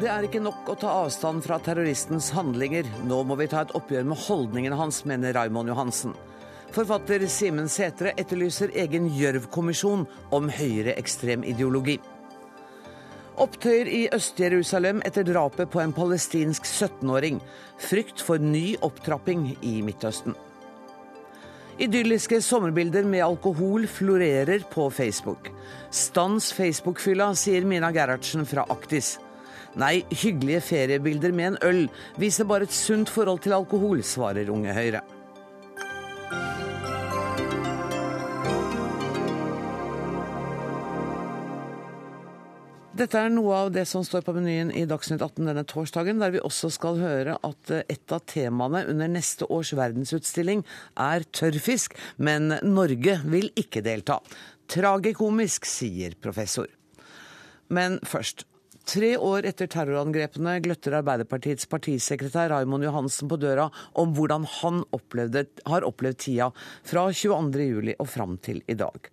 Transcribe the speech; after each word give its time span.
Det 0.00 0.08
er 0.08 0.24
ikke 0.24 0.40
nok 0.40 0.68
å 0.72 0.74
ta 0.80 0.90
avstand 1.02 1.42
fra 1.44 1.58
terroristens 1.60 2.30
handlinger. 2.32 2.86
Nå 3.04 3.18
må 3.28 3.36
vi 3.36 3.50
ta 3.52 3.66
et 3.66 3.74
oppgjør 3.76 4.06
med 4.08 4.22
holdningene 4.22 4.78
hans, 4.78 5.02
mener 5.04 5.34
Raymond 5.36 5.68
Johansen. 5.68 6.14
Forfatter 6.72 7.26
Simen 7.28 7.68
Sætre 7.68 8.14
etterlyser 8.16 8.72
egen 8.80 9.10
Gjørv-kommisjon 9.12 10.06
om 10.32 10.48
høyreekstrem 10.56 11.44
ideologi. 11.52 11.98
Opptøyer 13.44 13.92
i 13.92 14.02
Øst-Jerusalem 14.16 15.04
etter 15.04 15.28
drapet 15.28 15.68
på 15.68 15.84
en 15.84 15.92
palestinsk 15.92 16.64
17-åring. 16.64 17.44
Frykt 17.76 18.24
for 18.24 18.40
ny 18.40 18.78
opptrapping 18.80 19.50
i 19.60 19.80
Midtøsten. 19.84 20.32
Idylliske 21.80 22.40
sommerbilder 22.44 23.04
med 23.04 23.26
alkohol 23.28 23.84
florerer 23.88 24.64
på 24.72 24.88
Facebook. 24.88 25.52
Stans 25.92 26.54
Facebook-fylla, 26.56 27.34
sier 27.36 27.68
Mina 27.68 27.92
Gerhardsen 27.92 28.48
fra 28.48 28.64
Aktis. 28.72 29.18
Nei, 29.78 30.02
hyggelige 30.10 30.64
feriebilder 30.66 31.30
med 31.30 31.52
en 31.52 31.62
øl 31.62 31.84
viser 32.18 32.48
bare 32.48 32.66
et 32.66 32.74
sunt 32.74 33.10
forhold 33.12 33.44
til 33.44 33.54
alkohol, 33.54 34.02
svarer 34.02 34.50
Unge 34.50 34.74
Høyre. 34.74 35.02
Dette 43.00 43.16
er 43.16 43.30
noe 43.32 43.54
av 43.56 43.70
det 43.72 43.86
som 43.88 44.02
står 44.04 44.26
på 44.26 44.34
menyen 44.36 44.74
i 44.76 44.82
Dagsnytt 44.90 45.22
18 45.22 45.46
denne 45.46 45.64
torsdagen, 45.64 46.18
der 46.20 46.34
vi 46.34 46.42
også 46.44 46.68
skal 46.74 46.98
høre 47.00 47.38
at 47.46 47.72
et 47.78 48.12
av 48.12 48.26
temaene 48.28 48.82
under 48.90 49.08
neste 49.08 49.46
års 49.48 49.70
verdensutstilling 49.78 50.66
er 51.00 51.24
tørrfisk, 51.30 51.94
men 52.18 52.58
Norge 52.66 53.16
vil 53.24 53.48
ikke 53.56 53.80
delta. 53.86 54.18
Tragikomisk, 54.68 55.64
sier 55.70 56.18
professor. 56.20 56.68
Men 57.72 58.02
først. 58.04 58.49
Tre 58.90 59.12
år 59.22 59.46
etter 59.46 59.68
terrorangrepene 59.70 60.56
gløtter 60.64 60.96
Arbeiderpartiets 60.98 61.68
partisekretær 61.70 62.48
Raimond 62.50 62.82
Johansen 62.82 63.28
på 63.30 63.36
døra 63.38 63.68
om 64.02 64.16
hvordan 64.16 64.42
han 64.56 64.80
opplevde, 64.96 65.44
har 65.70 65.86
opplevd 65.86 66.18
tida 66.24 66.48
fra 66.90 67.04
22.07 67.14 67.92
og 67.92 68.08
fram 68.10 68.34
til 68.42 68.58
i 68.66 68.74
dag. 68.80 69.06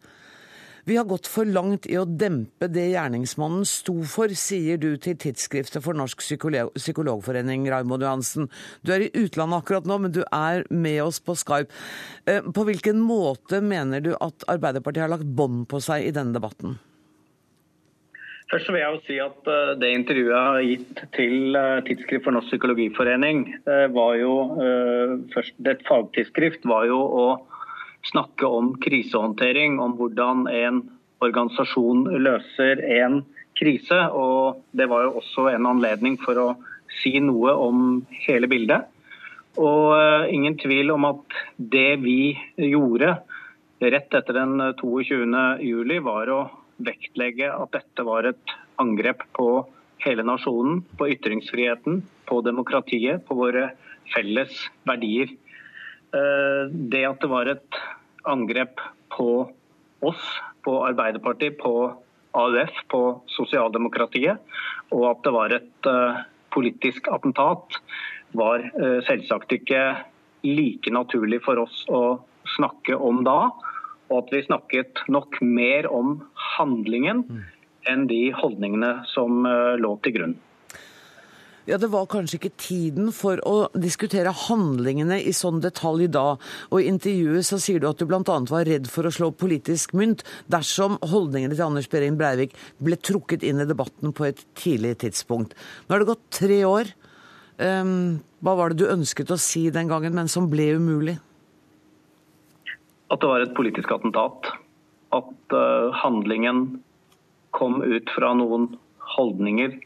Vi 0.88 0.95
har 0.97 1.06
gått 1.06 1.30
for 1.30 1.45
langt 1.45 1.86
i 1.92 1.97
å 2.00 2.08
dempe 2.08 2.72
det 2.72 2.88
gjerningsmannen 2.94 3.67
sto 3.69 4.00
for, 4.08 4.34
sier 4.34 4.81
du 4.81 4.95
til 5.03 5.19
Tidsskriftet 5.19 5.84
for 5.86 6.00
Norsk 6.00 6.25
Psykolog 6.25 6.73
Psykologforening, 6.80 7.69
Raimond 7.69 8.08
Johansen. 8.08 8.50
Du 8.81 8.95
er 8.95 9.06
i 9.06 9.12
utlandet 9.14 9.59
akkurat 9.59 9.86
nå, 9.86 10.00
men 10.02 10.16
du 10.16 10.23
er 10.31 10.66
med 10.73 11.03
oss 11.06 11.22
på 11.22 11.38
Skype. 11.38 11.69
Eh, 12.25 12.41
på 12.41 12.66
hvilken 12.66 13.03
måte 13.03 13.62
mener 13.62 14.02
du 14.02 14.16
at 14.16 14.47
Arbeiderpartiet 14.50 15.06
har 15.06 15.17
lagt 15.19 15.28
bånd 15.38 15.67
på 15.69 15.84
seg 15.86 16.08
i 16.08 16.16
denne 16.16 16.34
debatten? 16.39 16.80
Først 18.48 18.70
vil 18.72 18.80
jeg 18.80 18.94
jo 18.95 19.00
si 19.03 19.16
at 19.20 19.50
eh, 19.52 19.73
Det 19.80 19.90
intervjuet 19.92 20.31
jeg 20.31 20.48
har 20.48 20.66
gitt 20.70 21.00
til 21.16 21.58
eh, 21.59 21.80
Tidsskrift 21.88 22.23
for 22.23 22.36
Norsk 22.36 22.53
Psykologiforening, 22.53 23.42
eh, 23.67 23.88
var 23.92 24.16
jo 24.22 24.34
først 25.34 25.67
et 25.67 25.84
fagtidsskrift, 25.88 26.68
var 26.68 26.86
jo 26.88 26.98
å 26.98 27.25
snakke 28.08 28.48
om 28.48 28.72
krisehåndtering. 28.84 29.81
Om 29.84 29.98
hvordan 30.00 30.45
en 30.48 30.81
organisasjon 31.23 32.06
løser 32.23 32.80
en 33.02 33.20
krise. 33.58 34.00
og 34.16 34.64
Det 34.72 34.88
var 34.88 35.08
jo 35.08 35.18
også 35.20 35.50
en 35.52 35.68
anledning 35.68 36.16
for 36.22 36.40
å 36.40 36.48
si 37.02 37.18
noe 37.20 37.52
om 37.52 38.06
hele 38.28 38.48
bildet. 38.48 38.88
Og 39.58 40.30
ingen 40.30 40.56
tvil 40.62 40.94
om 40.94 41.08
at 41.09 41.36
det 41.58 41.98
vi 42.00 42.38
gjorde 42.62 43.18
rett 43.81 44.14
etter 44.14 44.38
den 44.38 44.62
22. 44.78 45.25
juli, 45.66 45.98
var 46.06 46.30
å 46.31 46.42
vektlegge 46.83 47.50
at 47.52 47.73
dette 47.73 48.06
var 48.06 48.28
et 48.30 48.56
angrep 48.81 49.23
på 49.38 49.50
hele 50.06 50.23
nasjonen, 50.25 50.84
på 50.97 51.09
ytringsfriheten, 51.16 52.03
på 52.29 52.41
demokratiet, 52.46 53.24
på 53.28 53.38
våre 53.38 53.72
felles 54.13 54.53
verdier. 54.88 55.31
Eh, 56.13 56.63
det 56.69 57.06
at 57.07 57.22
det 57.24 57.31
var 57.31 57.50
et 57.52 57.79
angrep 58.28 58.81
på 59.13 59.31
oss, 60.06 60.25
på 60.63 60.75
Arbeiderpartiet, 60.85 61.57
på 61.57 61.74
AUF, 62.38 62.84
på 62.91 63.02
sosialdemokratiet, 63.34 64.38
og 64.94 65.06
at 65.09 65.23
det 65.25 65.34
var 65.34 65.56
et 65.56 65.90
eh, 65.90 66.22
politisk 66.53 67.09
attentat, 67.12 67.79
var 68.38 68.62
eh, 68.62 69.00
selvsagt 69.07 69.56
ikke 69.57 69.81
like 70.46 70.94
naturlig 70.94 71.41
for 71.46 71.63
oss 71.63 71.81
å 71.90 72.19
snakke 72.56 72.96
om 72.96 73.23
da 73.28 73.50
og 74.07 74.18
at 74.23 74.34
vi 74.34 74.44
snakket 74.47 75.06
nok 75.12 75.40
mer 75.44 75.88
om 75.91 76.18
handlingen 76.57 77.23
enn 77.88 78.07
de 78.09 78.28
holdningene 78.35 79.00
som 79.13 79.45
eh, 79.47 79.78
lå 79.79 79.95
til 80.03 80.18
grunn. 80.18 80.38
Ja, 81.68 81.75
Det 81.78 81.90
var 81.91 82.06
kanskje 82.07 82.38
ikke 82.40 82.56
tiden 82.56 83.09
for 83.12 83.41
å 83.44 83.56
diskutere 83.75 84.31
handlingene 84.31 85.17
i 85.19 85.34
sånn 85.35 85.59
detalj 85.59 86.07
da. 86.16 86.38
Og 86.72 86.79
I 86.79 86.88
intervjuet 86.88 87.44
så 87.44 87.59
sier 87.59 87.84
du 87.84 87.90
at 87.90 88.00
du 88.00 88.06
bl.a. 88.07 88.22
var 88.23 88.63
redd 88.69 88.88
for 88.88 89.03
å 89.03 89.12
slå 89.12 89.34
politisk 89.35 89.91
mynt 90.00 90.23
dersom 90.47 90.96
holdningene 91.03 91.57
til 91.57 91.66
Anders 91.66 91.90
Behring 91.91 92.16
Breivik 92.19 92.56
ble 92.79 92.96
trukket 92.96 93.44
inn 93.44 93.59
i 93.59 93.67
debatten 93.67 94.16
på 94.16 94.29
et 94.29 94.46
tidlig 94.56 94.96
tidspunkt. 95.03 95.57
Nå 95.88 95.96
har 95.96 96.06
det 96.06 96.12
gått 96.13 96.23
tre 96.40 96.62
år. 96.63 96.96
Um, 97.59 98.23
hva 98.40 98.56
var 98.56 98.72
det 98.72 98.85
du 98.85 98.94
ønsket 98.94 99.34
å 99.34 99.40
si 99.41 99.66
den 99.73 99.91
gangen, 99.91 100.16
men 100.16 100.31
som 100.31 100.47
ble 100.47 100.69
umulig? 100.79 101.17
At 103.07 103.22
det 103.22 103.29
var 103.29 103.44
et 103.44 103.56
politisk 103.57 103.91
attentat. 103.95 104.50
At 105.16 105.56
uh, 105.56 105.94
handlingen 105.95 106.81
kom 107.56 107.79
ut 107.84 108.09
fra 108.13 108.34
noen 108.38 108.73
holdninger 109.16 109.78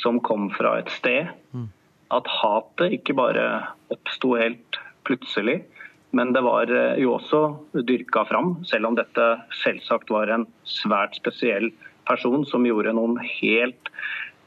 som 0.00 0.20
kom 0.24 0.48
fra 0.54 0.78
et 0.80 0.92
sted. 0.94 1.28
Mm. 1.52 1.68
At 2.16 2.30
hatet 2.40 2.96
ikke 2.96 3.18
bare 3.18 3.44
oppsto 3.92 4.34
helt 4.40 4.80
plutselig, 5.06 5.60
men 6.16 6.32
det 6.34 6.42
var 6.46 6.72
uh, 6.72 6.96
jo 7.00 7.18
også 7.18 7.42
dyrka 7.86 8.24
fram. 8.30 8.56
Selv 8.68 8.90
om 8.90 8.98
dette 8.98 9.28
selvsagt 9.60 10.12
var 10.12 10.32
en 10.32 10.48
svært 10.64 11.20
spesiell 11.20 11.70
person 12.08 12.46
som 12.48 12.64
gjorde 12.66 12.96
noen 12.96 13.18
helt 13.20 13.92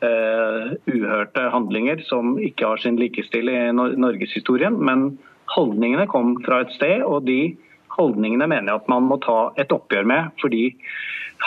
uh, 0.04 0.74
uhørte 0.90 1.46
handlinger 1.54 2.02
som 2.10 2.36
ikke 2.42 2.74
har 2.74 2.82
sin 2.82 2.98
likestill 3.00 3.52
i 3.52 3.60
norgeshistorien. 3.76 4.82
Men 4.82 5.14
holdningene 5.54 6.10
kom 6.10 6.36
fra 6.44 6.64
et 6.64 6.74
sted, 6.74 7.06
og 7.06 7.30
de 7.30 7.54
holdningene 7.98 8.48
mener 8.50 8.72
jeg 8.72 8.82
at 8.82 8.92
man 8.92 9.08
må 9.10 9.20
ta 9.24 9.52
et 9.62 9.74
oppgjør 9.74 10.08
med. 10.10 10.32
Fordi 10.42 10.66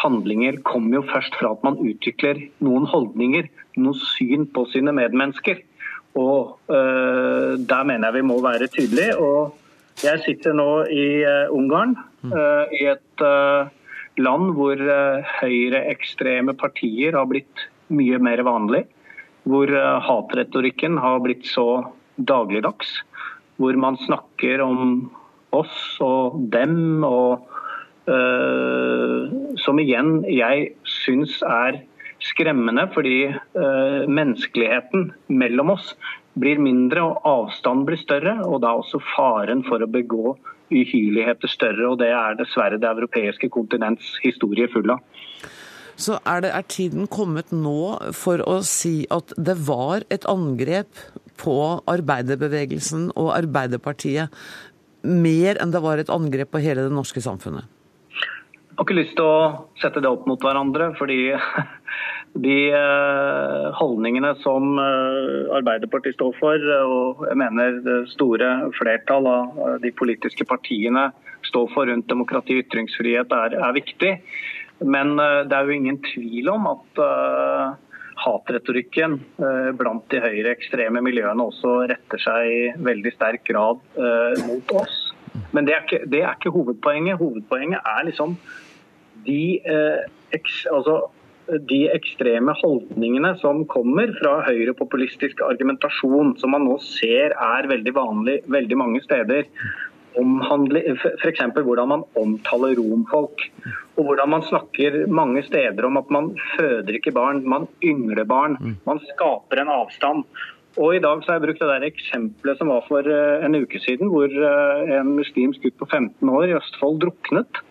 handlinger 0.02 0.60
kommer 0.66 1.00
jo 1.00 1.06
først 1.08 1.36
fra 1.38 1.54
at 1.56 1.64
man 1.66 1.78
utvikler 1.80 2.42
noen 2.64 2.88
holdninger, 2.90 3.48
noe 3.80 4.06
syn 4.14 4.46
på 4.52 4.66
sine 4.72 4.94
medmennesker. 4.96 5.62
Og 6.16 6.56
øh, 6.72 7.56
Der 7.60 7.84
mener 7.84 8.08
jeg 8.08 8.22
vi 8.22 8.28
må 8.28 8.40
være 8.42 8.68
tydelige. 8.72 9.16
og 9.16 9.56
Jeg 10.04 10.22
sitter 10.24 10.52
nå 10.52 10.84
i 10.92 11.24
uh, 11.24 11.52
Ungarn, 11.56 11.96
uh, 12.24 12.68
i 12.72 12.84
et 12.88 13.24
uh, 13.24 13.68
land 14.20 14.52
hvor 14.56 14.80
høyreekstreme 15.40 16.52
partier 16.56 17.16
har 17.16 17.28
blitt 17.28 17.68
mye 17.88 18.18
mer 18.18 18.42
vanlig. 18.44 18.86
Hvor 19.46 19.70
hatretorikken 20.02 20.96
har 20.98 21.20
blitt 21.22 21.44
så 21.46 21.84
dagligdags. 22.18 23.02
Hvor 23.60 23.76
man 23.78 23.96
snakker 24.00 24.64
om 24.64 25.10
oss 25.62 25.96
og 26.04 26.38
dem, 26.52 27.04
og 27.06 27.46
uh, 28.10 29.26
som 29.62 29.80
igjen 29.82 30.20
jeg 30.30 30.72
syns 30.86 31.38
er 31.46 31.82
skremmende, 32.22 32.86
fordi 32.94 33.18
uh, 33.32 34.04
menneskeligheten 34.08 35.10
mellom 35.28 35.74
oss 35.76 35.94
blir 36.36 36.60
mindre 36.60 37.04
og 37.04 37.26
avstanden 37.28 37.86
blir 37.88 38.00
større, 38.00 38.38
og 38.44 38.60
da 38.64 38.74
også 38.76 39.00
faren 39.14 39.64
for 39.68 39.82
å 39.82 39.90
begå 39.90 40.36
uhyrligheter 40.72 41.50
større. 41.50 41.88
og 41.88 41.98
Det 42.02 42.10
er 42.12 42.38
dessverre 42.38 42.80
det 42.80 42.88
europeiske 42.90 43.50
kontinents 43.52 44.16
historie 44.24 44.68
full 44.72 44.90
av. 44.92 45.00
Så 45.96 46.18
er, 46.28 46.42
det, 46.44 46.50
er 46.52 46.64
tiden 46.68 47.06
kommet 47.08 47.52
nå 47.56 47.96
for 48.12 48.42
å 48.44 48.58
si 48.66 49.06
at 49.12 49.32
det 49.40 49.56
var 49.64 50.04
et 50.12 50.26
angrep 50.28 50.90
på 51.40 51.56
arbeiderbevegelsen 51.88 53.10
og 53.16 53.32
Arbeiderpartiet 53.32 54.32
mer 55.06 55.60
enn 55.62 55.72
det 55.74 55.82
var 55.84 56.00
et 56.02 56.12
angrep 56.12 56.52
på 56.52 56.62
hele 56.62 56.86
det 56.86 56.94
norske 56.94 57.22
samfunnet? 57.24 57.66
Jeg 58.76 58.82
har 58.82 58.84
ikke 58.84 58.98
lyst 58.98 59.14
til 59.16 59.24
å 59.24 59.36
sette 59.80 60.02
det 60.04 60.10
opp 60.10 60.26
mot 60.28 60.42
hverandre, 60.42 60.90
fordi 60.98 61.30
de 62.44 62.56
eh, 62.76 63.68
holdningene 63.78 64.34
som 64.42 64.76
eh, 64.82 65.54
Arbeiderpartiet 65.56 66.18
står 66.18 66.36
for, 66.36 66.66
og 66.84 67.24
jeg 67.30 67.40
mener 67.40 67.80
det 67.86 67.96
store 68.12 68.50
flertall 68.76 69.30
av 69.30 69.80
de 69.80 69.94
politiske 69.96 70.44
partiene 70.44 71.08
står 71.48 71.72
for 71.72 71.88
rundt 71.88 72.10
demokrati 72.10 72.58
og 72.58 72.66
ytringsfrihet, 72.66 73.32
er, 73.32 73.56
er 73.64 73.76
viktig. 73.78 74.12
Men 74.84 75.16
eh, 75.24 75.42
det 75.48 75.56
er 75.56 75.64
jo 75.70 75.80
ingen 75.80 76.02
tvil 76.12 76.52
om 76.52 76.68
at 76.74 77.04
hatretorikken 78.26 79.18
eh, 79.38 79.70
blant 79.78 80.04
de 80.12 80.20
høyreekstreme 80.22 81.02
miljøene 81.04 81.46
også 81.46 81.78
retter 81.92 82.22
seg 82.22 82.52
i 82.52 82.62
veldig 82.86 83.12
sterk 83.14 83.46
grad 83.48 83.82
eh, 83.96 84.46
mot 84.48 84.76
oss. 84.82 85.02
Men 85.54 85.68
det 85.68 85.76
er, 85.76 85.84
ikke, 85.84 86.06
det 86.10 86.22
er 86.24 86.38
ikke 86.38 86.54
hovedpoenget. 86.54 87.20
Hovedpoenget 87.20 87.84
er 87.84 88.08
liksom 88.08 88.36
de 89.26 89.42
eh, 89.64 90.06
altså 90.72 91.06
de 91.70 91.84
ekstreme 91.94 92.50
holdningene 92.58 93.30
som 93.38 93.62
kommer 93.70 94.10
fra 94.18 94.40
høyrepopulistisk 94.48 95.40
argumentasjon, 95.46 96.34
som 96.40 96.50
man 96.56 96.66
nå 96.66 96.80
ser 96.82 97.36
er 97.36 97.68
veldig 97.70 97.92
vanlig 97.94 98.40
veldig 98.50 98.78
mange 98.80 99.02
steder, 99.04 99.46
f.eks. 100.16 101.42
hvordan 101.54 101.88
man 101.92 102.04
omtaler 102.16 102.76
romfolk. 102.80 103.46
Og 103.96 104.04
hvordan 104.08 104.32
man 104.32 104.44
snakker 104.44 105.06
mange 105.08 105.42
steder 105.46 105.86
om 105.88 105.96
at 106.00 106.10
man 106.12 106.34
føder 106.56 106.98
ikke 106.98 107.14
barn, 107.16 107.44
man 107.48 107.68
yngler 107.84 108.24
barn. 108.24 108.58
Man 108.86 109.00
skaper 109.12 109.62
en 109.62 109.72
avstand. 109.72 110.24
Og 110.76 110.96
I 110.96 111.00
dag 111.00 111.22
så 111.22 111.32
har 111.32 111.38
jeg 111.38 111.46
brukt 111.46 111.62
det 111.62 111.68
der 111.70 111.86
eksempelet 111.88 112.58
som 112.58 112.68
var 112.68 112.82
for 112.84 113.06
eh, 113.08 113.44
en 113.46 113.56
uke 113.56 113.80
siden, 113.80 114.10
hvor 114.12 114.28
eh, 114.28 114.90
en 114.98 115.14
muslimsk 115.16 115.62
gutt 115.64 115.78
på 115.80 115.88
15 115.88 116.28
år 116.28 116.50
i 116.50 116.56
Østfold 116.58 117.00
druknet. 117.00 117.62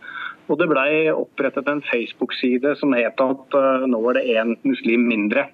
Og 0.50 0.60
Det 0.62 0.68
ble 0.70 1.14
opprettet 1.14 1.70
en 1.70 1.84
Facebook-side 1.86 2.76
som 2.78 2.94
het 2.94 3.22
at 3.22 3.56
uh, 3.58 3.86
nå 3.90 3.98
var 4.04 4.18
det 4.18 4.28
én 4.30 4.54
muslim 4.62 5.08
mindre. 5.10 5.48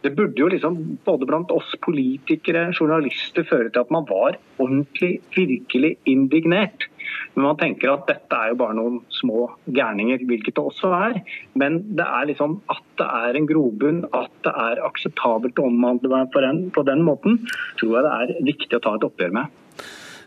Det 0.00 0.14
burde 0.16 0.40
jo 0.40 0.48
liksom 0.48 0.76
både 1.04 1.26
blant 1.28 1.50
oss 1.52 1.74
politikere, 1.84 2.70
journalister, 2.72 3.44
føre 3.44 3.68
til 3.68 3.82
at 3.82 3.92
man 3.92 4.06
var 4.08 4.38
ordentlig, 4.56 5.18
virkelig 5.36 5.96
indignert. 6.08 6.86
Men 7.34 7.46
man 7.50 7.58
tenker 7.60 7.92
at 7.92 8.06
dette 8.08 8.36
er 8.36 8.52
jo 8.52 8.58
bare 8.62 8.76
noen 8.78 9.00
små 9.12 9.50
gærninger, 9.76 10.24
hvilket 10.28 10.56
det 10.56 10.64
også 10.64 10.92
er. 10.96 11.20
Men 11.58 11.82
det 11.98 12.06
er 12.06 12.28
liksom 12.30 12.58
at 12.72 12.84
det 13.00 13.08
er 13.20 13.36
en 13.36 13.48
grobunn, 13.50 14.02
at 14.16 14.32
det 14.46 14.54
er 14.64 14.84
akseptabelt 14.88 15.60
å 15.60 15.68
omhandle 15.68 16.24
på 16.32 16.44
den, 16.44 16.66
på 16.74 16.84
den 16.88 17.04
måten, 17.06 17.40
tror 17.80 17.98
jeg 17.98 18.06
det 18.06 18.16
er 18.16 18.52
viktig 18.52 18.78
å 18.80 18.84
ta 18.86 18.96
et 18.96 19.08
oppgjør 19.10 19.36
med. 19.36 19.59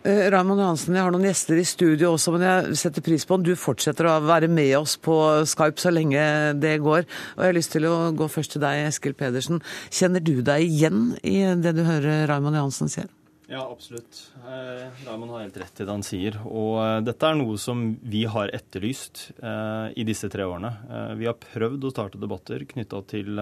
Eh, 0.04 0.26
Raymond 0.28 0.60
Johansen, 0.60 0.98
jeg 0.98 1.06
har 1.06 1.14
noen 1.16 1.24
gjester 1.30 1.56
i 1.56 1.64
studio 1.64 2.10
også, 2.18 2.34
men 2.36 2.42
jeg 2.44 2.76
setter 2.82 3.04
pris 3.06 3.24
på 3.24 3.38
om 3.38 3.44
du 3.46 3.54
fortsetter 3.56 4.10
å 4.12 4.18
være 4.28 4.50
med 4.52 4.74
oss 4.82 4.98
på 5.00 5.16
Skype 5.48 5.80
så 5.80 5.94
lenge 5.96 6.20
det 6.60 6.74
går. 6.84 7.06
Og 7.08 7.40
jeg 7.40 7.48
har 7.48 7.56
lyst 7.56 7.72
til 7.72 7.88
å 7.88 8.10
gå 8.12 8.28
først 8.28 8.58
til 8.58 8.66
deg, 8.66 8.82
Eskil 8.90 9.16
Pedersen. 9.16 9.62
Kjenner 9.96 10.20
du 10.20 10.42
deg 10.44 10.68
igjen 10.68 11.14
i 11.24 11.38
det 11.56 11.72
du 11.78 11.86
hører 11.88 12.28
Raymond 12.28 12.60
Johansen 12.60 12.92
sier? 12.92 13.08
Ja, 13.48 13.64
absolutt. 13.64 14.26
Eh, 14.44 14.84
Raymond 15.08 15.38
har 15.38 15.46
helt 15.46 15.64
rett 15.64 15.80
i 15.80 15.88
det 15.88 15.96
han 15.96 16.04
sier. 16.04 16.42
Og 16.52 16.82
eh, 16.84 17.00
dette 17.08 17.30
er 17.30 17.40
noe 17.40 17.56
som 17.64 17.94
vi 18.04 18.26
har 18.28 18.52
etterlyst 18.52 19.30
i 19.40 20.04
disse 20.04 20.28
tre 20.28 20.44
årene. 20.44 20.74
Vi 21.16 21.32
har 21.32 21.40
prøvd 21.40 21.88
å 21.88 21.96
starte 21.96 22.20
debatter 22.20 22.68
knytta 22.68 23.06
til 23.08 23.40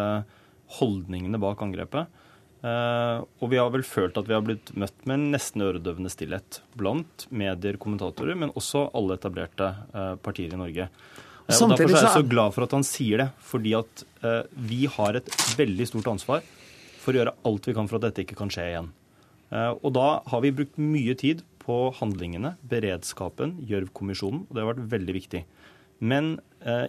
holdningene 0.77 1.41
bak 1.41 1.65
angrepet. 1.65 2.20
Uh, 2.61 3.25
og 3.41 3.49
vi 3.49 3.57
har 3.57 3.71
vel 3.73 3.81
følt 3.81 4.17
at 4.19 4.27
vi 4.29 4.35
har 4.35 4.43
blitt 4.45 4.69
møtt 4.77 5.07
med 5.09 5.15
en 5.15 5.31
nesten 5.33 5.63
øredøvende 5.65 6.11
stillhet 6.13 6.59
blant 6.77 7.25
medier, 7.33 7.79
kommentatorer, 7.81 8.37
men 8.37 8.53
også 8.53 8.83
alle 8.97 9.17
etablerte 9.17 9.71
uh, 9.95 10.13
partier 10.21 10.53
i 10.53 10.59
Norge. 10.59 10.85
Uh, 11.47 11.55
og 11.55 11.73
Derfor 11.73 11.89
er 11.89 12.05
jeg 12.05 12.19
så 12.19 12.27
glad 12.29 12.53
for 12.53 12.67
at 12.67 12.75
han 12.77 12.85
sier 12.85 13.23
det, 13.23 13.29
fordi 13.41 13.73
at 13.79 14.03
vi 14.53 14.83
har 14.93 15.17
et 15.17 15.31
veldig 15.57 15.87
stort 15.89 16.11
ansvar 16.11 16.43
for 17.01 17.15
å 17.15 17.17
gjøre 17.17 17.33
alt 17.49 17.65
vi 17.65 17.73
kan 17.73 17.87
for 17.89 17.97
at 17.97 18.05
dette 18.05 18.21
ikke 18.21 18.37
kan 18.37 18.51
skje 18.53 18.67
igjen. 18.69 18.91
og 19.81 19.87
da 19.97 20.21
har 20.29 20.43
vi 20.45 20.51
brukt 20.53 20.77
mye 20.77 21.15
tid 21.17 21.41
på 21.63 21.79
handlingene, 21.97 22.53
beredskapen, 22.61 23.55
Gjørv-kommisjonen, 23.65 24.43
og 24.45 24.53
det 24.53 24.61
har 24.61 24.69
vært 24.69 24.91
veldig 24.93 25.15
viktig. 25.17 25.41
Men 26.05 26.35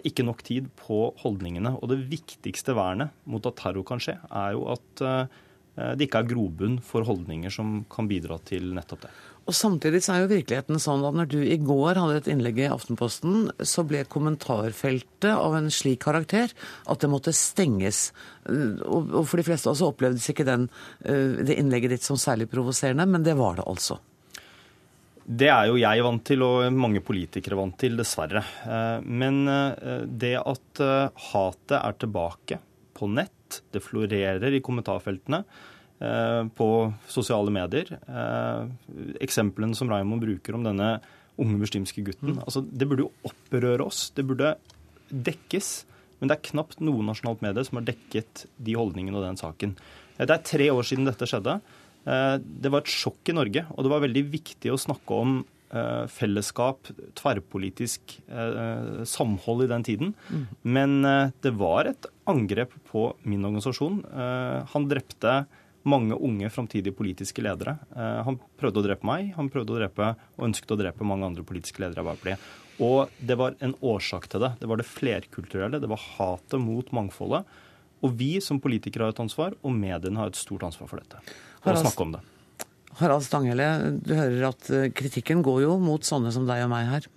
ikke 0.04 0.28
nok 0.28 0.44
tid 0.44 0.68
på 0.76 1.00
holdningene. 1.24 1.72
Og 1.80 1.88
det 1.88 2.02
viktigste 2.12 2.76
vernet 2.76 3.16
mot 3.24 3.48
at 3.48 3.56
terror 3.56 3.88
kan 3.88 4.04
skje, 4.04 4.18
er 4.28 4.52
jo 4.52 4.68
at 4.76 5.02
Eh, 5.02 5.40
det 5.72 6.04
ikke 6.04 6.20
er 6.20 6.28
grobunn 6.28 6.74
for 6.84 7.06
holdninger 7.08 7.52
som 7.52 7.78
kan 7.88 8.08
bidra 8.10 8.36
til 8.44 8.74
nettopp 8.76 9.06
det. 9.06 9.12
Og 9.42 9.56
Samtidig 9.56 10.02
så 10.04 10.14
er 10.14 10.22
jo 10.22 10.30
virkeligheten 10.30 10.78
sånn 10.82 11.02
at 11.06 11.16
når 11.18 11.30
du 11.32 11.40
i 11.42 11.58
går 11.58 11.98
hadde 11.98 12.20
et 12.20 12.28
innlegg 12.30 12.60
i 12.62 12.68
Aftenposten, 12.70 13.48
så 13.66 13.82
ble 13.86 14.04
kommentarfeltet 14.10 15.32
av 15.32 15.56
en 15.58 15.66
slik 15.72 16.04
karakter 16.04 16.52
at 16.86 17.02
det 17.02 17.10
måtte 17.10 17.34
stenges. 17.34 18.10
Eh, 18.46 18.78
og 18.86 19.24
for 19.26 19.40
de 19.40 19.46
fleste 19.46 19.70
også 19.72 19.90
opplevdes 19.90 20.28
ikke 20.30 20.46
den, 20.46 20.68
eh, 21.02 21.42
det 21.42 21.58
innlegget 21.58 21.96
ditt 21.96 22.06
som 22.06 22.20
særlig 22.20 22.50
provoserende, 22.52 23.08
men 23.08 23.26
det 23.26 23.34
var 23.38 23.58
det 23.58 23.66
altså. 23.66 23.98
Det 25.22 25.50
er 25.50 25.68
jo 25.70 25.78
jeg 25.78 26.02
vant 26.02 26.24
til, 26.26 26.42
og 26.42 26.72
mange 26.74 27.02
politikere 27.02 27.58
vant 27.58 27.76
til, 27.78 27.94
dessverre. 27.96 28.42
Men 29.06 29.44
det 30.18 30.32
at 30.34 30.80
hatet 31.30 31.76
er 31.78 31.94
tilbake 31.94 32.58
på 32.98 33.06
nett, 33.06 33.41
det 33.74 33.82
florerer 33.84 34.54
i 34.54 34.62
kommentarfeltene 34.64 35.42
eh, 35.42 36.42
på 36.56 36.68
sosiale 37.10 37.52
medier. 37.54 37.94
Eh, 38.00 38.66
eksemplene 39.24 39.76
som 39.78 39.90
Raymond 39.92 40.24
bruker 40.24 40.58
om 40.58 40.66
denne 40.66 40.96
unge 41.40 41.58
muslimske 41.62 42.04
gutten, 42.04 42.36
mm. 42.36 42.42
altså, 42.44 42.62
det 42.62 42.88
burde 42.88 43.06
jo 43.06 43.30
opprøre 43.30 43.86
oss. 43.86 44.10
Det 44.16 44.26
burde 44.28 44.54
dekkes. 45.08 45.72
Men 46.20 46.30
det 46.30 46.36
er 46.36 46.50
knapt 46.52 46.82
noe 46.84 47.02
nasjonalt 47.04 47.40
medie 47.42 47.64
som 47.66 47.80
har 47.80 47.86
dekket 47.88 48.44
de 48.62 48.76
holdningene 48.78 49.18
og 49.18 49.24
den 49.26 49.40
saken. 49.40 49.74
Eh, 50.18 50.26
det 50.26 50.36
er 50.36 50.50
tre 50.52 50.68
år 50.74 50.86
siden 50.86 51.08
dette 51.08 51.28
skjedde. 51.28 51.60
Det 52.02 52.70
var 52.74 52.82
et 52.82 52.90
sjokk 52.90 53.30
i 53.30 53.34
Norge, 53.36 53.60
og 53.70 53.84
det 53.86 53.90
var 53.92 54.00
veldig 54.02 54.22
viktig 54.26 54.72
å 54.74 54.78
snakke 54.80 55.18
om 55.22 55.36
fellesskap, 56.12 56.90
tverrpolitisk 57.18 58.18
eh, 58.28 59.02
samhold 59.08 59.64
i 59.64 59.70
den 59.70 59.86
tiden. 59.86 60.14
Mm. 60.28 60.44
Men 60.62 60.94
eh, 61.08 61.32
det 61.44 61.54
var 61.58 61.88
et 61.90 62.08
angrep 62.28 62.74
på 62.90 63.08
min 63.26 63.44
organisasjon. 63.44 64.02
Han 64.72 64.84
drepte 64.86 65.42
mange 65.82 66.14
unge 66.14 66.46
framtidige 66.54 66.94
politiske 66.94 67.42
ledere. 67.42 67.74
Han 67.98 68.36
prøvde 68.60 68.78
å 68.78 68.84
drepe 68.86 69.08
meg, 69.08 69.32
han 69.34 69.48
prøvde 69.50 69.74
å 69.74 69.80
drepe 69.80 70.12
og 70.36 70.44
ønsket 70.46 70.70
å 70.70 70.78
drepe 70.78 71.08
mange 71.08 71.26
andre 71.26 71.42
politiske 71.42 71.82
ledere 71.82 71.98
i 71.98 72.04
Arbeiderpartiet. 72.04 72.52
Og 72.86 73.10
det 73.18 73.36
var 73.40 73.56
en 73.58 73.74
årsak 73.82 74.28
til 74.30 74.44
det. 74.44 74.52
Det 74.62 74.70
var 74.70 74.78
det 74.78 74.86
flerkulturelle, 74.86 75.82
det 75.82 75.90
var 75.90 76.06
hatet 76.14 76.62
mot 76.62 76.94
mangfoldet. 76.94 77.50
Og 78.02 78.14
vi 78.18 78.36
som 78.42 78.62
politikere 78.62 79.08
har 79.08 79.16
et 79.16 79.24
ansvar, 79.24 79.58
og 79.62 79.74
mediene 79.74 80.22
har 80.22 80.30
et 80.30 80.38
stort 80.38 80.62
ansvar 80.66 80.90
for 80.90 81.02
dette. 81.02 81.18
For 81.62 81.74
å 81.74 81.82
snakke 81.82 82.06
om 82.06 82.14
det. 82.16 82.22
Harald 83.00 83.24
Stanghelle, 83.24 83.68
du 84.04 84.14
hører 84.14 84.48
at 84.50 84.70
eh, 84.70 84.90
kritikken 84.92 85.42
går 85.44 85.62
jo 85.64 85.76
mot 85.80 86.04
sånne 86.04 86.32
som 86.34 86.46
deg 86.48 86.64
og 86.66 86.72
meg 86.72 86.88
her. 86.90 87.08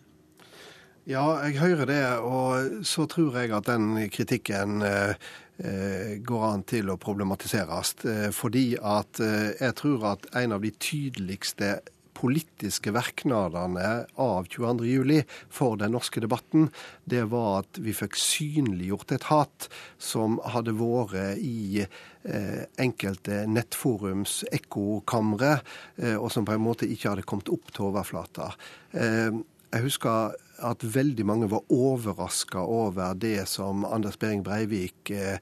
Ja, 1.06 1.26
jeg 1.46 1.60
hører 1.62 1.90
det, 1.90 2.04
og 2.26 2.86
så 2.88 3.06
tror 3.10 3.36
jeg 3.38 3.52
at 3.54 3.68
den 3.70 4.08
kritikken 4.14 4.82
eh, 4.86 5.18
eh 5.62 6.16
går 6.26 6.46
an 6.48 6.64
til 6.68 6.90
å 6.92 6.98
problematiseres. 7.00 7.94
Fordi 8.36 8.66
at 8.82 9.22
jeg 9.22 9.76
tror 9.80 10.10
at 10.16 10.26
en 10.36 10.56
av 10.58 10.66
de 10.66 10.72
tydeligste 10.72 11.78
politiske 12.16 12.94
virknadene 12.96 14.06
av 14.22 14.48
22.07 14.52 15.24
for 15.54 15.80
den 15.82 15.96
norske 15.96 16.24
debatten, 16.24 16.70
det 17.06 17.26
var 17.32 17.64
at 17.64 17.82
vi 17.84 17.96
fikk 17.96 18.18
synliggjort 18.20 19.16
et 19.16 19.30
hat 19.32 19.70
som 20.02 20.40
hadde 20.56 20.76
vært 20.80 21.42
i 21.42 21.84
eh, 21.84 22.64
enkelte 22.82 23.44
nettforums 23.52 24.44
ekkokamre, 24.56 25.58
eh, 26.02 26.16
og 26.16 26.32
som 26.34 26.48
på 26.48 26.56
en 26.56 26.66
måte 26.66 26.90
ikke 26.90 27.14
hadde 27.14 27.28
kommet 27.28 27.52
opp 27.54 27.76
til 27.76 27.90
overflata. 27.92 28.54
Eh, 28.96 29.44
jeg 29.76 29.84
husker 29.84 30.36
at 30.64 30.84
veldig 30.88 31.26
mange 31.28 31.50
var 31.52 31.66
overraska 31.74 32.62
over 32.64 33.16
det 33.20 33.44
som 33.52 33.84
Anders 33.84 34.16
Behring 34.22 34.44
Breivik 34.46 35.12
eh, 35.12 35.36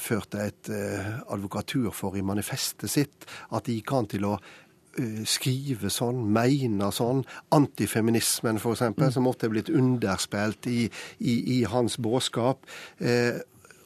førte 0.00 0.46
et 0.46 0.70
eh, 0.72 1.10
advokatur 1.28 1.90
for 1.92 2.16
i 2.16 2.24
manifestet 2.24 2.88
sitt. 2.90 3.28
At 3.52 3.66
det 3.66 3.76
gikk 3.76 3.92
an 3.98 4.08
til 4.10 4.28
å 4.30 4.38
skrive 5.28 5.90
sånn, 5.92 6.24
mene 6.34 6.90
sånn. 6.94 7.22
Antifeminismen, 7.54 8.58
f.eks., 8.60 8.82
mm. 8.90 9.06
som 9.14 9.28
ofte 9.30 9.48
er 9.48 9.54
blitt 9.54 9.70
underspilt 9.72 10.66
i, 10.70 10.82
i, 11.18 11.36
i 11.58 11.62
hans 11.70 11.98
budskap. 12.02 12.66
Eh, 12.98 13.40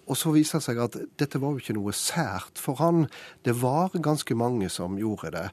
og 0.04 0.18
så 0.18 0.32
viser 0.34 0.60
det 0.60 0.66
seg 0.66 0.80
at 0.84 0.96
dette 1.20 1.40
var 1.40 1.54
jo 1.54 1.62
ikke 1.62 1.76
noe 1.76 1.94
sært 1.96 2.60
for 2.60 2.80
han. 2.80 3.06
Det 3.46 3.54
var 3.60 3.94
ganske 3.94 4.36
mange 4.36 4.68
som 4.72 4.98
gjorde 5.00 5.32
det. 5.34 5.44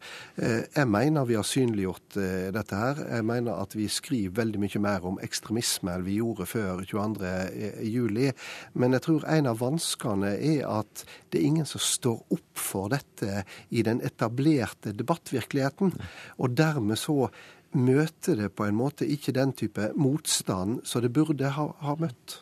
Eh, 0.41 0.63
jeg 0.75 0.89
mener 0.91 1.27
vi 1.29 1.37
har 1.39 1.47
synliggjort 1.47 2.17
eh, 2.19 2.49
dette 2.55 2.81
her. 2.81 3.03
Jeg 3.17 3.27
mener 3.27 3.61
at 3.61 3.75
vi 3.77 3.87
skriver 3.91 4.41
veldig 4.41 4.61
mye 4.63 4.83
mer 4.83 5.07
om 5.07 5.21
ekstremisme 5.23 5.95
enn 5.95 6.05
vi 6.07 6.17
gjorde 6.19 6.49
før 6.49 6.83
22.07. 6.87 8.31
Men 8.73 8.97
jeg 8.97 9.05
tror 9.07 9.27
en 9.37 9.51
av 9.51 9.61
vanskene 9.61 10.35
er 10.35 10.67
at 10.69 11.05
det 11.31 11.39
er 11.39 11.47
ingen 11.47 11.69
som 11.69 11.83
står 11.83 12.19
opp 12.35 12.59
for 12.59 12.91
dette 12.91 13.45
i 13.71 13.83
den 13.87 14.03
etablerte 14.05 14.95
debattvirkeligheten. 14.97 15.95
Og 16.43 16.57
dermed 16.57 16.99
så 16.99 17.29
møter 17.71 18.35
det 18.35 18.51
på 18.55 18.67
en 18.67 18.75
måte 18.75 19.07
ikke 19.07 19.35
den 19.35 19.53
type 19.55 19.91
motstand 19.95 20.81
som 20.87 21.03
det 21.03 21.13
burde 21.15 21.53
ha, 21.55 21.69
ha 21.79 21.95
møtt. 21.99 22.41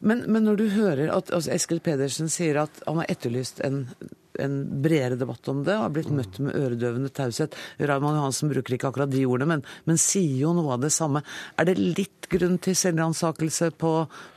Men, 0.00 0.24
men, 0.32 0.46
når 0.48 0.56
du 0.56 0.66
hører 0.72 1.10
at 1.12 1.32
altså 1.32 1.52
Eskil 1.52 1.80
Pedersen 1.84 2.30
sier 2.32 2.62
at 2.62 2.82
han 2.86 3.02
har 3.02 3.10
etterlyst 3.12 3.60
en 3.64 3.82
en 4.44 4.56
bredere 4.82 5.18
debatt 5.20 5.48
om 5.52 5.62
det, 5.66 5.76
og 5.76 5.86
har 5.86 5.94
blitt 5.94 6.12
møtt 6.14 6.40
med 6.42 6.56
øredøvende 6.56 7.12
taushet. 7.14 7.56
Raymond 7.78 8.18
Johansen 8.18 8.52
bruker 8.52 8.76
ikke 8.76 8.90
akkurat 8.90 9.12
de 9.12 9.24
ordene, 9.28 9.56
men, 9.56 9.64
men, 9.88 10.00
sier 10.00 10.36
jo 10.42 10.54
noe 10.56 10.76
av 10.76 10.84
det 10.84 10.92
samme. 10.94 11.22
Er 11.60 11.68
det 11.68 11.76
litt 11.78 12.28
grunn 12.30 12.58
til 12.62 12.76
selvransakelse 12.78 13.70
på 13.80 13.92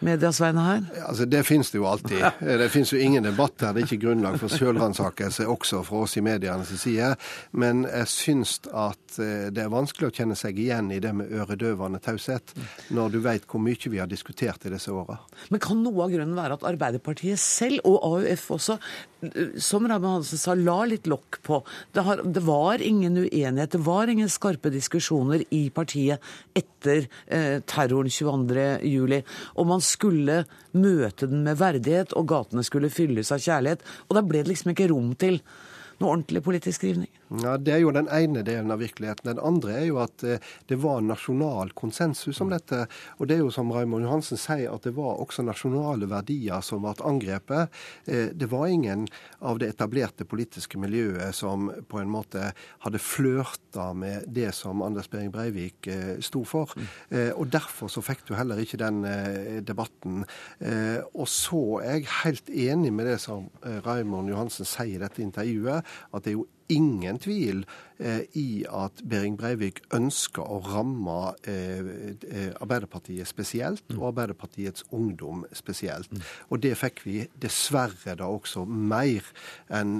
medias 0.05 0.41
vegne 0.43 0.65
her? 0.67 0.85
Altså, 1.07 1.27
Det 1.29 1.43
finnes 1.47 1.71
det 1.71 1.79
jo 1.79 1.87
alltid. 1.89 2.23
Det 2.63 2.69
finnes 2.73 2.93
jo 2.93 3.01
ingen 3.01 3.25
debatt 3.25 3.57
der 3.61 3.73
det 3.73 3.83
er 3.83 3.87
ikke 3.87 4.05
grunnlag 4.05 4.37
for 4.41 4.51
selvransakelse, 4.51 5.47
også 5.49 5.83
fra 5.87 6.03
oss 6.05 6.17
i 6.17 6.23
medienes 6.25 6.71
side. 6.81 7.13
Men 7.59 7.85
jeg 7.87 8.09
syns 8.11 8.57
at 8.69 9.19
eh, 9.21 9.49
det 9.53 9.63
er 9.63 9.71
vanskelig 9.73 10.09
å 10.09 10.15
kjenne 10.15 10.37
seg 10.39 10.59
igjen 10.59 10.91
i 10.93 10.99
det 11.03 11.13
med 11.15 11.31
øredøvende 11.33 12.01
taushet, 12.03 12.53
når 12.93 13.15
du 13.15 13.19
vet 13.23 13.47
hvor 13.49 13.61
mye 13.63 13.91
vi 13.93 14.01
har 14.01 14.09
diskutert 14.09 14.65
i 14.67 14.73
disse 14.73 14.93
åra. 14.93 15.17
Men 15.53 15.61
kan 15.63 15.81
noe 15.83 16.05
av 16.05 16.13
grunnen 16.13 16.37
være 16.37 16.59
at 16.59 16.67
Arbeiderpartiet 16.73 17.41
selv, 17.41 17.81
og 17.87 17.99
AUF 18.03 18.49
også, 18.57 18.77
som 19.61 19.87
Raymond 19.87 20.19
Hansen 20.19 20.41
sa, 20.41 20.55
la 20.57 20.83
litt 20.89 21.07
lokk 21.09 21.39
på? 21.45 21.59
Det, 21.93 22.03
har, 22.05 22.23
det, 22.23 22.43
var 22.45 22.81
ingen 22.83 23.17
uenighet, 23.17 23.75
det 23.75 23.83
var 23.85 24.11
ingen 24.11 24.31
skarpe 24.31 24.71
diskusjoner 24.73 25.45
i 25.53 25.67
partiet 25.73 26.23
etter 26.57 27.07
eh, 27.27 27.59
terroren 27.69 28.11
22.07. 28.11 29.19
Og 29.57 29.69
man 29.69 29.83
skulle 29.83 30.43
møte 30.77 31.29
den 31.29 31.45
med 31.47 31.59
verdighet, 31.61 32.15
og 32.17 32.29
gatene 32.31 32.65
skulle 32.65 32.91
fylles 32.93 33.31
av 33.33 33.43
kjærlighet. 33.43 33.85
Og 34.09 34.17
da 34.17 34.25
ble 34.25 34.43
det 34.43 34.53
liksom 34.53 34.73
ikke 34.73 34.89
rom 34.91 35.13
til 35.19 35.39
noe 35.99 36.13
ordentlig 36.15 36.43
politisk 36.45 36.81
skrivning. 36.81 37.11
Ja, 37.41 37.57
Det 37.57 37.73
er 37.73 37.79
jo 37.81 37.91
den 37.91 38.09
ene 38.13 38.43
delen 38.45 38.71
av 38.71 38.81
virkeligheten. 38.83 39.31
Den 39.31 39.41
andre 39.41 39.73
er 39.79 39.85
jo 39.87 39.97
at 40.03 40.23
eh, 40.27 40.41
det 40.69 40.77
var 40.83 41.01
nasjonal 41.01 41.71
konsensus 41.73 42.41
om 42.43 42.51
dette. 42.51 42.83
Og 43.17 43.27
det 43.27 43.37
er 43.37 43.41
jo 43.41 43.53
som 43.53 43.71
Raymond 43.73 44.05
Johansen 44.05 44.37
sier, 44.37 44.69
at 44.69 44.85
det 44.85 44.93
var 44.93 45.17
også 45.23 45.45
nasjonale 45.45 46.05
verdier 46.11 46.61
som 46.61 46.85
ble 46.85 46.93
angrepet. 47.01 47.73
Eh, 48.05 48.29
det 48.37 48.49
var 48.51 48.67
ingen 48.69 49.07
av 49.41 49.57
det 49.61 49.71
etablerte 49.73 50.27
politiske 50.29 50.77
miljøet 50.77 51.33
som 51.33 51.71
på 51.89 52.01
en 52.03 52.11
måte 52.13 52.51
hadde 52.85 53.01
flørta 53.01 53.89
med 53.97 54.27
det 54.29 54.51
som 54.53 54.83
Anders 54.85 55.09
Behring 55.09 55.33
Breivik 55.33 55.89
eh, 55.89 56.19
sto 56.21 56.43
for. 56.45 56.69
Og 57.13 57.47
derfor 57.51 57.89
så 57.91 58.01
fikk 58.03 58.23
du 58.27 58.33
heller 58.35 58.59
ikke 58.59 58.77
den 58.79 59.01
debatten. 59.65 60.23
Og 61.13 61.27
så 61.29 61.61
er 61.83 61.97
jeg 61.99 62.09
helt 62.23 62.49
enig 62.49 62.91
med 62.95 63.07
det 63.07 63.17
som 63.21 63.45
Raymond 63.85 64.31
Johansen 64.31 64.67
sier 64.67 64.97
i 64.97 65.01
dette 65.01 65.21
intervjuet, 65.23 65.82
at 66.11 66.23
det 66.23 66.33
er 66.33 66.39
jo 66.41 66.49
ingen 66.71 67.19
tvil 67.19 67.63
eh, 67.99 68.23
i 68.39 68.63
at 68.69 69.01
Behring 69.09 69.35
Breivik 69.39 69.81
ønsker 69.95 70.43
å 70.43 70.59
ramme 70.65 71.33
eh, 71.49 71.89
eh, 72.29 72.51
Arbeiderpartiet 72.63 73.27
spesielt, 73.29 73.83
og 73.97 74.09
Arbeiderpartiets 74.11 74.85
ungdom 74.95 75.43
spesielt. 75.55 76.11
Og 76.49 76.61
det 76.63 76.75
fikk 76.79 77.03
vi 77.05 77.17
dessverre 77.41 78.15
da 78.19 78.29
også 78.31 78.65
mer 78.67 79.27
enn 79.73 79.95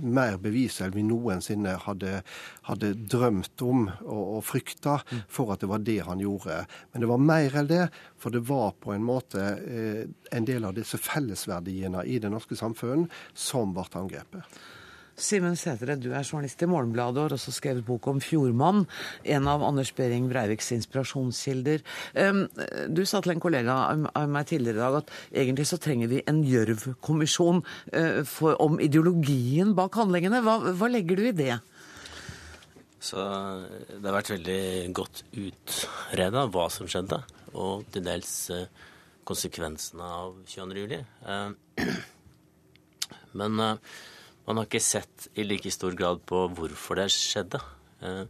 mer 0.00 0.38
bevis 0.42 0.80
enn 0.84 0.94
vi 0.94 1.04
noensinne 1.06 1.76
hadde, 1.84 2.20
hadde 2.68 2.94
drømt 2.94 3.64
om 3.66 3.88
og, 3.88 4.22
og 4.38 4.44
frykta 4.46 5.00
for 5.28 5.54
at 5.54 5.64
det 5.64 5.70
var 5.70 5.82
det 5.84 6.00
han 6.06 6.22
gjorde. 6.22 6.62
Men 6.92 7.04
det 7.04 7.10
var 7.10 7.26
mer 7.32 7.58
enn 7.60 7.70
det, 7.70 7.84
for 8.20 8.34
det 8.34 8.44
var 8.48 8.76
på 8.80 8.94
en 8.94 9.04
måte 9.04 9.42
en 10.34 10.46
del 10.46 10.64
av 10.66 10.76
disse 10.76 10.98
fellesverdiene 11.00 12.04
i 12.06 12.20
det 12.22 12.30
norske 12.32 12.56
samfunn 12.58 13.08
som 13.34 13.74
ble 13.74 13.86
angrepet. 13.98 14.62
Simen 15.14 15.54
Sætre, 15.54 15.94
du 15.94 16.08
er 16.10 16.24
journalist 16.26 16.62
i 16.64 16.66
Morgenbladet 16.66 17.20
og 17.20 17.28
har 17.28 17.34
også 17.36 17.52
skrevet 17.54 17.84
bok 17.86 18.08
om 18.10 18.18
Fjordmann, 18.22 18.82
en 19.22 19.46
av 19.46 19.62
Anders 19.62 19.92
Behring 19.94 20.26
Breiviks 20.30 20.72
inspirasjonskilder. 20.74 21.84
Du 22.90 23.02
sa 23.06 23.20
til 23.22 23.36
en 23.36 23.42
kollega 23.42 23.76
av 24.10 24.26
meg 24.30 24.48
tidligere 24.50 24.80
i 24.80 24.82
dag 24.82 24.96
at 24.98 25.12
egentlig 25.44 25.68
så 25.70 25.78
trenger 25.78 26.10
vi 26.10 26.22
en 26.26 26.40
Gjørv-kommisjon 26.42 27.62
eh, 27.94 28.34
om 28.58 28.80
ideologien 28.82 29.70
bak 29.78 30.00
handlingene. 30.02 30.42
Hva, 30.42 30.56
hva 30.74 30.90
legger 30.90 31.20
du 31.20 31.28
i 31.28 31.36
det? 31.36 31.60
Så 33.04 33.20
Det 33.20 34.02
har 34.02 34.16
vært 34.16 34.32
veldig 34.34 34.62
godt 34.98 35.22
utreda 35.30 36.48
hva 36.50 36.66
som 36.72 36.90
skjedde, 36.90 37.20
og 37.54 37.86
til 37.94 38.02
dels 38.06 38.32
eh, 38.50 38.66
konsekvensene 39.28 40.10
av 40.18 40.40
22. 40.50 40.82
juli. 40.82 41.04
Eh, 41.34 41.94
men 43.34 43.58
man 44.44 44.60
har 44.60 44.68
ikke 44.68 44.82
sett 44.82 45.28
i 45.40 45.44
like 45.46 45.70
stor 45.72 45.94
grad 45.96 46.20
på 46.28 46.44
hvorfor 46.56 47.00
det 47.00 47.08
skjedde. 47.12 47.60
Eh, 48.04 48.24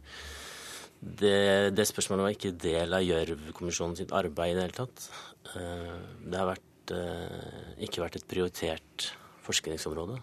det, 0.99 1.75
det 1.75 1.85
spørsmålet 1.89 2.25
var 2.25 2.35
ikke 2.35 2.55
del 2.61 2.95
av 2.95 3.03
Gjørv-kommisjonen 3.03 3.97
sitt 3.99 4.13
arbeid 4.15 4.53
i 4.53 4.57
det 4.57 4.65
hele 4.65 4.77
tatt. 4.79 5.09
Eh, 5.53 5.91
det 6.23 6.39
har 6.39 6.49
vært, 6.53 6.95
eh, 6.95 7.75
ikke 7.87 8.03
vært 8.05 8.19
et 8.21 8.27
prioritert 8.31 9.09
forskningsområde. 9.45 10.17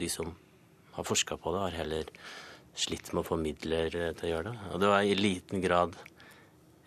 De 0.00 0.08
som 0.10 0.32
har 0.96 1.06
forska 1.06 1.36
på 1.38 1.52
det, 1.54 1.64
har 1.66 1.80
heller 1.84 2.08
slitt 2.76 3.12
med 3.12 3.22
å 3.22 3.28
få 3.28 3.38
midler 3.38 3.92
til 3.92 4.26
å 4.26 4.32
gjøre 4.32 4.50
det. 4.50 4.70
Og 4.72 4.80
det 4.82 4.90
var 4.90 5.04
i 5.04 5.18
liten 5.18 5.62
grad 5.62 5.94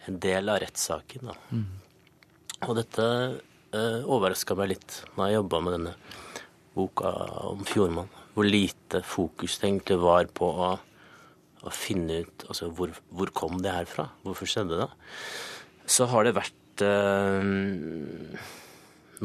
en 0.09 0.17
del 0.19 0.51
av 0.51 0.59
rettssaken. 0.63 1.29
Mm. 1.53 1.63
Og 2.67 2.73
dette 2.75 3.05
uh, 3.05 4.01
overraska 4.03 4.57
meg 4.59 4.73
litt 4.73 4.97
når 5.15 5.29
jeg 5.29 5.37
jobba 5.37 5.61
med 5.63 5.75
denne 5.77 5.93
boka 6.75 7.13
om 7.53 7.63
Fjordmann 7.67 8.11
hvor 8.39 8.47
lite 8.47 9.01
fokus 9.03 9.57
det 9.59 9.97
var 9.99 10.29
på 10.31 10.47
å, 10.47 10.71
å 11.59 11.71
finne 11.75 12.21
ut 12.23 12.45
altså, 12.47 12.69
hvor, 12.71 12.93
hvor, 13.11 13.33
kom 13.35 13.59
det 13.59 13.73
her 13.75 13.89
fra? 13.89 14.07
Hvorfor 14.23 14.47
skjedde 14.47 14.79
det? 14.79 14.87
Så 15.89 16.07
har 16.07 16.23
det 16.23 16.37
vært 16.37 16.83
eh, 16.85 17.43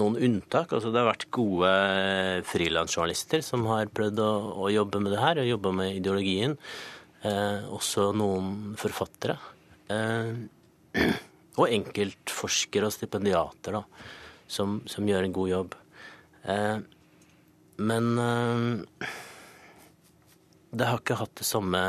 noen 0.01 0.19
unntak. 0.19 0.73
Altså, 0.75 0.91
det 0.91 0.99
har 0.99 1.13
vært 1.13 1.29
gode 1.35 1.71
frilansjournalister 2.49 3.45
som 3.47 3.69
har 3.71 3.93
prøvd 3.95 4.23
å, 4.25 4.33
å, 4.65 4.73
jobbe 4.75 5.03
med 5.05 5.15
det 5.15 5.23
her, 5.23 5.43
og 5.43 5.53
jobbe 5.53 5.75
med 5.79 6.01
ideologien. 6.01 6.57
Eh, 7.23 7.69
også 7.71 8.11
noen 8.19 8.75
forfattere. 8.81 9.39
Eh, 9.95 10.35
og 11.61 11.71
enkeltforskere 11.71 12.91
og 12.91 12.97
stipendiater 12.97 13.79
da, 13.79 13.85
som, 14.51 14.81
som, 14.91 15.07
gjør 15.07 15.29
en 15.29 15.39
god 15.39 15.53
jobb. 15.53 15.79
Eh, 16.51 16.77
men 17.77 18.19
uh, 18.19 19.07
det 20.75 20.89
har 20.89 21.01
ikke 21.01 21.19
hatt 21.19 21.35
det 21.41 21.47
samme 21.49 21.81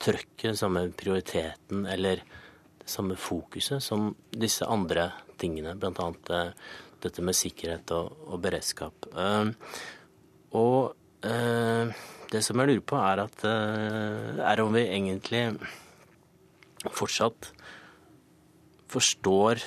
trøkket, 0.00 0.58
samme 0.58 0.86
prioriteten 0.96 1.86
eller 1.88 2.20
det 2.20 2.90
samme 2.90 3.16
fokuset 3.18 3.82
som 3.84 4.10
disse 4.30 4.66
andre 4.68 5.10
tingene, 5.40 5.76
bl.a. 5.76 5.92
Uh, 5.92 6.36
eh, 6.36 6.52
dette 7.04 7.24
med 7.24 7.36
sikkerhet 7.36 7.92
og, 7.96 8.12
og 8.28 8.40
beredskap. 8.44 9.08
Uh, 9.12 9.52
og 10.56 10.94
det 11.26 12.38
som 12.44 12.60
jeg 12.60 12.68
lurer 12.68 12.82
på, 12.86 12.98
er, 13.02 13.18
at, 13.24 13.40
er 13.42 14.60
om 14.62 14.76
vi 14.76 14.84
egentlig 14.84 15.40
fortsatt 16.94 17.48
forstår 18.92 19.64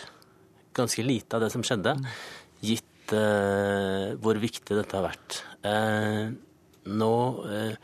ganske 0.77 1.03
lite 1.03 1.35
av 1.35 1.43
det 1.43 1.49
som 1.51 1.65
skjedde, 1.65 1.97
gitt 3.09 3.17
uh, 3.17 4.15
hvor 4.21 4.37
viktig 4.39 4.77
dette 4.77 4.95
har 4.95 5.09
vært. 5.09 5.43
Eh, 5.65 6.31
nå 6.89 7.13
eh, 7.51 7.75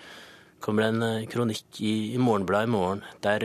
kommer 0.63 0.85
det 0.85 0.89
en 0.93 1.27
kronikk 1.27 1.81
i, 1.83 2.15
i 2.15 2.17
Morgenbladet 2.17 2.69
i 2.69 2.71
morgen 2.71 3.01
der 3.21 3.43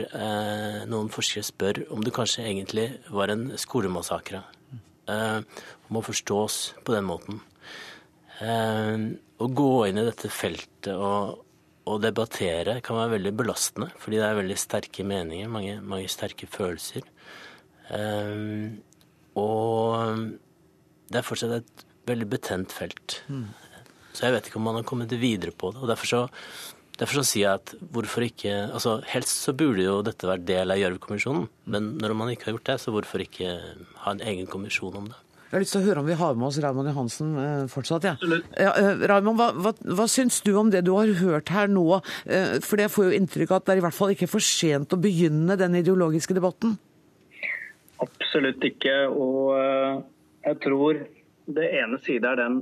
noen 0.89 1.11
forskere 1.11 1.43
spør 1.43 1.81
om 1.91 2.01
det 2.01 2.13
kanskje 2.15 2.45
egentlig 2.47 2.87
var 3.11 3.29
en 3.29 3.51
skolemassakre. 3.59 4.41
må 5.89 6.01
forstås 6.01 6.73
på 6.85 6.95
den 6.95 7.05
måten. 7.05 7.41
å 8.41 9.47
gå 9.61 9.71
inn 9.89 9.99
i 9.99 10.07
dette 10.07 10.31
feltet 10.31 10.95
og, 10.95 11.43
og 11.85 12.01
debattere 12.01 12.79
kan 12.81 12.95
være 12.97 13.17
veldig 13.19 13.33
belastende, 13.37 13.91
fordi 13.99 14.17
det 14.17 14.25
er 14.29 14.39
veldig 14.39 14.57
sterke 14.57 15.03
meninger, 15.03 15.51
mange, 15.51 15.81
mange 15.81 16.07
sterke 16.09 16.47
følelser. 16.47 17.03
og 19.35 20.39
det 21.11 21.21
er 21.21 21.27
fortsatt 21.27 21.57
et 21.59 21.87
veldig 22.09 22.27
betent 22.31 22.73
felt. 22.73 23.21
Mm. 23.31 23.49
Så 24.11 24.27
jeg 24.27 24.35
vet 24.35 24.47
ikke 24.49 24.59
om 24.59 24.67
man 24.67 24.79
har 24.79 24.87
kommet 24.87 25.13
videre 25.19 25.53
på 25.55 25.71
det. 25.71 25.81
og 25.83 25.91
Derfor 25.91 26.09
så, 26.09 26.21
derfor 26.99 27.21
så 27.21 27.25
sier 27.27 27.47
jeg 27.47 27.61
at 27.61 27.73
hvorfor 27.93 28.25
ikke 28.27 28.53
altså 28.67 28.99
Helst 29.11 29.45
så 29.45 29.55
burde 29.57 29.85
jo 29.85 29.99
dette 30.05 30.27
vært 30.27 30.47
del 30.47 30.73
av 30.73 30.79
Gjørv-kommisjonen, 30.81 31.47
men 31.71 31.91
når 32.01 32.15
man 32.17 32.31
ikke 32.33 32.49
har 32.49 32.57
gjort 32.57 32.71
det, 32.73 32.79
så 32.83 32.95
hvorfor 32.95 33.23
ikke 33.23 33.51
ha 34.05 34.15
en 34.15 34.23
egen 34.33 34.49
kommisjon 34.51 34.97
om 35.03 35.11
det? 35.11 35.19
Jeg 35.51 35.57
har 35.57 35.63
lyst 35.65 35.73
til 35.75 35.81
å 35.81 35.87
høre 35.89 35.99
om 35.99 36.07
vi 36.07 36.15
har 36.15 36.35
med 36.39 36.47
oss 36.47 36.57
Raymond 36.63 36.87
Johansen 36.87 37.31
eh, 37.35 37.63
fortsatt. 37.67 38.05
Ja. 38.07 38.13
Ja, 38.55 38.69
eh, 38.71 39.01
Raymond, 39.11 39.35
hva, 39.35 39.49
hva, 39.51 39.73
hva, 39.97 40.05
syns 40.07 40.37
du 40.45 40.53
om 40.55 40.69
det 40.71 40.85
du 40.87 40.93
har 40.95 41.11
hørt 41.19 41.51
her 41.51 41.67
nå? 41.67 41.83
Eh, 42.23 42.53
for 42.63 42.79
det 42.79 42.87
får 42.93 43.09
jo 43.09 43.17
inntrykk 43.17 43.51
av 43.51 43.59
at 43.59 43.65
det 43.67 43.73
er 43.73 43.81
i 43.81 43.83
hvert 43.83 43.97
fall 43.97 44.13
ikke 44.13 44.29
for 44.31 44.47
sent 44.47 44.95
å 44.95 44.99
begynne 45.03 45.59
den 45.59 45.75
ideologiske 45.81 46.37
debatten? 46.37 46.77
Absolutt 47.99 48.63
ikke. 48.63 48.95
Og 49.11 49.51
jeg 50.45 50.59
tror 50.63 51.01
det 51.51 51.67
ene 51.81 51.99
side 52.05 52.27
er 52.27 52.39
den 52.39 52.61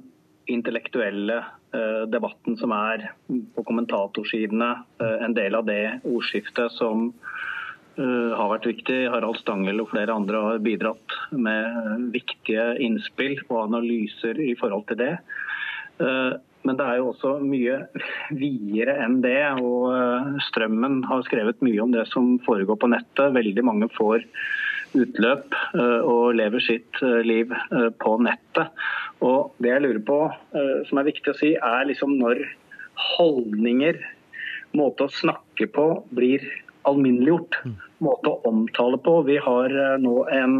intellektuelle 0.49 1.43
uh, 1.75 2.05
debatten 2.09 2.57
som 2.57 2.73
er 2.73 3.09
på 3.27 3.65
kommentatorsidene. 3.67 4.71
Uh, 5.01 5.17
en 5.27 5.35
del 5.37 5.57
av 5.57 5.67
det 5.69 5.99
ordskiftet 6.07 6.73
som 6.73 7.11
uh, 7.11 8.31
har 8.33 8.51
vært 8.55 8.69
viktig. 8.71 8.99
Harald 9.13 9.37
Stangel 9.41 9.83
og 9.83 9.91
flere 9.93 10.15
andre 10.15 10.43
har 10.47 10.63
bidratt 10.65 11.17
med 11.31 12.09
viktige 12.15 12.71
innspill 12.81 13.37
og 13.49 13.67
analyser 13.67 14.41
i 14.41 14.55
forhold 14.59 14.87
til 14.89 15.03
det. 15.03 15.15
Men 16.67 16.77
det 16.77 16.85
er 16.85 16.99
jo 16.99 17.11
også 17.13 17.37
mye 17.43 17.77
videre 18.35 18.97
enn 19.05 19.19
det. 19.23 19.39
og 19.61 19.91
eh, 19.95 20.31
Strømmen 20.49 21.01
har 21.07 21.23
skrevet 21.27 21.61
mye 21.65 21.83
om 21.83 21.93
det 21.95 22.05
som 22.11 22.35
foregår 22.45 22.79
på 22.81 22.91
nettet. 22.91 23.35
Veldig 23.35 23.65
mange 23.65 23.89
får 23.95 24.25
utløp 24.97 25.55
eh, 25.75 25.99
og 26.05 26.37
lever 26.39 26.63
sitt 26.63 27.01
eh, 27.05 27.19
liv 27.25 27.53
på 28.01 28.15
nettet. 28.23 28.71
Og 29.25 29.53
Det 29.59 29.73
jeg 29.73 29.83
lurer 29.83 30.01
på, 30.07 30.19
som 30.87 30.99
er 31.01 31.09
viktig 31.09 31.33
å 31.33 31.35
si, 31.35 31.49
er 31.55 31.89
liksom 31.89 32.13
når 32.21 32.45
holdninger, 33.17 33.99
måte 34.79 35.09
å 35.09 35.11
snakke 35.11 35.67
på, 35.75 35.87
blir 36.15 36.45
alminneliggjort. 36.87 37.59
Måte 37.99 38.31
å 38.31 38.39
omtale 38.47 38.95
på. 39.03 39.17
Vi 39.27 39.35
har 39.43 39.75
nå 39.99 40.15
en 40.31 40.55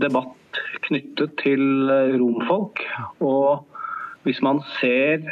debatt 0.00 0.62
knyttet 0.88 1.36
til 1.42 1.92
romfolk. 2.16 2.80
og 3.20 3.68
hvis 4.28 4.42
man 4.44 4.58
ser 4.76 5.22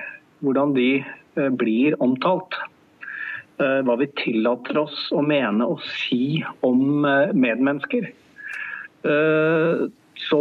hvordan 0.44 0.74
de 0.76 0.90
eh, 1.36 1.50
blir 1.60 1.96
omtalt, 2.00 2.54
eh, 2.56 2.75
hva 3.58 3.96
vi 4.00 4.08
tillater 4.20 4.78
oss 4.82 5.06
å 5.14 5.22
mene 5.24 5.66
og 5.66 5.82
si 6.00 6.42
om 6.66 7.06
eh, 7.08 7.34
medmennesker, 7.36 8.12
så 9.06 10.40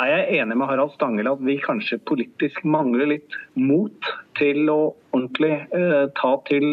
er 0.00 0.08
jeg 0.10 0.40
enig 0.40 0.56
med 0.58 0.66
Harald 0.66 0.90
Stangel 0.96 1.28
at 1.30 1.42
vi 1.46 1.54
kanskje 1.62 2.00
politisk 2.08 2.64
mangler 2.66 3.12
litt 3.12 3.36
mot 3.54 4.08
til 4.40 4.66
å 4.72 4.80
ordentlig 5.14 5.52
ta 6.18 6.32
til 6.48 6.72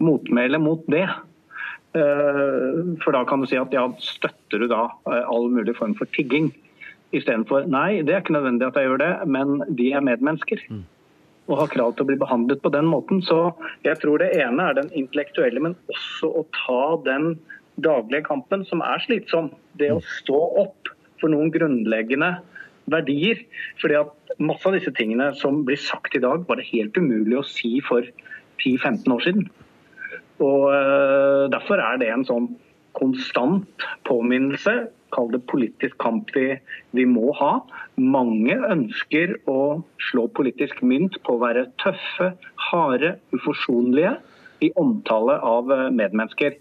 motmæle 0.00 0.62
mot 0.62 0.86
det. 0.88 1.04
For 1.92 3.12
da 3.12 3.20
kan 3.28 3.44
du 3.44 3.50
si 3.50 3.60
at 3.60 3.76
ja, 3.76 3.84
støtter 4.00 4.64
du 4.64 4.70
da 4.72 4.86
all 5.18 5.50
mulig 5.52 5.76
form 5.76 5.98
for 5.98 6.08
tigging? 6.16 6.48
Istedenfor 7.12 7.68
nei, 7.68 8.02
det 8.04 8.14
er 8.14 8.24
ikke 8.24 8.36
nødvendig 8.36 8.66
at 8.70 8.76
jeg 8.80 8.88
gjør 8.88 9.00
det, 9.00 9.12
men 9.32 9.60
de 9.78 9.92
er 9.92 10.04
medmennesker. 10.04 10.64
Mm. 10.68 10.86
Og 11.48 11.62
har 11.62 11.70
krav 11.72 11.94
til 11.96 12.04
å 12.04 12.08
bli 12.10 12.18
behandlet 12.20 12.60
på 12.64 12.72
den 12.74 12.88
måten. 12.90 13.22
Så 13.24 13.52
jeg 13.86 13.98
tror 14.02 14.20
det 14.20 14.34
ene 14.36 14.68
er 14.68 14.76
den 14.76 14.90
intellektuelle, 14.96 15.62
men 15.64 15.76
også 15.88 16.28
å 16.28 16.44
ta 16.56 16.82
den 17.06 17.38
daglige 17.80 18.26
kampen, 18.28 18.66
som 18.68 18.82
er 18.84 19.00
slitsom. 19.04 19.52
Det 19.80 19.90
å 19.94 20.02
stå 20.20 20.38
opp 20.64 20.92
for 21.22 21.32
noen 21.32 21.52
grunnleggende 21.54 22.34
verdier. 22.92 23.40
Fordi 23.80 23.98
at 24.02 24.36
masse 24.42 24.68
av 24.68 24.76
disse 24.76 24.92
tingene 24.96 25.30
som 25.38 25.62
blir 25.68 25.80
sagt 25.80 26.16
i 26.18 26.22
dag, 26.24 26.44
var 26.48 26.60
det 26.60 26.68
helt 26.72 26.98
umulig 27.00 27.40
å 27.40 27.46
si 27.46 27.78
for 27.86 28.06
10-15 28.60 29.14
år 29.14 29.24
siden. 29.24 29.48
Og 30.44 30.68
uh, 30.70 31.48
Derfor 31.50 31.82
er 31.82 31.98
det 32.00 32.12
en 32.12 32.26
sånn 32.28 32.52
konstant 32.98 33.88
påminnelse 34.08 34.88
kall 35.14 35.30
det 35.32 35.42
politisk 35.50 35.98
kamp 36.02 36.32
vi, 36.34 36.58
vi, 36.96 37.04
må 37.08 37.32
ha. 37.38 37.52
Mange 38.00 38.56
ønsker 38.68 39.36
å 39.50 39.82
slå 40.10 40.28
politisk 40.34 40.82
mynt 40.86 41.20
på 41.24 41.36
å 41.36 41.42
være 41.42 41.68
tøffe, 41.82 42.32
harde, 42.70 43.16
uforsonlige 43.34 44.16
i 44.64 44.72
omtale 44.80 45.38
av 45.44 45.70
eh, 45.72 45.86
medmennesker. 45.94 46.58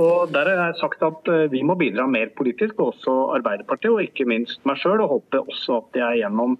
Og 0.00 0.32
Der 0.32 0.48
har 0.48 0.72
jeg 0.72 0.80
sagt 0.80 1.04
at 1.04 1.30
eh, 1.30 1.46
vi 1.52 1.62
må 1.66 1.76
bidra 1.80 2.06
mer 2.10 2.32
politisk, 2.36 2.80
også 2.80 3.34
Arbeiderpartiet 3.36 3.92
og 3.92 4.02
ikke 4.06 4.28
minst 4.28 4.64
meg 4.68 4.80
sjøl. 4.80 5.02
Og 5.04 5.18
håper 5.18 5.44
også 5.44 5.82
at 5.82 6.00
jeg 6.00 6.24
gjennom 6.24 6.58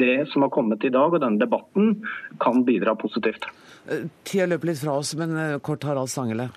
det 0.00 0.22
som 0.30 0.46
har 0.46 0.52
kommet 0.54 0.86
i 0.88 0.92
dag 0.94 1.12
og 1.12 1.20
denne 1.20 1.42
debatten, 1.42 1.98
kan 2.40 2.62
bidra 2.64 2.94
positivt. 2.98 3.50
Eh, 3.90 4.06
tida 4.24 4.48
løper 4.50 4.72
litt 4.72 4.82
fra 4.84 4.98
oss, 5.02 5.14
men 5.18 5.36
kort 5.66 5.84
Harald 5.88 6.12
Stangele. 6.12 6.50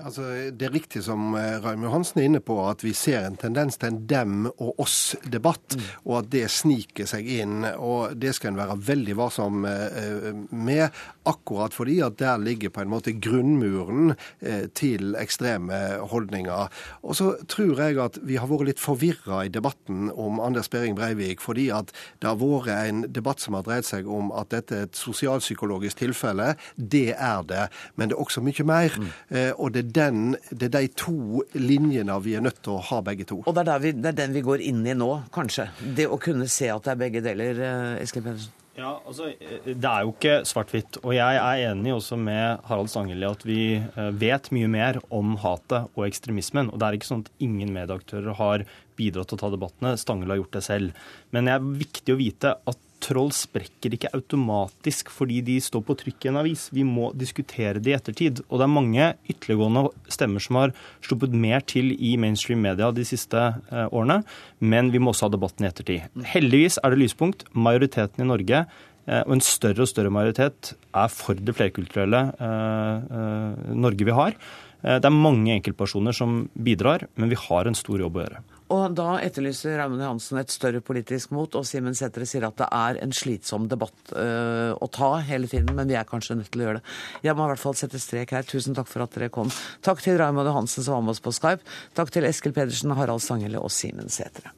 Altså, 0.00 0.24
det 0.56 0.64
er 0.64 0.72
riktig 0.72 1.02
som 1.04 1.34
eh, 1.36 1.58
Raymond 1.60 1.92
Hansen 1.92 2.22
er 2.22 2.28
inne 2.30 2.40
på, 2.40 2.54
at 2.64 2.80
vi 2.80 2.94
ser 2.96 3.26
en 3.26 3.36
tendens 3.36 3.76
til 3.76 3.90
en 3.90 3.98
dem 4.08 4.46
og 4.48 4.78
oss-debatt, 4.80 5.76
mm. 5.76 5.82
og 6.06 6.14
at 6.22 6.30
det 6.32 6.46
sniker 6.48 7.08
seg 7.10 7.28
inn. 7.28 7.66
og 7.76 8.14
Det 8.16 8.32
skal 8.32 8.54
en 8.54 8.60
være 8.62 8.78
veldig 8.88 9.16
varsom 9.18 9.66
eh, 9.68 10.30
med, 10.48 10.96
akkurat 11.28 11.76
fordi 11.76 11.98
at 12.02 12.16
der 12.18 12.40
ligger 12.40 12.72
på 12.72 12.80
en 12.82 12.90
måte 12.90 13.12
grunnmuren 13.12 14.14
eh, 14.40 14.64
til 14.72 15.12
ekstreme 15.20 15.82
holdninger. 16.08 16.72
Og 17.04 17.18
så 17.18 17.34
tror 17.52 17.84
jeg 17.84 18.00
at 18.00 18.16
vi 18.24 18.40
har 18.40 18.48
vært 18.48 18.70
litt 18.70 18.80
forvirra 18.80 19.42
i 19.44 19.52
debatten 19.52 20.08
om 20.16 20.40
Anders 20.40 20.72
Behring 20.72 20.96
Breivik, 20.96 21.44
fordi 21.44 21.68
at 21.68 21.92
det 22.24 22.30
har 22.30 22.40
vært 22.40 22.72
en 22.72 23.04
debatt 23.12 23.44
som 23.44 23.60
har 23.60 23.68
dreid 23.68 23.84
seg 23.90 24.08
om 24.08 24.32
at 24.40 24.54
dette 24.56 24.78
er 24.78 24.88
et 24.88 25.04
sosialpsykologisk 25.04 26.00
tilfelle. 26.00 26.54
Det 26.76 27.10
er 27.12 27.44
det, 27.44 27.68
men 28.00 28.08
det 28.08 28.16
er 28.16 28.24
også 28.24 28.40
mye 28.40 28.64
mer. 28.64 28.96
Mm. 29.02 29.10
og 29.58 29.72
det 29.74 29.81
er, 29.82 29.92
den, 29.98 30.22
det 30.50 30.70
er 30.70 30.74
de 30.78 30.88
to 30.96 31.42
linjene 31.58 32.16
vi 32.24 32.36
er 32.38 32.44
nødt 32.44 32.62
til 32.64 32.78
å 32.78 32.82
ha 32.88 33.02
begge 33.04 33.26
to. 33.28 33.42
Og 33.44 33.54
det 33.56 33.66
er, 33.66 33.82
vi, 33.82 33.94
det 33.98 34.12
er, 34.14 34.18
den 34.24 34.34
vi 34.36 34.44
går 34.46 34.64
inn 34.64 34.82
i 34.86 34.96
nå, 34.96 35.12
kanskje? 35.34 35.68
Det 35.98 36.08
å 36.08 36.20
kunne 36.22 36.48
se 36.50 36.70
at 36.72 36.86
det 36.86 36.94
er 36.94 37.00
begge 37.06 37.24
deler, 37.24 37.62
eh, 37.62 38.02
Eskil 38.02 38.24
Pedersen? 38.24 38.58
Ja, 38.72 38.94
altså, 39.04 39.26
Det 39.66 39.84
er 39.84 40.04
jo 40.06 40.14
ikke 40.14 40.36
svart-hvitt. 40.48 40.96
Og 41.02 41.12
jeg 41.12 41.36
er 41.36 41.64
enig 41.68 41.92
også 41.92 42.16
med 42.16 42.62
Harald 42.68 42.88
Stanghelle 42.88 43.28
at 43.34 43.44
vi 43.44 43.76
eh, 43.76 44.12
vet 44.16 44.48
mye 44.56 44.70
mer 44.72 45.00
om 45.12 45.34
hatet 45.42 45.90
og 45.92 46.06
ekstremismen. 46.06 46.70
Og 46.72 46.80
det 46.80 46.88
er 46.88 46.96
ikke 46.96 47.10
sånn 47.10 47.26
at 47.26 47.44
ingen 47.44 47.74
medieaktører 47.74 48.38
har 48.38 48.64
bidratt 48.96 49.28
til 49.28 49.36
å 49.36 49.42
ta 49.42 49.52
debattene. 49.52 49.92
Stanghelle 50.00 50.36
har 50.36 50.40
gjort 50.40 50.56
det 50.56 50.64
selv. 50.64 51.04
Men 51.36 51.48
det 51.48 51.58
er 51.58 51.68
viktig 51.84 52.16
å 52.16 52.20
vite 52.22 52.54
at 52.72 52.88
troll 53.02 53.32
sprekker 53.34 53.96
ikke 53.96 54.10
automatisk 54.16 55.10
fordi 55.12 55.40
de 55.46 55.56
står 55.62 55.82
på 55.86 55.96
trykk 56.00 56.26
i 56.26 56.30
en 56.30 56.38
avis. 56.42 56.68
Vi 56.74 56.84
må 56.86 57.10
diskutere 57.18 57.82
det 57.82 57.92
i 57.92 57.96
ettertid. 57.96 58.42
Og 58.48 58.60
det 58.60 58.66
er 58.66 58.72
mange 58.76 59.08
ytterliggående 59.30 59.84
stemmer 60.12 60.44
som 60.44 60.60
har 60.60 60.74
sluppet 61.04 61.34
mer 61.34 61.64
til 61.68 61.92
i 61.96 62.14
mainstream 62.20 62.62
media 62.64 62.92
de 62.94 63.06
siste 63.08 63.42
eh, 63.42 63.86
årene, 63.90 64.22
men 64.60 64.92
vi 64.94 65.02
må 65.02 65.12
også 65.12 65.28
ha 65.28 65.34
debatten 65.34 65.66
i 65.66 65.70
ettertid. 65.70 66.24
Heldigvis 66.32 66.78
er 66.82 66.94
det 66.94 67.02
lyspunkt. 67.04 67.46
Majoriteten 67.52 68.24
i 68.24 68.28
Norge 68.30 68.64
eh, 68.64 69.22
og 69.22 69.36
en 69.36 69.44
større 69.44 69.84
og 69.84 69.90
større 69.90 70.12
majoritet 70.14 70.74
er 70.92 71.12
for 71.12 71.38
det 71.38 71.56
flerkulturelle 71.58 72.26
eh, 72.38 73.72
Norge 73.74 74.08
vi 74.08 74.20
har. 74.22 74.36
Eh, 74.82 74.98
det 74.98 75.08
er 75.08 75.14
mange 75.14 75.54
enkeltpersoner 75.56 76.16
som 76.16 76.46
bidrar, 76.54 77.06
men 77.14 77.32
vi 77.32 77.38
har 77.38 77.68
en 77.68 77.78
stor 77.78 78.02
jobb 78.02 78.18
å 78.18 78.24
gjøre. 78.26 78.42
Og 78.72 78.94
da 78.96 79.18
etterlyser 79.20 79.76
Raymond 79.76 80.00
Johansen 80.00 80.40
et 80.40 80.52
større 80.52 80.80
politisk 80.84 81.34
mot, 81.36 81.58
og 81.58 81.66
Simen 81.68 81.96
Sætre 81.98 82.24
sier 82.28 82.46
at 82.48 82.56
det 82.60 82.68
er 82.72 83.02
en 83.04 83.12
slitsom 83.12 83.66
debatt 83.68 84.14
uh, 84.16 84.72
å 84.72 84.88
ta 84.88 85.10
hele 85.28 85.50
tiden, 85.50 85.74
men 85.76 85.90
vi 85.90 85.98
er 86.00 86.08
kanskje 86.08 86.38
nødt 86.38 86.48
til 86.54 86.62
å 86.62 86.66
gjøre 86.68 86.80
det. 86.80 86.96
Jeg 87.26 87.36
må 87.36 87.44
i 87.44 87.52
hvert 87.52 87.60
fall 87.60 87.76
sette 87.76 88.00
strek 88.00 88.32
her. 88.32 88.48
Tusen 88.48 88.78
takk 88.78 88.88
for 88.88 89.04
at 89.04 89.12
dere 89.12 89.28
kom. 89.34 89.52
Takk 89.84 90.00
til 90.00 90.16
Raymond 90.22 90.48
Johansen 90.48 90.86
som 90.86 90.96
var 90.96 91.04
med 91.04 91.18
oss 91.18 91.24
på 91.24 91.36
Skype. 91.36 91.68
Takk 91.98 92.16
til 92.16 92.30
Eskil 92.30 92.56
Pedersen, 92.56 92.96
Harald 92.96 93.24
Sangele 93.24 93.60
og 93.60 93.74
Simen 93.76 94.08
Sætre. 94.08 94.54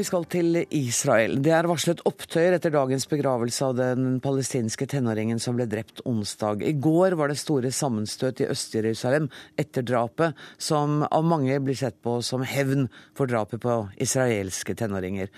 Vi 0.00 0.04
skal 0.08 0.22
til 0.32 0.56
Israel. 0.72 1.34
Det 1.44 1.50
er 1.52 1.66
varslet 1.68 1.98
opptøyer 2.08 2.54
etter 2.56 2.72
dagens 2.72 3.04
begravelse 3.10 3.66
av 3.66 3.74
den 3.76 4.14
palestinske 4.24 4.86
tenåringen 4.88 5.36
som 5.42 5.58
ble 5.58 5.66
drept 5.68 6.00
onsdag. 6.08 6.62
I 6.64 6.72
går 6.80 7.18
var 7.20 7.28
det 7.28 7.36
store 7.36 7.68
sammenstøt 7.68 8.40
i 8.40 8.46
Øst-Jerusalem 8.48 9.26
etter 9.60 9.84
drapet, 9.84 10.38
som 10.56 11.02
av 11.04 11.26
mange 11.28 11.58
blir 11.60 11.76
sett 11.76 11.98
på 12.00 12.16
som 12.24 12.46
hevn 12.48 12.88
for 13.12 13.28
drapet 13.28 13.60
på 13.60 13.76
israelske 14.00 14.72
tenåringer. 14.80 15.28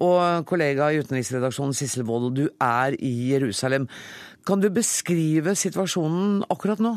Og 0.00 0.48
kollega 0.48 0.88
i 0.88 1.02
utenriksredaksjonen 1.02 1.76
Sissel 1.76 2.08
Wold, 2.08 2.32
du 2.38 2.46
er 2.64 2.96
i 2.96 3.12
Jerusalem. 3.34 3.90
Kan 4.48 4.64
du 4.64 4.70
beskrive 4.72 5.52
situasjonen 5.52 6.46
akkurat 6.48 6.80
nå? 6.80 6.96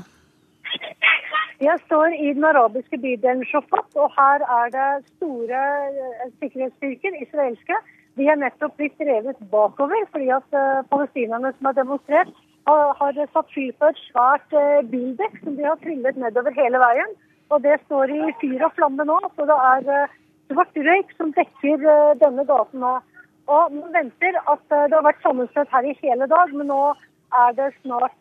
Jeg 1.62 1.78
står 1.86 2.16
i 2.26 2.32
den 2.34 2.46
arabiske 2.50 2.98
bydelen 2.98 3.44
Shofat, 3.46 3.90
og 4.04 4.08
her 4.18 4.42
er 4.60 4.70
det 4.76 4.86
store 5.18 5.60
eh, 5.88 6.32
sikkerhetsstyrker, 6.42 7.18
israelske. 7.22 7.76
De 8.18 8.26
er 8.34 8.40
nettopp 8.42 8.74
blitt 8.80 8.96
drevet 8.98 9.44
bakover 9.52 10.08
fordi 10.10 10.32
at 10.34 10.58
uh, 10.58 10.82
palestinerne 10.90 11.52
som 11.54 11.70
har 11.70 11.76
demonstrert, 11.78 12.32
har, 12.66 13.20
satt 13.36 13.54
fyr 13.54 13.70
på 13.78 13.92
et 13.92 14.02
svært 14.08 14.58
uh, 14.58 14.82
bildekk 14.90 15.38
som 15.44 15.60
de 15.60 15.68
har 15.68 15.78
trillet 15.84 16.18
nedover 16.24 16.58
hele 16.58 16.82
veien. 16.82 17.14
Og 17.54 17.62
det 17.68 17.78
står 17.86 18.16
i 18.18 18.34
fyr 18.42 18.66
og 18.66 18.74
flamme 18.80 19.06
nå, 19.06 19.20
så 19.38 19.46
det 19.52 19.60
er 19.70 20.18
svart 20.50 20.84
røyk 20.90 21.14
som 21.20 21.30
dekker 21.38 21.88
denne 22.26 22.48
gaten 22.50 22.82
nå. 22.82 22.98
Og 23.54 23.78
man 23.78 23.94
venter 24.00 24.42
at 24.42 24.66
det 24.72 24.98
har 24.98 25.06
vært 25.06 25.22
sammenstøt 25.22 25.70
her 25.78 25.86
i 25.86 25.98
hele 26.02 26.26
dag, 26.34 26.58
men 26.58 26.74
nå 26.74 26.84
er 27.40 27.54
det 27.60 27.70
snart 27.82 28.18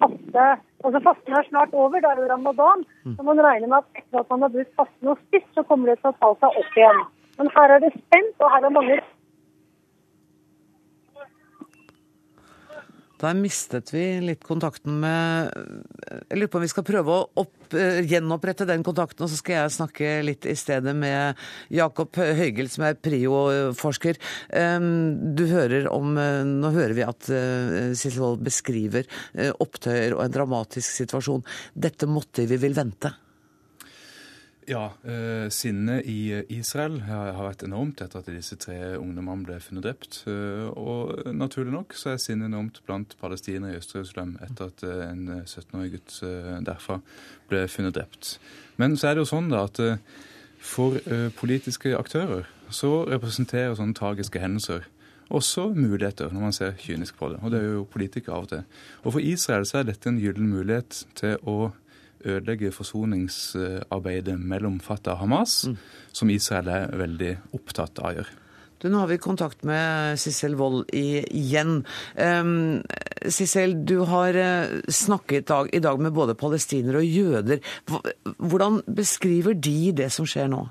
faste 0.00 0.46
Altså 0.84 1.00
Fasten 1.06 1.34
er 1.38 1.44
snart 1.48 1.72
over, 1.72 2.00
det 2.02 2.08
er 2.10 2.20
jo 2.20 2.30
ramadan. 2.32 2.80
Mm. 3.04 3.16
Så 3.16 3.22
man 3.22 3.40
regner 3.46 3.68
med 3.70 3.76
at 3.78 4.00
etter 4.00 4.18
at 4.20 4.30
man 4.30 4.42
har 4.42 4.50
brukt 4.54 4.72
fasten 4.80 5.10
og 5.12 5.18
spist, 5.24 5.50
så 5.54 5.62
kommer 5.68 5.90
det 5.90 6.00
til 6.00 6.10
å 6.10 6.18
ta 6.22 6.30
seg 6.40 6.58
opp 6.62 6.78
igjen. 6.78 7.02
Men 7.38 7.50
her 7.56 7.74
er 7.74 7.84
det 7.84 7.92
spent, 7.94 8.34
og 8.42 8.50
her 8.50 8.66
er 8.66 8.74
mange 8.78 8.96
Der 13.22 13.36
mistet 13.38 13.92
vi 13.94 14.02
litt 14.24 14.42
kontakten 14.42 14.96
med 15.02 15.52
Jeg 16.28 16.40
lurer 16.40 16.50
på 16.50 16.58
om 16.58 16.64
vi 16.64 16.70
skal 16.72 16.86
prøve 16.86 17.14
å 17.14 17.28
opp, 17.42 17.54
gjenopprette 17.72 18.66
den 18.68 18.82
kontakten, 18.84 19.22
og 19.24 19.30
så 19.30 19.38
skal 19.38 19.56
jeg 19.60 19.74
snakke 19.76 20.10
litt 20.26 20.46
i 20.50 20.56
stedet 20.58 20.92
med 20.98 21.38
Jakob 21.72 22.18
Høygel, 22.18 22.68
som 22.72 22.84
er 22.88 22.98
PRIO-forsker. 22.98 24.18
Du 24.50 25.44
hører 25.48 25.88
om 25.92 26.12
Nå 26.12 26.74
hører 26.74 26.96
vi 26.98 27.06
at 27.06 27.30
Sissel 27.96 28.20
Wold 28.24 28.44
beskriver 28.44 29.08
opptøyer 29.62 30.18
og 30.18 30.26
en 30.26 30.36
dramatisk 30.36 30.90
situasjon. 31.04 31.46
Dette 31.72 32.10
måtte 32.10 32.44
vi 32.50 32.58
vil 32.60 32.76
vente? 32.76 33.14
Ja, 34.68 34.92
eh, 35.02 35.48
sinnet 35.50 36.06
i 36.06 36.44
Israel 36.54 37.00
har 37.08 37.34
vært 37.34 37.64
enormt 37.66 37.98
etter 38.04 38.20
at 38.20 38.28
disse 38.30 38.54
tre 38.62 38.94
ungdommene 38.94 39.46
ble 39.48 39.56
funnet 39.62 39.82
drept. 39.86 40.20
Eh, 40.30 40.68
og 40.78 41.32
naturlig 41.34 41.74
nok 41.74 41.96
så 41.98 42.12
er 42.12 42.22
sinnet 42.22 42.46
enormt 42.46 42.78
blant 42.86 43.16
palestinere 43.18 43.74
i 43.74 43.80
Øst-Jerusalem 43.80 44.36
etter 44.46 44.70
at 44.70 44.84
eh, 44.86 45.02
en 45.08 45.42
17-årig 45.42 45.96
gutt 45.96 46.14
eh, 46.28 46.54
derfra 46.62 47.00
ble 47.50 47.64
funnet 47.72 47.98
drept. 47.98 48.36
Men 48.78 48.94
så 48.96 49.10
er 49.10 49.18
det 49.18 49.24
jo 49.24 49.32
sånn 49.32 49.50
da 49.50 49.66
at 49.66 49.82
for 50.62 50.94
politiske 51.34 51.90
aktører 51.98 52.46
så 52.70 53.02
representerer 53.10 53.74
sånne 53.74 53.98
tragiske 53.98 54.38
hendelser 54.38 54.86
også 55.32 55.72
muligheter, 55.74 56.30
når 56.32 56.40
man 56.40 56.52
ser 56.54 56.74
kynisk 56.78 57.16
på 57.18 57.32
det. 57.32 57.38
Og 57.42 57.50
det 57.50 57.60
er 57.60 57.70
jo 57.72 57.84
politikere 57.90 58.36
av 58.36 58.46
og 58.46 58.50
til. 58.52 58.64
Og 59.02 59.14
for 59.16 59.24
Israel 59.24 59.66
så 59.68 59.80
er 59.80 59.88
dette 59.88 60.08
en 60.08 60.20
gyllen 60.20 60.50
mulighet 60.52 61.02
til 61.18 61.38
å 61.48 61.72
ødelegge 62.24 62.72
forsoningsarbeidet 62.74 64.38
mellom 64.38 64.80
Fatah 64.80 65.16
og 65.16 65.26
Hamas, 65.26 65.62
mm. 65.68 65.76
som 66.12 66.30
Israel 66.30 66.70
er 66.72 66.96
veldig 67.02 67.34
opptatt 67.58 68.00
av 68.02 68.10
å 68.10 68.14
gjøre. 68.20 68.38
Du, 68.82 68.88
nå 68.90 68.98
har 68.98 69.06
vi 69.12 69.20
kontakt 69.22 69.62
med 69.62 70.18
Sissel 70.18 70.56
Wold 70.58 70.88
igjen. 70.90 71.84
Um, 72.18 72.80
Sissel, 73.30 73.76
du 73.86 74.00
har 74.10 74.34
eh, 74.34 74.72
snakket 74.90 75.46
dag, 75.46 75.68
i 75.70 75.78
dag 75.78 76.00
med 76.02 76.10
både 76.16 76.34
palestinere 76.34 76.98
og 76.98 77.06
jøder. 77.06 77.60
Hvordan 78.42 78.80
beskriver 78.90 79.54
de 79.54 79.92
det 80.02 80.10
som 80.10 80.26
skjer 80.26 80.50
nå? 80.50 80.64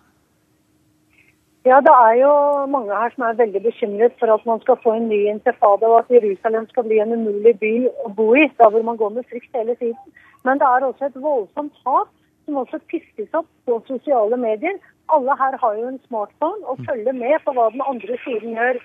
Ja, 1.63 1.77
Det 1.79 1.93
er 1.93 2.15
jo 2.19 2.33
mange 2.73 2.97
her 2.99 3.13
som 3.13 3.23
er 3.23 3.39
veldig 3.39 3.61
bekymret 3.63 4.13
for 4.19 4.33
at 4.33 4.45
man 4.49 4.59
skal 4.63 4.79
få 4.83 4.97
en 4.97 5.07
ny 5.07 5.21
intifada, 5.29 5.87
og 5.87 5.99
at 5.99 6.11
Jerusalem 6.17 6.67
skal 6.69 6.83
bli 6.89 6.97
en 6.99 7.13
umulig 7.13 7.53
by 7.63 7.73
å 8.05 8.11
bo 8.17 8.31
i, 8.35 8.47
da 8.59 8.67
hvor 8.73 8.83
man 8.83 8.97
går 8.97 9.13
med 9.17 9.29
frykt 9.29 9.55
hele 9.55 9.75
tiden. 9.79 10.15
Men 10.43 10.59
det 10.61 10.67
er 10.67 10.87
også 10.87 11.09
et 11.09 11.21
voldsomt 11.21 11.77
hat 11.85 12.09
som 12.45 12.57
også 12.61 12.79
piskes 12.91 13.37
opp 13.37 13.49
på 13.67 13.77
sosiale 13.87 14.37
medier. 14.37 14.79
Alle 15.15 15.35
her 15.41 15.57
har 15.61 15.77
jo 15.77 15.87
en 15.91 16.01
smartphone 16.07 16.65
og 16.71 16.81
følger 16.87 17.13
med 17.13 17.37
på 17.45 17.53
hva 17.57 17.69
den 17.75 17.83
andre 17.91 18.17
siden 18.25 18.57
gjør. 18.57 18.79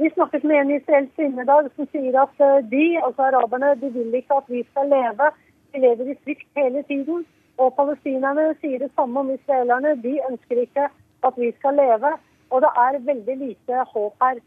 Vi 0.00 0.10
snakket 0.14 0.44
med 0.44 0.58
en 0.60 0.74
israelsk 0.76 1.12
kvinne 1.18 1.44
i 1.44 1.50
dag 1.50 1.68
som 1.76 1.88
sier 1.92 2.16
at 2.22 2.40
eh, 2.46 2.64
de, 2.72 2.84
altså 3.04 3.28
araberne, 3.28 3.74
de 3.82 3.90
vil 3.96 4.14
ikke 4.18 4.38
at 4.40 4.48
vi 4.48 4.62
skal 4.70 4.88
leve. 4.88 5.28
De 5.72 5.82
lever 5.84 6.12
i 6.12 6.18
frykt 6.24 6.48
hele 6.62 6.82
tiden. 6.88 7.26
Og 7.60 7.74
palestinerne 7.76 8.46
sier 8.62 8.80
det 8.80 8.90
samme 8.96 9.20
om 9.20 9.30
israelerne. 9.34 9.92
De 10.06 10.14
ønsker 10.30 10.64
ikke 10.64 10.88
at 11.28 11.38
vi 11.42 11.52
skal 11.58 11.76
leve. 11.82 12.14
Og 12.50 12.64
det 12.64 12.72
er 12.86 12.98
veldig 13.10 13.36
lite 13.44 13.84
håp 13.92 14.24
her. 14.24 14.40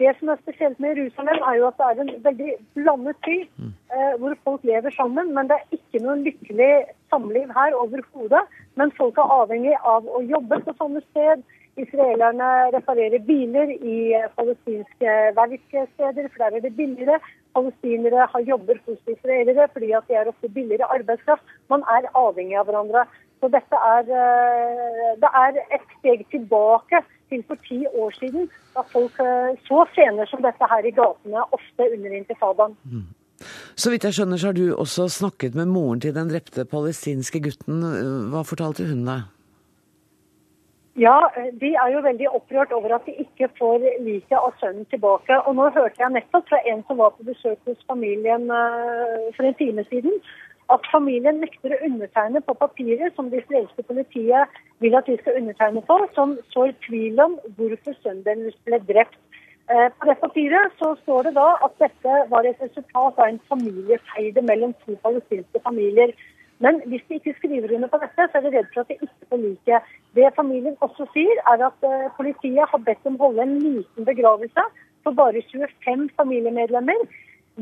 Det 0.00 0.12
som 0.18 0.30
er 0.32 0.38
spesielt 0.40 0.78
med 0.80 0.96
Jerusalem, 0.96 1.42
er 1.48 1.54
jo 1.58 1.66
at 1.68 1.80
det 1.80 1.86
er 1.86 1.98
en 2.02 2.12
veldig 2.24 2.52
blandet 2.76 3.16
by 3.26 3.36
mm. 3.60 3.72
eh, 3.94 4.12
hvor 4.20 4.36
folk 4.44 4.62
lever 4.70 4.90
sammen. 4.96 5.34
Men 5.36 5.50
det 5.50 5.58
er 5.58 5.76
ikke 5.76 6.00
noe 6.04 6.16
lykkelig 6.24 6.72
samliv 7.12 7.52
her 7.58 7.76
overhodet. 7.82 8.44
Men 8.80 8.94
folk 9.00 9.20
er 9.20 9.34
avhengig 9.40 9.74
av 9.94 10.08
å 10.08 10.22
jobbe 10.34 10.62
på 10.64 10.76
sånne 10.78 11.04
sted. 11.10 11.44
Israelerne 11.84 12.48
reparerer 12.76 13.26
biler 13.28 13.74
i 13.76 13.98
eh, 14.16 14.26
palestinske 14.40 15.18
verksteder, 15.36 16.32
for 16.32 16.46
der 16.46 16.56
er 16.56 16.64
det 16.64 16.74
billigere. 16.80 17.20
Palestinere 17.54 18.28
har 18.32 18.48
jobber 18.54 18.80
hos 18.86 18.98
israelere 19.10 19.68
fordi 19.74 19.92
at 19.98 20.08
de 20.08 20.16
er 20.16 20.32
ofte 20.32 20.48
billigere 20.56 20.88
arbeidskraft. 20.96 21.56
Man 21.68 21.84
er 21.98 22.08
avhengig 22.24 22.56
av 22.56 22.72
hverandre. 22.72 23.04
Så 23.40 23.52
dette 23.52 23.86
er, 23.92 24.12
eh, 24.24 25.16
det 25.20 25.36
er 25.44 25.64
et 25.76 25.96
steg 25.98 26.24
tilbake 26.32 27.04
til 27.30 27.46
for 27.48 27.62
ti 27.68 27.80
år 27.88 28.12
siden, 28.18 28.50
da 28.74 28.84
folk 28.92 29.16
eh, 29.24 29.56
så 29.68 29.86
scener 29.94 30.28
som 30.30 30.44
dette 30.44 30.70
her 30.74 30.86
i 30.86 30.94
gatene, 30.94 31.46
ofte 31.56 31.88
under 31.88 32.20
intifadaen. 32.20 32.76
Mm. 32.84 33.08
Så 33.74 33.90
vidt 33.90 34.04
jeg 34.04 34.18
skjønner, 34.18 34.36
så 34.36 34.50
har 34.50 34.56
du 34.58 34.66
også 34.74 35.08
snakket 35.08 35.54
med 35.56 35.70
moren 35.72 36.00
til 36.04 36.12
den 36.14 36.28
drepte 36.28 36.66
palestinske 36.68 37.40
gutten. 37.40 37.80
Hva 38.32 38.42
fortalte 38.44 38.84
hun 38.90 39.06
deg? 39.08 39.28
Ja, 40.98 41.16
de 41.60 41.70
er 41.78 41.92
jo 41.94 42.02
veldig 42.04 42.28
opprørt 42.34 42.72
over 42.76 42.96
at 42.96 43.06
de 43.06 43.14
ikke 43.22 43.48
får 43.58 43.84
liket 44.04 44.36
av 44.36 44.52
sønnen 44.60 44.84
tilbake. 44.90 45.38
Og 45.46 45.54
nå 45.56 45.70
hørte 45.70 46.02
jeg 46.02 46.12
nettopp 46.12 46.48
fra 46.50 46.58
en 46.68 46.82
som 46.88 46.98
var 47.00 47.14
på 47.14 47.28
besøk 47.28 47.58
hos 47.70 47.78
familien 47.88 48.50
eh, 48.50 49.30
for 49.36 49.46
en 49.46 49.56
time 49.60 49.86
siden, 49.88 50.18
at 50.74 50.86
familien 50.92 51.40
nekter 51.42 51.74
å 51.74 51.80
undertegne 51.86 52.42
på 52.46 52.54
papiret 52.60 53.16
som 53.16 53.30
det 53.30 53.42
israelske 53.42 53.84
politiet 53.88 54.60
vil 54.84 54.96
at 54.98 55.08
de 55.10 55.16
skal 55.20 55.38
undertegne 55.40 55.82
på, 55.88 55.96
som 56.16 56.36
sår 56.54 56.72
tvil 56.86 57.20
om 57.24 57.38
hvorfor 57.58 57.96
sønnen 58.00 58.24
deres 58.26 58.56
ble 58.68 58.80
drept. 58.90 59.18
Eh, 59.70 59.88
på 59.98 60.08
det 60.08 60.16
papiret 60.18 60.76
så 60.80 60.92
står 61.02 61.28
det 61.28 61.36
da 61.38 61.48
at 61.66 61.74
dette 61.82 62.18
var 62.32 62.46
et 62.46 62.62
resultat 62.64 63.18
av 63.18 63.26
en 63.26 63.40
familiefeide 63.52 64.42
mellom 64.42 64.74
to 64.84 64.96
palestinske 65.04 65.62
familier. 65.66 66.14
Men 66.64 66.82
hvis 66.90 67.04
de 67.08 67.20
ikke 67.20 67.36
skriver 67.38 67.74
under 67.76 67.88
på 67.88 68.00
dette, 68.02 68.26
så 68.28 68.38
er 68.38 68.46
de 68.46 68.54
redd 68.56 68.70
for 68.74 68.82
at 68.82 68.90
de 68.90 68.98
ikke 68.98 69.28
får 69.30 69.42
like. 69.44 69.80
Det 70.18 70.32
familien 70.36 70.76
også 70.86 71.06
sier, 71.14 71.42
er 71.52 71.66
at 71.70 71.86
eh, 71.86 72.10
politiet 72.18 72.66
har 72.72 72.86
bedt 72.88 73.02
dem 73.06 73.18
holde 73.22 73.46
en 73.46 73.58
liten 73.62 74.08
begravelse 74.10 74.66
for 75.04 75.16
bare 75.16 75.42
25 75.52 76.08
familiemedlemmer. 76.18 77.06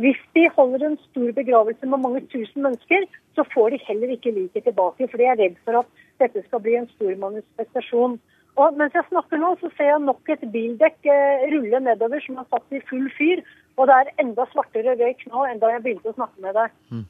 Hvis 0.03 0.21
de 0.37 0.45
holder 0.57 0.87
en 0.87 0.99
stor 1.09 1.31
begravelse 1.41 1.87
med 1.93 2.03
mange 2.05 2.21
tusen 2.33 2.63
mennesker, 2.67 3.07
så 3.37 3.45
får 3.55 3.75
de 3.75 3.85
heller 3.89 4.15
ikke 4.15 4.35
liket 4.39 4.65
tilbake. 4.69 5.09
For 5.11 5.21
de 5.21 5.27
er 5.29 5.41
redd 5.43 5.57
for 5.65 5.81
at 5.83 5.89
dette 6.23 6.43
skal 6.47 6.63
bli 6.65 6.77
en 6.79 6.91
stor 6.95 7.15
manifestasjon. 7.25 8.19
Og 8.59 8.79
mens 8.79 8.95
jeg 8.95 9.07
snakker 9.09 9.39
nå, 9.43 9.53
så 9.61 9.71
ser 9.77 9.93
jeg 9.93 10.07
nok 10.07 10.33
et 10.35 10.45
bildekk 10.55 11.11
eh, 11.15 11.47
rulle 11.53 11.83
nedover 11.85 12.23
som 12.25 12.41
er 12.41 12.49
satt 12.51 12.75
i 12.75 12.83
full 12.91 13.07
fyr. 13.19 13.45
Og 13.79 13.87
det 13.91 13.99
er 13.99 14.17
enda 14.25 14.47
svartere 14.53 14.97
røyk 14.99 15.23
nå 15.31 15.47
enn 15.47 15.63
da 15.63 15.71
jeg 15.75 15.85
begynte 15.85 16.11
å 16.11 16.19
snakke 16.19 16.43
med 16.47 16.59
deg. 16.59 16.75
Mm. 16.91 17.07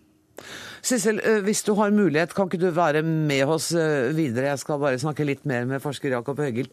Sissel, 0.85 1.21
eh, 1.25 1.41
hvis 1.45 1.65
du 1.67 1.73
har 1.79 1.95
mulighet, 1.95 2.35
kan 2.37 2.49
ikke 2.49 2.61
du 2.63 2.69
være 2.77 3.03
med 3.03 3.49
oss 3.49 3.71
eh, 3.73 4.11
videre? 4.17 4.53
Jeg 4.53 4.65
skal 4.65 4.83
bare 4.83 5.01
snakke 5.01 5.27
litt 5.27 5.49
mer 5.49 5.65
med 5.69 5.83
forsker 5.85 6.13
Jakob 6.15 6.41
Høgild. 6.41 6.71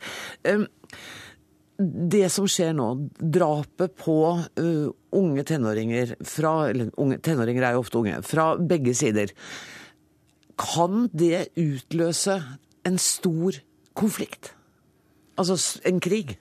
Det 1.78 2.30
som 2.32 2.48
skjer 2.48 2.72
nå, 2.78 2.88
drapet 3.20 3.98
på 4.00 4.20
uh, 4.40 4.88
unge 5.16 5.44
tenåringer 5.44 6.14
fra 6.24 6.70
Eller 6.70 6.94
unge, 7.02 7.18
tenåringer 7.20 7.68
er 7.68 7.76
jo 7.76 7.84
ofte 7.84 8.00
unge. 8.00 8.22
Fra 8.24 8.54
begge 8.56 8.96
sider. 8.96 9.34
Kan 10.56 11.10
det 11.12 11.50
utløse 11.60 12.40
en 12.88 13.00
stor 13.02 13.60
konflikt? 13.98 14.54
Altså 15.36 15.60
en 15.84 16.00
krig? 16.00 16.38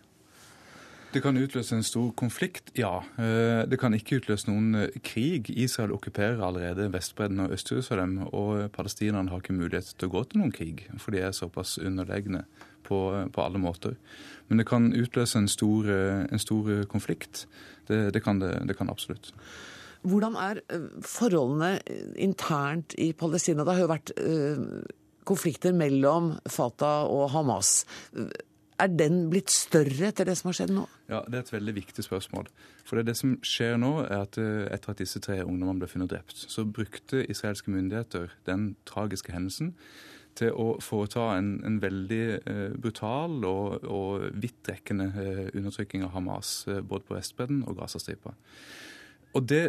Det 1.15 1.21
kan 1.23 1.37
utløse 1.39 1.77
en 1.77 1.85
stor 1.87 2.09
konflikt, 2.19 2.73
ja. 2.75 2.97
Eh, 3.23 3.63
det 3.71 3.79
kan 3.79 3.95
ikke 3.95 4.19
utløse 4.19 4.49
noen 4.49 4.81
eh, 4.81 4.97
krig. 5.07 5.47
Israel 5.63 5.93
okkuperer 5.95 6.43
allerede 6.43 6.89
Vestbredden 6.91 7.45
og 7.45 7.55
Øst-Jerusalem, 7.55 8.17
og 8.35 8.73
palestinerne 8.75 9.31
har 9.31 9.43
ikke 9.43 9.55
mulighet 9.55 9.93
til 9.95 10.11
å 10.11 10.15
gå 10.17 10.25
til 10.25 10.43
noen 10.43 10.55
krig, 10.55 10.83
for 10.99 11.15
de 11.15 11.23
er 11.23 11.37
såpass 11.37 11.77
underlegne 11.79 12.43
på, 12.83 12.99
på 13.31 13.45
alle 13.45 13.63
måter. 13.63 13.95
Men 14.49 14.61
det 14.61 14.67
kan 14.69 14.91
utløse 14.93 15.39
en 15.41 15.49
stor, 15.49 15.89
en 15.89 16.43
stor 16.43 16.85
konflikt. 16.91 17.47
Det, 17.89 18.13
det, 18.15 18.23
kan 18.25 18.41
det, 18.43 18.53
det 18.69 18.77
kan 18.77 18.91
absolutt. 18.93 19.33
Hvordan 20.05 20.37
er 20.37 20.61
eh, 20.69 20.89
forholdene 21.01 21.79
internt 22.21 22.97
i 23.01 23.13
Palestina? 23.17 23.65
Det 23.65 23.77
har 23.77 23.87
jo 23.87 23.93
vært 23.95 24.13
konflikter 25.25 25.73
mellom 25.73 26.35
Fatah 26.53 27.09
og 27.09 27.31
Hamas. 27.33 27.85
Er 28.75 28.91
den 28.91 29.29
blitt 29.31 29.53
større 29.55 30.09
etter 30.11 30.27
det 30.27 30.35
som 30.39 30.51
har 30.51 30.57
skjedd 30.59 30.73
nå? 30.75 30.85
Ja, 31.07 31.23
Det 31.29 31.39
er 31.39 31.45
et 31.45 31.53
veldig 31.53 31.75
viktig 31.77 32.05
spørsmål. 32.05 32.49
For 32.85 32.99
det, 32.99 33.07
det 33.07 33.17
som 33.21 33.37
skjer 33.47 33.77
nå, 33.79 33.93
er 34.03 34.25
at 34.25 34.39
eh, 34.41 34.67
etter 34.75 34.91
at 34.91 34.99
disse 34.99 35.23
tre 35.23 35.39
ungdommene 35.45 35.85
ble 35.85 35.91
funnet 35.91 36.11
drept, 36.11 36.35
så 36.51 36.67
brukte 36.67 37.23
israelske 37.31 37.71
myndigheter 37.71 38.35
den 38.49 38.75
tragiske 38.89 39.33
hendelsen 39.33 39.75
til 40.39 40.55
å 40.59 40.75
foreta 40.83 41.31
en, 41.39 41.57
en 41.67 41.81
veldig 41.83 42.23
eh, 42.37 42.77
brutal 42.81 43.45
og, 43.49 43.85
og 43.87 44.29
vidtrekkende 44.43 45.09
eh, 45.11 45.43
undertrykking 45.55 46.05
av 46.07 46.15
Hamas, 46.17 46.55
eh, 46.69 46.81
både 46.83 47.09
på 47.09 47.19
Vestbredden 47.19 47.63
og 47.69 47.79
Gazastripa. 47.81 48.35
Og 49.35 49.47
det 49.51 49.67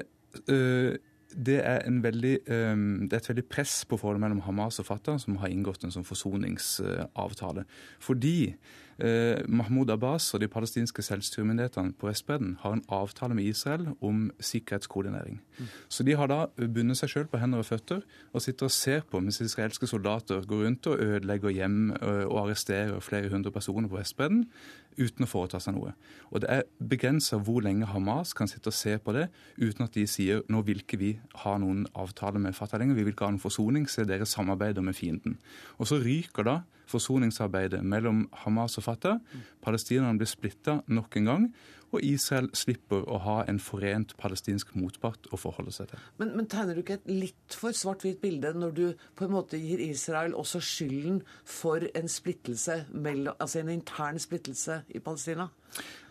det 1.35 1.55
er, 1.63 1.85
veldig, 2.03 2.33
det 2.45 3.13
er, 3.15 3.17
et 3.17 3.27
veldig 3.29 3.43
press 3.47 3.73
på 3.87 3.97
forholdet 3.99 4.21
mellom 4.23 4.41
Hamas 4.45 4.77
og 4.79 4.87
Fatah, 4.87 5.15
som 5.19 5.37
har 5.39 5.51
inngått 5.51 5.83
en 5.83 5.91
sånn 5.95 6.05
forsoningsavtale. 6.07 7.63
Fordi 8.03 8.53
Mahmoud 8.97 9.89
Abbas 9.91 10.29
og 10.33 10.39
de 10.39 10.47
palestinske 10.47 11.03
selvstyremyndighetene 11.03 11.93
på 11.99 12.07
Vestbredden 12.07 12.53
har 12.61 12.77
en 12.77 12.83
avtale 12.87 13.35
med 13.35 13.43
Israel 13.43 13.89
om 14.01 14.29
sikkerhetskoordinering. 14.39 15.41
Så 15.89 16.03
de 16.03 16.15
har 16.15 16.29
da 16.31 16.45
bundet 16.55 16.99
seg 16.99 17.11
sjøl 17.11 17.27
på 17.31 17.39
hender 17.41 17.59
og 17.59 17.67
føtter 17.67 18.05
og 18.31 18.43
sitter 18.43 18.69
og 18.69 18.73
ser 18.75 19.03
på 19.09 19.19
mens 19.23 19.41
israelske 19.43 19.87
soldater 19.87 20.45
går 20.47 20.65
rundt 20.65 20.87
og 20.91 21.01
ødelegger 21.03 21.53
hjem 21.55 21.91
eh, 21.95 22.23
og 22.25 22.45
arresterer 22.45 22.99
flere 23.03 23.29
hundre 23.31 23.51
personer 23.51 23.89
på 23.91 23.99
Vestbredden 23.99 24.45
uten 24.95 25.25
å 25.25 25.29
foreta 25.29 25.59
seg 25.59 25.75
noe. 25.75 25.93
Og 26.31 26.43
det 26.43 26.51
er 26.51 26.67
begrensa 26.79 27.39
hvor 27.41 27.63
lenge 27.65 27.89
Hamas 27.91 28.33
kan 28.37 28.49
sitte 28.51 28.71
og 28.71 28.77
se 28.77 28.95
på 28.97 29.15
det 29.15 29.27
uten 29.59 29.87
at 29.87 29.95
de 29.95 30.05
sier 30.07 30.43
nå 30.51 30.63
vil 30.67 30.83
ikke 30.83 30.99
vi 31.01 31.11
ha 31.43 31.57
noen 31.61 31.85
avtale 31.95 32.39
med 32.41 32.55
Fatah 32.55 32.79
lenger, 32.79 32.95
vi 32.95 33.07
vil 33.07 33.15
ikke 33.15 33.27
ha 33.27 33.33
noen 33.35 33.43
forsoning, 33.43 33.89
se 33.91 34.07
dere 34.07 34.27
samarbeider 34.29 34.85
med 34.85 34.95
fienden. 34.95 35.39
Og 35.79 35.91
så 35.91 35.99
ryker 36.03 36.47
da 36.47 36.61
forsoningsarbeidet 36.89 37.81
mellom 37.85 38.25
Hamas 38.43 38.77
og 38.79 38.87
Fatah. 38.87 39.21
Palestinerne 39.65 40.19
blir 40.19 40.29
splitta 40.29 40.79
nok 40.87 41.17
en 41.19 41.31
gang 41.31 41.49
og 41.95 42.03
Israel 42.03 42.49
slipper 42.57 43.05
å 43.11 43.19
ha 43.23 43.35
en 43.49 43.59
forent 43.61 44.15
palestinsk 44.19 44.73
motpart 44.77 45.29
å 45.33 45.39
forholde 45.39 45.73
seg 45.75 45.91
til. 45.91 46.03
Men, 46.19 46.33
men 46.37 46.49
tegner 46.51 46.75
du 46.75 46.83
ikke 46.83 46.99
et 46.99 47.09
litt 47.09 47.57
for 47.57 47.75
svart-hvitt 47.75 48.21
bilde 48.23 48.51
når 48.57 48.75
du 48.75 48.85
på 49.17 49.27
en 49.27 49.35
måte 49.35 49.59
gir 49.61 49.83
Israel 49.83 50.35
også 50.37 50.61
skylden 50.63 51.21
for 51.47 51.85
en 51.95 52.11
splittelse, 52.11 52.81
mellom, 52.91 53.35
altså 53.39 53.61
en 53.61 53.73
intern 53.77 54.19
splittelse 54.21 54.81
i 54.89 55.03
Palestina? 55.03 55.49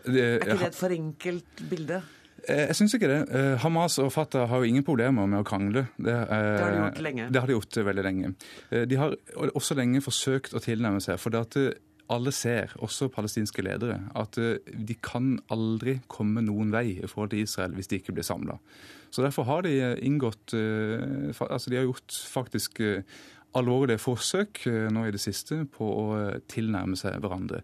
Det, 0.05 0.21
er 0.21 0.39
ikke 0.41 0.61
det 0.61 0.71
et 0.71 0.79
for 0.79 0.95
enkelt 0.95 1.65
bilde? 1.69 2.01
Eh, 2.49 2.67
jeg 2.69 2.77
syns 2.79 2.95
ikke 2.97 3.09
det. 3.11 3.21
Eh, 3.35 3.55
Hamas 3.63 3.97
og 4.03 4.11
Fatah 4.13 4.47
har 4.51 4.61
jo 4.61 4.69
ingen 4.69 4.85
problemer 4.85 5.27
med 5.29 5.41
å 5.41 5.47
krangle. 5.47 5.87
Det, 5.97 6.13
det, 6.13 6.37
har 6.37 6.71
de 6.71 6.83
gjort 6.83 7.03
lenge. 7.07 7.27
Det 7.31 7.41
har 7.41 7.51
de 7.51 7.57
gjort 7.57 7.81
veldig 7.89 8.05
lenge. 8.05 8.35
Eh, 8.69 8.85
de 8.89 9.01
har 9.01 9.17
også 9.51 9.77
lenge 9.77 10.03
forsøkt 10.05 10.55
å 10.55 10.63
tilnærme 10.63 11.03
seg. 11.03 11.19
for 11.21 11.33
det 11.33 11.45
at 11.45 11.59
alle 12.13 12.31
ser, 12.35 12.73
også 12.85 13.09
palestinske 13.13 13.63
ledere, 13.65 13.97
at 14.17 14.37
eh, 14.41 14.59
de 14.61 14.95
kan 15.01 15.35
aldri 15.53 15.99
komme 16.11 16.43
noen 16.45 16.73
vei 16.73 16.99
i 16.99 17.09
forhold 17.09 17.33
til 17.33 17.45
Israel 17.45 17.73
hvis 17.77 17.89
de 17.89 17.99
ikke 17.99 18.13
blir 18.15 18.27
samla. 18.27 18.59
Så 19.09 19.23
derfor 19.25 19.47
har 19.49 19.65
de 19.65 19.73
eh, 19.79 19.95
inngått 20.05 20.53
eh, 20.57 21.31
Altså 21.47 21.71
de 21.71 21.79
har 21.79 21.87
gjort 21.87 22.17
faktisk 22.29 22.81
alvorlige 23.55 24.01
forsøk 24.03 24.65
nå 24.91 25.05
i 25.07 25.13
det 25.15 25.21
siste 25.23 25.61
på 25.71 25.85
å 25.87 26.05
tilnærme 26.51 26.97
seg 26.99 27.21
hverandre. 27.23 27.61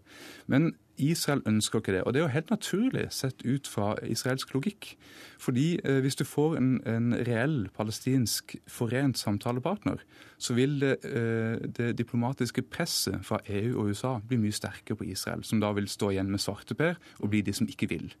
Men 0.48 0.70
Israel 0.96 1.42
ønsker 1.46 1.80
ikke 1.80 1.92
det. 1.94 2.02
Og 2.02 2.12
det 2.12 2.20
er 2.20 2.26
jo 2.26 2.32
helt 2.34 2.50
naturlig 2.50 3.06
sett 3.14 3.44
ut 3.44 3.68
fra 3.68 3.94
israelsk 4.04 4.54
logikk. 4.54 4.92
Fordi 5.40 5.80
eh, 5.84 6.00
hvis 6.04 6.18
du 6.20 6.24
får 6.24 6.56
en, 6.58 6.72
en, 6.86 7.14
reell 7.26 7.68
palestinsk 7.76 8.56
forent 8.68 9.18
samtalepartner, 9.18 10.02
så 10.38 10.54
vil 10.54 10.80
det, 10.80 10.96
eh, 11.04 11.56
det, 11.78 11.94
diplomatiske 11.98 12.62
presset 12.62 13.24
fra 13.26 13.40
EU 13.48 13.78
og 13.80 13.92
USA 13.92 14.18
bli 14.28 14.40
mye 14.42 14.52
sterkere 14.52 14.98
på 15.00 15.08
Israel, 15.08 15.44
som 15.44 15.60
da 15.60 15.72
vil 15.72 15.88
stå 15.88 16.12
igjen 16.12 16.30
med 16.30 16.42
svarteper 16.42 17.00
og 17.20 17.32
bli 17.32 17.42
de 17.42 17.56
som 17.56 17.68
ikke 17.68 17.88
vil. 17.88 18.12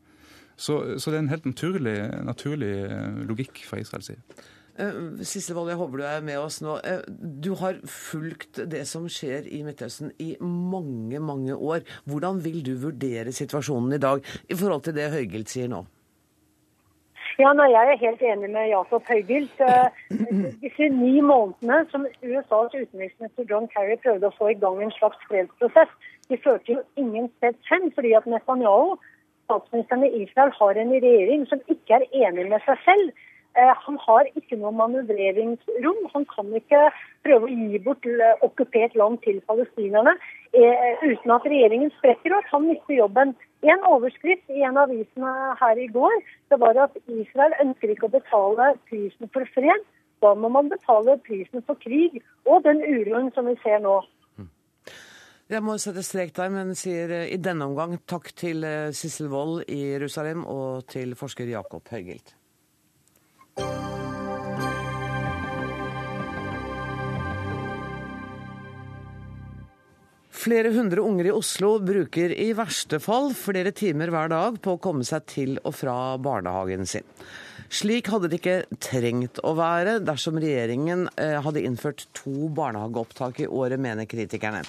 Så, 0.56 0.98
så 0.98 1.10
det 1.10 1.18
er 1.18 1.24
en 1.24 1.32
helt 1.32 1.46
naturlig, 1.46 1.96
naturlig 2.24 2.74
eh, 2.88 3.22
logikk 3.28 3.64
fra 3.68 3.80
Israels 3.82 4.10
side. 4.12 4.42
Uh, 4.80 5.20
Sissel 5.20 5.56
Wold, 5.56 5.68
jeg 5.68 5.76
håper 5.76 6.00
du 6.00 6.04
er 6.08 6.22
med 6.24 6.38
oss 6.40 6.62
nå. 6.64 6.78
Uh, 6.80 7.02
du 7.44 7.52
har 7.60 7.76
fulgt 7.84 8.62
det 8.72 8.86
som 8.88 9.04
skjer 9.04 9.44
i 9.44 9.60
Midtøsten 9.66 10.14
i 10.16 10.30
mange, 10.40 11.18
mange 11.20 11.52
år. 11.52 11.82
Hvordan 12.08 12.40
vil 12.44 12.62
du 12.64 12.72
vurdere 12.80 13.34
situasjonen 13.36 13.92
i 13.92 14.00
dag 14.00 14.24
i 14.48 14.56
forhold 14.56 14.86
til 14.86 14.96
det 14.96 15.10
Høygilt 15.12 15.52
sier 15.52 15.68
nå? 15.68 15.82
Ja, 17.40 17.52
nei, 17.56 17.68
Jeg 17.72 17.90
er 17.90 18.00
helt 18.00 18.22
enig 18.22 18.48
med 18.54 18.70
Jakob 18.70 19.04
Høygilt. 19.08 19.60
Uh, 19.60 19.92
disse 20.64 20.88
ni 20.88 21.20
månedene 21.20 21.82
som 21.90 22.06
USAs 22.22 22.72
utenriksminister 22.72 23.48
John 23.50 23.68
Kerry 23.74 23.98
prøvde 24.00 24.30
å 24.30 24.36
få 24.38 24.54
i 24.54 24.60
gang 24.62 24.80
en 24.80 24.94
slags 24.96 25.20
fredsprosess, 25.28 25.92
de 26.32 26.38
førte 26.40 26.72
jo 26.72 26.80
ingen 26.96 27.28
sted 27.36 27.60
hen. 27.68 27.92
fordi 27.92 28.14
at 28.16 28.24
Netanyahu, 28.26 28.96
statsministeren 29.44 30.06
i 30.08 30.22
Israel, 30.22 30.54
har 30.60 30.80
en 30.80 30.96
regjering 30.96 31.44
som 31.50 31.60
ikke 31.68 32.00
er 32.00 32.08
enig 32.24 32.48
med 32.48 32.64
seg 32.64 32.80
selv. 32.88 33.12
Eh, 33.52 33.72
han 33.84 33.98
har 34.00 34.28
ikke 34.32 34.56
noe 34.56 34.72
manøvreringsrom. 34.72 35.98
Han 36.14 36.24
kan 36.30 36.48
ikke 36.56 36.86
prøve 37.26 37.48
å 37.48 37.52
gi 37.52 37.80
bort 37.84 38.06
okkupert 38.46 38.96
land 38.96 39.20
til 39.26 39.42
palestinerne 39.48 40.14
eh, 40.56 41.02
uten 41.04 41.34
at 41.36 41.44
regjeringen 41.44 41.92
sprekker 41.98 42.32
og 42.32 42.40
at 42.40 42.52
han 42.54 42.64
mister 42.70 42.96
jobben. 42.96 43.34
En 43.68 43.84
overskrift 43.90 44.48
i 44.48 44.64
en 44.64 44.80
av 44.80 44.88
avisene 44.88 45.34
her 45.60 45.82
i 45.84 45.90
går 45.92 46.16
det 46.50 46.60
var 46.64 46.80
at 46.86 46.96
Israel 47.04 47.58
ønsker 47.60 47.92
ikke 47.92 48.08
å 48.08 48.16
betale 48.16 48.72
prisen 48.88 49.28
for 49.36 49.44
fred. 49.52 49.84
Da 50.24 50.32
må 50.38 50.48
man 50.54 50.72
betale 50.72 51.18
prisen 51.26 51.60
for 51.66 51.76
krig 51.84 52.22
og 52.48 52.64
den 52.64 52.80
uroen 52.80 53.32
som 53.36 53.50
vi 53.50 53.58
ser 53.60 53.84
nå. 53.84 54.00
Jeg 55.52 55.60
må 55.60 55.74
sette 55.76 56.00
strek 56.06 56.30
der, 56.32 56.48
men 56.48 56.72
sier 56.78 57.12
eh, 57.12 57.30
i 57.36 57.36
denne 57.36 57.68
omgang 57.68 57.98
takk 58.08 58.32
til 58.32 58.64
Sissel 58.96 59.28
Wold 59.28 59.66
i 59.68 59.82
Jerusalem 59.92 60.46
og 60.48 60.86
til 60.88 61.12
forsker 61.18 61.52
Jakob 61.52 61.92
Høygilt. 61.92 62.38
Flere 70.42 70.72
hundre 70.74 71.00
unger 71.00 71.28
i 71.28 71.30
Oslo 71.30 71.76
bruker 71.78 72.32
i 72.34 72.48
verste 72.58 72.98
fall 73.02 73.30
flere 73.36 73.70
timer 73.70 74.10
hver 74.10 74.32
dag 74.32 74.56
på 74.64 74.74
å 74.74 74.80
komme 74.82 75.06
seg 75.06 75.26
til 75.30 75.52
og 75.62 75.76
fra 75.78 76.16
barnehagen 76.18 76.82
sin. 76.88 77.06
Slik 77.72 78.10
hadde 78.12 78.28
det 78.28 78.42
ikke 78.42 78.78
trengt 78.84 79.38
å 79.48 79.54
være 79.56 79.94
dersom 80.04 80.36
regjeringen 80.42 81.06
eh, 81.16 81.38
hadde 81.40 81.62
innført 81.64 82.04
to 82.12 82.50
barnehageopptak 82.52 83.40
i 83.40 83.48
året, 83.48 83.80
mener 83.80 84.04
kritikerne. 84.04 84.60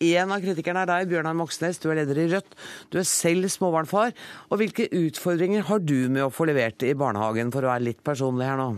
En 0.00 0.32
av 0.32 0.40
kritikerne 0.40 0.86
er 0.86 0.88
deg, 0.88 1.10
Bjørnar 1.10 1.36
Moxnes. 1.36 1.76
Du 1.82 1.90
er 1.90 2.00
leder 2.00 2.22
i 2.22 2.26
Rødt. 2.32 2.56
Du 2.92 2.96
er 3.00 3.04
selv 3.08 3.50
småbarnfar. 3.52 4.16
Og 4.48 4.62
hvilke 4.62 4.88
utfordringer 4.88 5.68
har 5.68 5.84
du 5.84 6.08
med 6.08 6.24
å 6.24 6.32
få 6.32 6.48
levert 6.48 6.80
i 6.84 6.96
barnehagen, 6.96 7.52
for 7.52 7.64
å 7.64 7.74
være 7.74 7.90
litt 7.90 8.00
personlig 8.04 8.48
her 8.48 8.60
nå? 8.60 8.70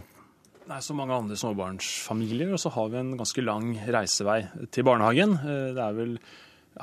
Nei, 0.68 0.82
Som 0.84 0.98
mange 1.00 1.14
andre 1.14 1.38
småbarnsfamilier 1.38 2.58
så 2.60 2.74
har 2.74 2.90
vi 2.92 2.98
en 3.00 3.14
ganske 3.16 3.46
lang 3.46 3.72
reisevei 3.86 4.42
til 4.74 4.90
barnehagen. 4.90 5.38
Eh, 5.38 5.70
det 5.78 5.86
er 5.86 5.98
vel 6.02 6.18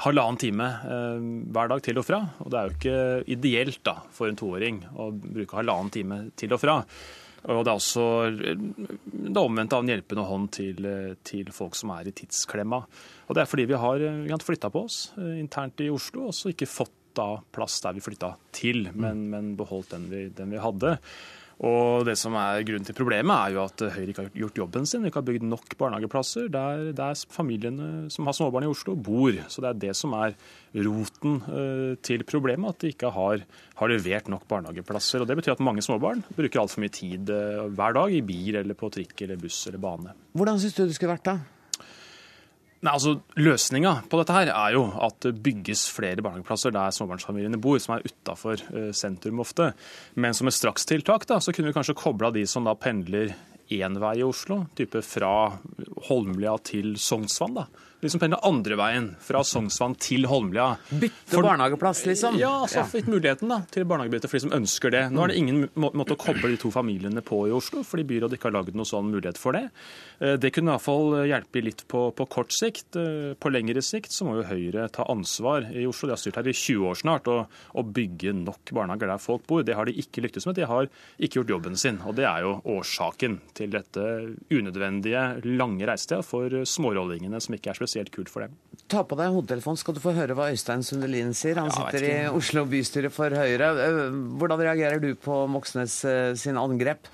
halvannen 0.04 0.40
time 0.42 0.66
eh, 0.66 1.28
hver 1.56 1.70
dag 1.72 1.84
til 1.86 2.00
og 2.02 2.08
fra. 2.08 2.22
Og 2.44 2.52
det 2.52 2.60
er 2.60 2.66
jo 2.66 2.76
ikke 2.80 3.36
ideelt 3.38 3.84
da, 3.88 4.00
for 4.16 4.32
en 4.32 4.40
toåring 4.40 4.82
å 4.96 5.12
bruke 5.14 5.62
halvannen 5.62 5.94
time 5.94 6.20
til 6.40 6.56
og 6.56 6.62
fra. 6.64 6.80
Og 7.46 7.62
det 7.62 7.70
er 7.70 7.78
også 7.78 8.06
det 8.34 9.42
omvendte 9.42 9.78
av 9.78 9.84
en 9.84 9.92
hjelpende 9.94 10.26
hånd 10.26 10.48
til, 10.56 10.88
til, 11.28 11.52
folk 11.54 11.78
som 11.78 11.92
er 11.94 12.10
i 12.10 12.14
tidsklemma. 12.16 12.82
Og 13.28 13.38
det 13.38 13.44
er 13.44 13.50
fordi 13.50 13.68
vi 13.70 13.82
har, 13.82 14.02
vi 14.02 14.40
flytta 14.48 14.72
på 14.74 14.86
oss 14.88 15.00
eh, 15.20 15.36
internt 15.42 15.84
i 15.86 15.92
Oslo, 15.94 16.32
og 16.32 16.54
ikke 16.54 16.70
fått 16.70 16.96
da 17.16 17.30
plass 17.56 17.80
der 17.84 17.96
vi 17.96 18.04
flytta 18.04 18.34
til, 18.56 18.90
men, 18.92 19.30
men 19.32 19.54
beholdt 19.56 19.94
den 19.94 20.10
vi, 20.12 20.26
den 20.36 20.52
vi 20.52 20.60
hadde. 20.60 20.98
Og 21.64 22.04
det 22.04 22.18
som 22.20 22.36
er 22.36 22.66
Grunnen 22.68 22.84
til 22.84 22.98
problemet 22.98 23.32
er 23.32 23.54
jo 23.56 23.62
at 23.64 23.84
Høyre 23.96 24.10
ikke 24.12 24.26
har 24.26 24.40
gjort 24.42 24.60
jobben 24.60 24.88
sin. 24.90 25.06
Ikke 25.08 25.22
har 25.22 25.28
bygd 25.30 25.46
nok 25.48 25.78
barnehageplasser 25.80 26.50
der, 26.52 26.90
der 26.98 27.22
familiene 27.32 28.10
som 28.12 28.28
har 28.28 28.36
småbarn 28.36 28.68
i 28.68 28.72
Oslo, 28.72 28.98
bor. 29.00 29.38
Så 29.48 29.64
det 29.64 29.72
er 29.72 29.82
det 29.86 29.94
som 29.96 30.16
er 30.20 30.36
roten 30.76 31.40
uh, 31.48 31.96
til 32.04 32.26
problemet, 32.28 32.76
at 32.76 32.84
de 32.84 32.92
ikke 32.92 33.14
har, 33.16 33.46
har, 33.80 33.94
levert 33.94 34.28
nok 34.32 34.44
barnehageplasser. 34.52 35.24
Og 35.24 35.32
Det 35.32 35.40
betyr 35.40 35.56
at 35.56 35.64
mange 35.64 35.86
småbarn 35.86 36.26
bruker 36.36 36.66
altfor 36.66 36.84
mye 36.84 36.96
tid 36.96 37.32
uh, 37.32 37.66
hver 37.72 37.96
dag 38.02 38.20
i 38.20 38.24
bil 38.26 38.60
eller 38.60 38.76
på 38.76 38.92
trikk 38.92 39.24
eller 39.24 39.40
buss 39.40 39.64
eller 39.72 39.80
bane. 39.80 40.16
Hvordan 40.36 40.60
syns 40.60 40.76
du 40.76 40.84
det 40.84 40.98
skulle 40.98 41.16
vært 41.16 41.30
da? 41.32 41.40
Nei, 42.86 42.94
altså 42.94 43.16
Løsninga 43.42 43.96
på 44.12 44.20
dette 44.20 44.34
her 44.36 44.52
er 44.54 44.76
jo 44.76 44.84
at 45.02 45.18
det 45.26 45.40
bygges 45.42 45.88
flere 45.90 46.22
barnehageplasser 46.22 46.74
der 46.76 46.94
småbarnsfamiliene 46.94 47.58
bor, 47.62 47.80
som 47.82 47.96
er 47.96 48.06
utafor 48.06 48.62
uh, 48.70 48.92
sentrum 48.94 49.42
ofte. 49.42 49.72
Men 50.22 50.38
som 50.38 50.52
et 50.52 50.58
strakstiltak 50.58 51.26
da, 51.32 51.40
så 51.42 51.56
kunne 51.56 51.72
vi 51.72 51.78
kanskje 51.78 51.98
kobla 51.98 52.30
de 52.36 52.46
som 52.50 52.70
da 52.70 52.76
pendler 52.78 53.34
én 53.74 53.98
vei 53.98 54.20
i 54.20 54.26
Oslo, 54.28 54.68
type 54.78 55.02
fra 55.02 55.32
Holmlia 56.06 56.54
til 56.62 56.94
Sognsvann. 57.02 57.58
da, 57.58 57.66
de 58.02 58.10
som 58.12 58.20
pendler 58.20 58.42
andre 58.46 58.76
veien, 58.78 59.06
fra 59.24 59.42
Sognsvann 59.48 59.96
til 60.02 60.28
Holmlia. 60.30 60.76
Bytte 60.92 61.32
for, 61.32 61.46
barnehageplass, 61.46 62.04
liksom? 62.10 62.36
Ja, 62.42 62.52
altså 62.66 62.84
ja. 62.84 63.04
muligheten 63.08 63.52
da, 63.52 63.62
til 63.72 63.88
barnehagebytte 63.88 64.30
for 64.30 64.38
de 64.38 64.44
som 64.44 64.56
ønsker 64.58 64.92
det. 64.94 65.04
Nå 65.16 65.24
er 65.24 65.32
det 65.32 65.38
ingen 65.40 65.62
må 65.80 65.92
måte 65.96 66.18
å 66.18 66.20
koble 66.20 66.52
de 66.52 66.60
to 66.60 66.72
familiene 66.74 67.24
på 67.26 67.46
i 67.48 67.54
Oslo, 67.56 67.86
fordi 67.88 68.06
byrådet 68.10 68.38
ikke 68.38 68.50
har 68.52 68.58
lagd 68.58 68.76
noen 68.76 68.90
sånn 68.90 69.08
mulighet 69.14 69.40
for 69.40 69.56
det. 69.56 69.70
Eh, 70.20 70.36
det 70.42 70.52
kunne 70.56 70.74
i 70.74 70.76
hvert 70.76 70.86
fall 70.86 71.16
hjelpe 71.32 71.64
litt 71.64 71.86
på, 71.92 72.04
på, 72.18 72.28
kort 72.36 72.52
sikt. 72.56 73.00
Eh, 73.00 73.32
på 73.40 73.54
lengre 73.54 73.84
sikt 73.86 74.14
så 74.14 74.28
må 74.28 74.38
jo 74.42 74.48
Høyre 74.52 74.90
ta 74.94 75.08
ansvar 75.12 75.70
i 75.72 75.88
Oslo. 75.88 76.12
De 76.12 76.18
har 76.18 76.22
styrt 76.22 76.42
her 76.42 76.52
i 76.52 76.56
20 76.56 76.92
år 76.92 77.00
snart 77.00 77.32
og, 77.32 77.58
og 77.80 77.96
bygge 77.96 78.36
nok 78.44 78.76
barnehager 78.76 79.14
der 79.14 79.24
folk 79.24 79.48
bor. 79.48 79.64
Det 79.66 79.78
har 79.80 79.88
de 79.88 79.96
ikke 80.04 80.26
lyktes 80.28 80.50
med. 80.50 80.60
De 80.60 80.68
har 80.68 80.92
ikke 81.16 81.40
gjort 81.40 81.56
jobben 81.56 81.80
sin. 81.80 82.04
Og 82.04 82.20
det 82.20 82.28
er 82.28 82.44
jo 82.44 82.58
årsaken 82.76 83.40
til 83.56 83.72
dette 83.74 84.06
unødvendige 84.52 85.26
lange 85.48 85.88
reisetida 85.88 86.22
for 86.26 86.62
smårollingene 86.68 87.40
som 87.42 87.56
ikke 87.56 87.72
er 87.72 87.80
spesielt 87.80 87.85
spesielt 87.86 88.12
kult 88.14 88.32
for 88.34 88.46
dem. 88.46 88.58
Ta 88.90 89.04
på 89.06 89.18
deg 89.18 89.34
hodetelefonen, 89.34 89.80
skal 89.80 89.96
du 89.96 90.02
få 90.02 90.16
høre 90.18 90.36
hva 90.38 90.50
Øystein 90.54 90.84
Sundelin 90.86 91.34
sier. 91.38 91.58
Han 91.62 91.72
sitter 91.74 92.06
i 92.06 92.16
Oslo 92.30 92.66
bystyre 92.70 93.12
for 93.14 93.34
Høyre. 93.34 93.72
Eh, 93.86 94.02
hvordan 94.40 94.62
reagerer 94.62 95.02
du 95.02 95.14
på 95.18 95.46
Moxnes 95.50 96.02
eh, 96.06 96.34
sin 96.38 96.60
angrep? 96.62 97.10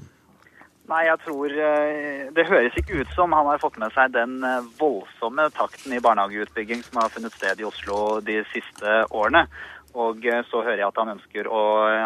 Nei, 0.92 1.06
jeg 1.08 1.22
tror 1.24 1.54
eh, 1.56 2.24
Det 2.36 2.44
høres 2.50 2.76
ikke 2.76 2.98
ut 3.00 3.12
som 3.16 3.32
han 3.32 3.48
har 3.48 3.62
fått 3.62 3.78
med 3.80 3.94
seg 3.96 4.12
den 4.16 4.42
voldsomme 4.80 5.46
takten 5.56 5.96
i 5.96 6.02
barnehageutbygging 6.04 6.84
som 6.88 7.04
har 7.04 7.14
funnet 7.14 7.36
sted 7.38 7.62
i 7.62 7.68
Oslo 7.68 8.20
de 8.26 8.42
siste 8.52 8.98
årene. 9.12 9.46
Og 9.92 10.24
så 10.48 10.62
hører 10.64 10.80
jeg 10.80 10.88
at 10.88 11.00
han 11.02 11.10
ønsker 11.18 11.48
å 11.52 11.62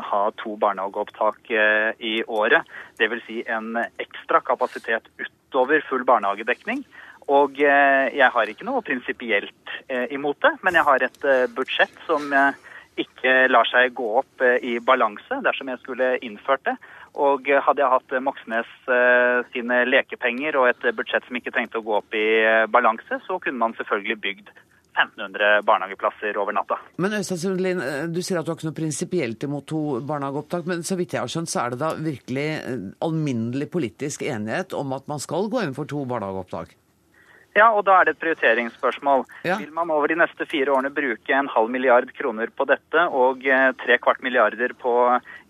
ha 0.10 0.21
to 0.41 0.56
barnehageopptak 0.58 1.51
i 2.01 2.15
året. 2.25 2.65
Dvs. 2.97 3.21
Si 3.28 3.43
en 3.45 3.78
ekstra 4.01 4.41
kapasitet 4.41 5.06
utover 5.21 5.86
full 5.86 6.01
barnehagedekning. 6.10 6.82
Og 7.31 7.57
jeg 7.57 8.27
har 8.35 8.49
ikke 8.51 8.67
noe 8.67 8.83
prinsipielt 8.85 9.71
imot 10.13 10.38
det, 10.45 10.51
men 10.61 10.77
jeg 10.77 10.85
har 10.85 11.05
et 11.07 11.23
budsjett 11.55 11.95
som 12.05 12.29
ikke 13.01 13.47
lar 13.49 13.65
seg 13.65 13.95
gå 13.97 14.05
opp 14.21 14.43
i 14.61 14.77
balanse 14.83 15.39
dersom 15.43 15.71
jeg 15.71 15.81
skulle 15.81 16.11
innført 16.21 16.67
det. 16.69 16.75
Og 17.15 17.47
hadde 17.47 17.83
jeg 17.83 17.91
hatt 17.93 18.13
Moxnes 18.23 18.71
eh, 18.91 19.41
sine 19.53 19.83
lekepenger 19.88 20.57
og 20.59 20.69
et 20.71 20.88
budsjett 20.95 21.23
som 21.27 21.38
ikke 21.39 21.53
trengte 21.55 21.79
å 21.79 21.85
gå 21.85 21.99
opp 22.01 22.15
i 22.17 22.25
eh, 22.43 22.65
balanse, 22.71 23.21
så 23.23 23.39
kunne 23.43 23.61
man 23.61 23.75
selvfølgelig 23.77 24.17
bygd 24.25 24.51
1500 24.95 25.63
barnehageplasser 25.67 26.38
over 26.39 26.55
natta. 26.55 26.77
Men 27.03 27.15
Øystein 27.15 27.39
Sundlin, 27.39 27.83
eh, 27.83 28.03
du 28.11 28.19
sier 28.19 28.39
at 28.39 28.47
du 28.47 28.51
har 28.51 28.59
ikke 28.59 28.67
noe 28.67 28.79
prinsipielt 28.81 29.47
imot 29.47 29.67
to 29.71 29.83
barnehageopptak. 30.07 30.67
Men 30.71 30.83
så 30.88 30.99
vidt 30.99 31.15
jeg 31.15 31.23
har 31.23 31.31
skjønt, 31.31 31.51
så 31.51 31.63
er 31.63 31.75
det 31.75 31.83
da 31.83 31.93
virkelig 31.95 32.47
alminnelig 33.07 33.69
politisk 33.71 34.27
enighet 34.27 34.75
om 34.75 34.91
at 34.97 35.07
man 35.11 35.23
skal 35.23 35.47
gå 35.51 35.63
inn 35.63 35.75
for 35.77 35.88
to 35.88 36.03
barnehageopptak? 36.09 36.75
Ja, 37.55 37.69
og 37.71 37.85
da 37.87 38.01
er 38.01 38.07
det 38.07 38.15
et 38.17 38.23
prioriteringsspørsmål. 38.23 39.23
Ja. 39.47 39.55
Vil 39.61 39.71
man 39.75 39.91
over 39.93 40.11
de 40.11 40.17
neste 40.19 40.43
fire 40.49 40.73
årene 40.75 40.91
bruke 40.91 41.31
en 41.31 41.47
halv 41.47 41.71
milliard 41.71 42.09
kroner 42.17 42.51
på 42.51 42.67
dette 42.67 43.05
og 43.15 43.45
tre 43.79 43.97
kvart 44.03 44.19
milliarder 44.25 44.73
på 44.75 44.95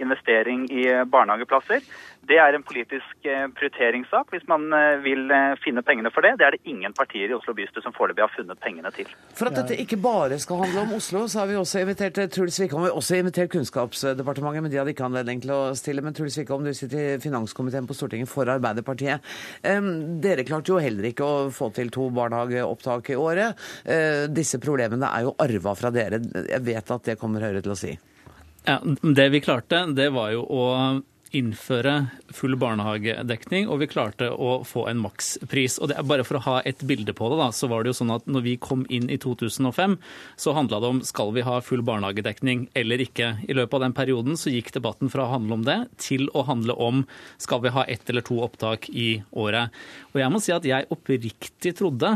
investering 0.04 0.68
i 0.70 0.86
barnehageplasser? 1.10 1.82
Det 2.26 2.38
er 2.42 2.56
en 2.58 2.64
politisk 2.66 3.28
eh, 3.30 3.46
prioriteringssak 3.54 4.32
hvis 4.34 4.46
man 4.50 4.66
eh, 4.74 4.98
vil 5.04 5.30
eh, 5.34 5.54
finne 5.62 5.84
pengene 5.86 6.10
for 6.14 6.26
det. 6.26 6.36
Det 6.40 6.48
er 6.48 6.56
det 6.56 6.72
ingen 6.72 6.94
partier 6.98 7.30
i 7.30 7.36
Oslo 7.38 7.54
bystyre 7.58 7.84
som 7.86 7.94
foreløpig 7.94 8.24
har 8.24 8.34
funnet 8.34 8.62
pengene 8.64 8.92
til. 8.96 9.12
For 9.38 9.50
at 9.50 9.60
dette 9.60 9.78
ikke 9.84 10.00
bare 10.02 10.40
skal 10.42 10.64
handle 10.64 10.86
om 10.86 10.96
Oslo, 10.98 11.26
så 11.30 11.44
har 11.44 11.52
vi 11.52 11.60
også 11.60 11.84
invitert 11.84 12.18
Truls 12.34 12.58
Wickholm. 12.64 12.88
Vi 12.88 12.92
har 12.92 12.98
også 12.98 13.20
invitert 13.20 13.52
Kunnskapsdepartementet, 13.54 14.66
men 14.66 14.74
de 14.74 14.82
hadde 14.82 14.96
ikke 14.96 15.06
anledning 15.06 15.44
til 15.44 15.54
å 15.54 15.62
stille. 15.78 16.06
Men 16.06 16.18
Truls 16.18 16.40
Wickholm, 16.42 16.66
du 16.66 16.74
sitter 16.74 17.16
i 17.16 17.22
finanskomiteen 17.22 17.90
på 17.90 17.98
Stortinget 17.98 18.32
for 18.32 18.50
Arbeiderpartiet. 18.50 19.34
Dere 19.62 20.48
klarte 20.48 20.74
jo 20.74 20.82
heller 20.82 21.12
ikke 21.12 21.26
å 21.28 21.48
få 21.54 21.70
til 21.76 21.92
to 21.94 22.10
barnehageopptak 22.16 23.14
i 23.14 23.20
året. 23.20 23.66
Disse 24.34 24.60
problemene 24.64 25.12
er 25.14 25.28
jo 25.28 25.36
arva 25.46 25.76
fra 25.78 25.92
dere. 25.94 26.22
Jeg 26.50 26.64
vet 26.66 26.96
at 26.98 27.12
det 27.12 27.20
kommer 27.22 27.46
Høyre 27.46 27.62
til 27.66 27.76
å 27.76 27.80
si. 27.80 27.98
Ja, 28.66 28.80
Det 28.82 29.28
vi 29.30 29.44
klarte, 29.46 29.86
det 29.94 30.10
var 30.16 30.32
jo 30.34 30.46
å 30.50 30.64
innføre 31.36 31.94
full 32.36 32.56
barnehagedekning, 32.60 33.68
og 33.70 33.82
vi 33.82 33.90
klarte 33.92 34.30
å 34.32 34.60
få 34.68 34.86
en 34.90 35.02
makspris. 35.04 35.78
Og 35.82 35.92
det 35.92 36.00
er 36.00 36.08
Bare 36.16 36.24
for 36.28 36.38
å 36.38 36.44
ha 36.46 36.56
et 36.70 36.84
bilde 36.86 37.16
på 37.18 37.28
det, 37.32 37.40
da, 37.42 37.50
så 37.56 37.68
var 37.72 37.84
det 37.84 37.92
jo 37.92 37.98
sånn 37.98 38.14
at 38.14 38.28
når 38.30 38.44
vi 38.46 38.56
kom 38.62 38.84
inn 38.94 39.10
i 39.10 39.18
2005, 39.22 39.98
så 40.38 40.54
handla 40.56 40.80
det 40.84 40.92
om 40.94 41.02
skal 41.08 41.34
vi 41.36 41.44
ha 41.48 41.58
full 41.66 41.82
barnehagedekning 41.86 42.68
eller 42.78 43.02
ikke. 43.04 43.32
I 43.50 43.58
løpet 43.58 43.80
av 43.80 43.86
den 43.88 43.98
perioden 43.98 44.38
så 44.40 44.54
gikk 44.54 44.72
debatten 44.76 45.12
fra 45.12 45.26
å 45.26 45.34
handle 45.34 45.58
om 45.58 45.66
det 45.66 45.80
til 46.02 46.30
å 46.38 46.46
handle 46.48 46.78
om 46.78 47.04
skal 47.42 47.64
vi 47.66 47.74
ha 47.74 47.88
ett 47.90 48.06
eller 48.10 48.26
to 48.26 48.38
opptak 48.46 48.88
i 48.94 49.24
året. 49.34 49.74
Og 50.14 50.22
jeg 50.22 50.32
må 50.32 50.44
si 50.44 50.54
at 50.56 50.68
jeg 50.70 50.90
oppriktig 50.94 51.76
trodde 51.80 52.16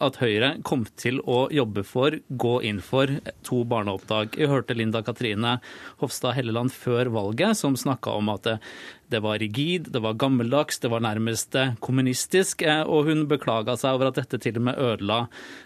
at 0.00 0.18
Høyre 0.20 0.54
kom 0.66 0.86
til 1.00 1.20
å 1.28 1.44
jobbe 1.52 1.84
for, 1.86 2.16
gå 2.28 2.54
inn 2.66 2.80
for, 2.84 3.12
to 3.46 3.62
barneopptak. 3.68 4.38
Jeg 4.40 4.50
hørte 4.52 4.76
Linda 4.76 5.02
Katrine 5.06 5.58
Hofstad 6.00 6.36
Helleland 6.38 6.72
før 6.74 7.12
valget 7.14 7.58
som 7.60 7.76
snakka 7.78 8.16
om 8.18 8.32
at 8.32 8.48
det 9.10 9.20
var 9.20 9.38
rigid, 9.38 9.88
det 9.90 10.00
var 10.02 10.14
gammeldags, 10.14 10.78
det 10.78 10.90
var 10.92 11.02
nærmest 11.02 11.54
eh, 11.58 11.74
kommunistisk. 11.82 12.62
Eh, 12.62 12.82
og 12.86 13.08
hun 13.10 13.26
beklaga 13.30 13.74
seg 13.78 13.96
over 13.96 14.10
at 14.10 14.20
dette 14.20 14.38
til 14.42 14.60
og 14.60 14.66
med 14.68 14.78
ødela 14.78 15.18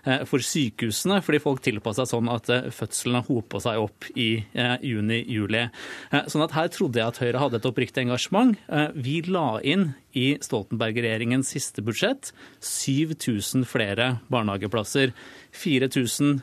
eh, 0.04 0.24
for 0.28 0.44
sykehusene, 0.44 1.20
fordi 1.24 1.42
folk 1.44 1.60
tilpassa 1.64 2.06
sånn 2.08 2.30
at 2.32 2.48
fødslene 2.74 3.24
hopa 3.28 3.60
seg 3.62 3.82
opp 3.82 4.08
i 4.14 4.28
juni-juli. 4.54 5.62
Sånn 6.30 6.44
at 6.44 6.54
her 6.56 6.70
trodde 6.72 7.00
jeg 7.00 7.12
at 7.12 7.20
Høyre 7.22 7.42
hadde 7.42 7.58
et 7.60 7.68
oppriktig 7.68 8.04
engasjement. 8.04 8.56
Vi 8.94 9.20
la 9.28 9.58
inn 9.64 9.92
i 10.14 10.26
Stoltenberg-regjeringens 10.42 11.50
siste 11.56 11.82
budsjett 11.84 12.30
7000 12.62 13.66
flere 13.68 14.08
barnehageplasser. 14.32 15.14
4000 15.54 16.40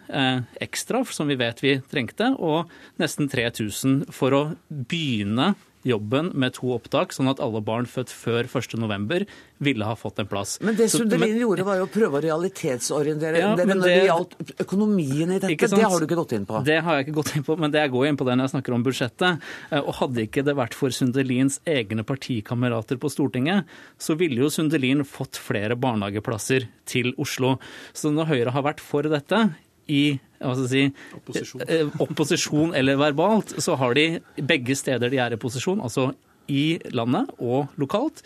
ekstra, 0.63 1.03
som 1.07 1.31
vi 1.31 1.39
vet 1.39 1.63
vi 1.63 1.77
trengte, 1.91 2.31
og 2.39 2.71
nesten 3.01 3.29
3000 3.31 4.09
for 4.15 4.35
å 4.35 4.43
begynne 4.69 5.53
jobben 5.87 6.31
med 6.37 6.55
to 6.57 6.71
opptak, 6.75 7.13
sånn 7.15 7.29
at 7.31 7.41
alle 7.43 7.61
barn 7.65 7.87
født 7.89 8.11
før 8.13 8.49
1.11. 8.49 9.25
ville 9.61 9.87
ha 9.87 9.95
fått 9.97 10.21
en 10.21 10.29
plass. 10.29 10.57
Men 10.61 10.77
det 10.77 10.89
Sundelin 10.93 11.39
gjorde, 11.41 11.65
var 11.67 11.79
jo 11.79 11.87
å 11.87 11.91
prøve 11.91 12.19
å 12.19 12.23
realitetsorientere 12.25 13.41
ja, 13.41 13.53
dere 13.57 13.77
når 13.77 13.89
det, 13.89 13.95
gjaldt 14.09 14.63
økonomien 14.65 15.35
i 15.35 15.39
dette. 15.39 15.69
Det 15.71 15.81
har 15.83 15.97
du 15.97 16.07
ikke 16.07 16.19
gått 16.19 16.35
inn 16.37 16.47
på? 16.49 16.61
Det 16.67 16.77
har 16.85 16.99
jeg 16.99 17.07
ikke 17.07 17.17
gått 17.21 17.33
inn 17.37 17.47
på, 17.47 17.57
men 17.61 17.73
det 17.73 17.83
jeg 17.85 17.93
går 17.95 18.09
inn 18.09 18.19
på 18.19 18.27
det 18.27 18.37
når 18.37 18.49
jeg 18.49 18.55
snakker 18.55 18.77
om 18.77 18.85
budsjettet. 18.85 19.49
Eh, 19.71 19.81
og 19.81 19.97
hadde 20.01 20.27
ikke 20.27 20.45
det 20.47 20.57
vært 20.59 20.77
for 20.77 20.95
Sundelins 20.95 21.59
egne 21.69 22.05
partikamerater 22.07 23.01
på 23.01 23.11
Stortinget, 23.11 23.69
så 24.01 24.17
ville 24.19 24.43
jo 24.43 24.53
Sundelin 24.53 25.05
fått 25.07 25.39
flere 25.41 25.77
barnehageplasser 25.79 26.69
til 26.89 27.13
Oslo. 27.21 27.57
Så 27.93 28.13
når 28.13 28.31
Høyre 28.31 28.55
har 28.55 28.65
vært 28.67 28.83
for 28.83 29.07
dette 29.09 29.45
i 29.87 30.19
si, 30.67 30.85
opposisjon. 31.15 31.61
Eh, 31.67 31.87
opposisjon. 31.99 32.73
eller 32.75 32.95
verbalt, 32.95 33.55
så 33.61 33.75
har 33.75 33.93
de 33.93 34.21
begge 34.35 34.75
steder 34.75 35.09
de 35.09 35.17
er 35.17 35.33
i 35.33 35.37
posisjon, 35.37 35.81
altså 35.81 36.11
i 36.49 36.79
landet 36.91 37.29
og 37.39 37.67
lokalt, 37.77 38.23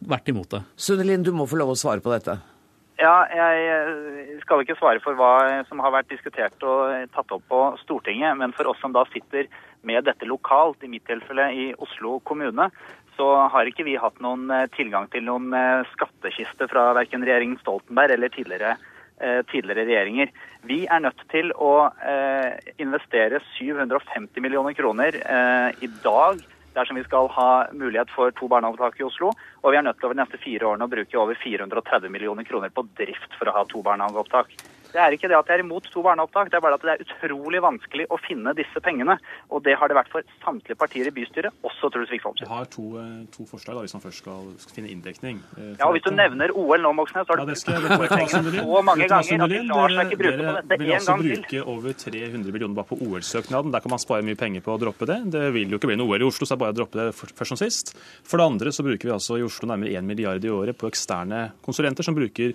vært 0.00 0.28
imot 0.28 0.50
det. 0.50 0.62
Sunnelin, 0.76 1.24
du 1.24 1.32
må 1.32 1.46
få 1.46 1.58
lov 1.58 1.74
å 1.74 1.78
svare 1.78 2.00
på 2.00 2.12
dette. 2.14 2.38
Ja, 2.98 3.22
jeg 3.30 3.66
eh, 3.70 4.38
skal 4.42 4.64
ikke 4.64 4.78
svare 4.78 5.02
for 5.02 5.14
hva 5.18 5.62
som 5.68 5.78
har 5.82 5.94
vært 5.94 6.10
diskutert 6.10 6.62
og 6.66 7.10
tatt 7.14 7.34
opp 7.34 7.44
på 7.50 7.60
Stortinget. 7.84 8.34
Men 8.38 8.54
for 8.56 8.70
oss 8.70 8.80
som 8.82 8.94
da 8.94 9.04
sitter 9.12 9.46
med 9.86 10.06
dette 10.08 10.26
lokalt, 10.26 10.82
i 10.82 10.90
mitt 10.90 11.06
tilfelle 11.06 11.50
i 11.54 11.68
Oslo 11.78 12.18
kommune, 12.26 12.70
så 13.18 13.28
har 13.50 13.70
ikke 13.70 13.86
vi 13.86 13.98
hatt 13.98 14.18
noen 14.22 14.50
eh, 14.50 14.66
tilgang 14.74 15.06
til 15.14 15.26
noen 15.26 15.54
skattkiste 15.94 16.70
fra 16.70 16.90
verken 16.98 17.26
regjeringen 17.26 17.58
Stoltenberg 17.62 18.18
eller 18.18 18.34
tidligere 18.34 18.76
Eh, 18.78 18.97
tidligere 19.50 19.86
regjeringer. 19.88 20.30
Vi 20.68 20.84
er 20.86 21.02
nødt 21.02 21.20
til 21.32 21.50
å 21.54 21.88
eh, 22.02 22.54
investere 22.82 23.40
750 23.56 24.42
millioner 24.44 24.76
kroner 24.78 25.18
eh, 25.22 25.84
i 25.84 25.90
dag 26.04 26.42
dersom 26.78 26.98
vi 26.98 27.04
skal 27.06 27.28
ha 27.34 27.50
mulighet 27.72 28.10
for 28.14 28.34
to 28.38 28.48
barnehageopptak 28.50 29.00
i 29.00 29.06
Oslo. 29.06 29.32
Og 29.62 29.72
vi 29.72 29.78
er 29.78 29.86
nødt 29.86 29.98
til 29.98 30.08
over 30.08 30.18
de 30.18 30.22
neste 30.22 30.40
fire 30.42 30.68
årene 30.70 30.86
å 30.86 30.92
bruke 30.92 31.20
over 31.20 31.38
430 31.42 32.12
millioner 32.14 32.46
kroner 32.46 32.74
på 32.74 32.86
drift 33.00 33.34
for 33.38 33.50
å 33.50 33.56
ha 33.56 33.64
to 33.70 33.82
barnehageopptak. 33.86 34.52
Det 34.92 35.00
er 35.02 35.14
ikke 35.14 35.28
det 35.28 35.36
at 35.36 35.50
jeg 35.50 35.60
er 35.60 35.64
imot 35.64 35.86
to 35.92 36.02
barneopptak, 36.04 36.48
det 36.52 36.58
er 36.58 36.64
bare 36.64 36.78
at 36.78 36.84
det 36.84 36.94
er 36.94 37.02
utrolig 37.04 37.60
vanskelig 37.60 38.06
å 38.08 38.16
finne 38.22 38.54
disse 38.56 38.80
pengene. 38.84 39.18
Og 39.52 39.62
det 39.66 39.74
har 39.76 39.90
det 39.90 39.98
vært 39.98 40.10
for 40.12 40.24
samtlige 40.44 40.78
partier 40.80 41.10
i 41.10 41.12
bystyret, 41.14 41.54
også 41.66 41.90
Truls 41.92 42.12
Wickholm. 42.14 42.38
Jeg 42.40 42.48
har 42.48 42.68
to, 42.72 42.86
eh, 43.02 43.26
to, 43.34 43.44
forslag 43.50 43.76
da, 43.76 43.84
hvis 43.84 43.96
man 43.96 44.04
først 44.04 44.22
skal, 44.24 44.48
skal 44.62 44.78
finne 44.78 44.92
inndekning. 44.94 45.42
Eh, 45.58 45.74
ja, 45.76 45.88
og 45.88 45.96
Hvis 45.96 46.06
du 46.06 46.12
nevner 46.14 46.54
OL 46.54 46.80
nå, 46.84 46.94
Moxnes, 46.96 47.26
så 47.26 47.34
har 47.34 47.42
du 47.42 47.52
brukt 47.52 47.66
det 47.68 48.28
så 48.32 48.82
mange 48.86 49.08
ganger 49.10 49.44
at 49.44 49.52
de 49.52 49.62
lar 49.68 49.94
seg 49.94 50.12
ikke 50.12 50.20
bruke 50.22 50.38
på 50.38 50.56
dette 50.56 50.80
én 50.88 50.94
altså 50.96 51.12
gang 51.12 51.22
til. 51.22 51.28
Dere 51.28 51.36
vil 51.36 51.44
bruke 51.44 51.62
over 51.76 51.98
300 52.04 52.52
millioner 52.56 52.76
bare 52.78 52.88
på 52.88 53.00
OL-søknaden. 53.04 53.72
Der 53.74 53.84
kan 53.84 53.92
man 53.92 54.02
spare 54.02 54.24
mye 54.24 54.38
penger 54.40 54.64
på 54.64 54.76
å 54.76 54.80
droppe 54.80 55.08
det. 55.10 55.18
Det 55.36 55.46
vil 55.52 55.74
jo 55.74 55.80
ikke 55.80 55.92
bli 55.92 56.00
noe 56.00 56.08
OL 56.08 56.24
i 56.24 56.28
Oslo, 56.28 56.48
så 56.48 56.54
det 56.54 56.58
er 56.58 56.64
bare 56.64 56.76
å 56.76 56.78
droppe 56.80 57.00
det 57.00 57.08
først 57.18 57.52
som 57.52 57.60
sist. 57.60 57.92
For 58.24 58.40
det 58.40 58.48
andre 58.48 58.72
så 58.72 58.86
bruker 58.86 59.10
vi 59.10 59.16
altså 59.16 59.36
i 59.38 59.44
Oslo 59.46 59.68
nærmere 59.68 59.98
1 59.98 60.06
milliard 60.08 60.44
i 60.44 60.52
året 60.52 60.78
på 60.78 60.88
eksterne 60.88 61.50
konsulenter 61.64 62.06
som 62.06 62.16
bruker 62.16 62.54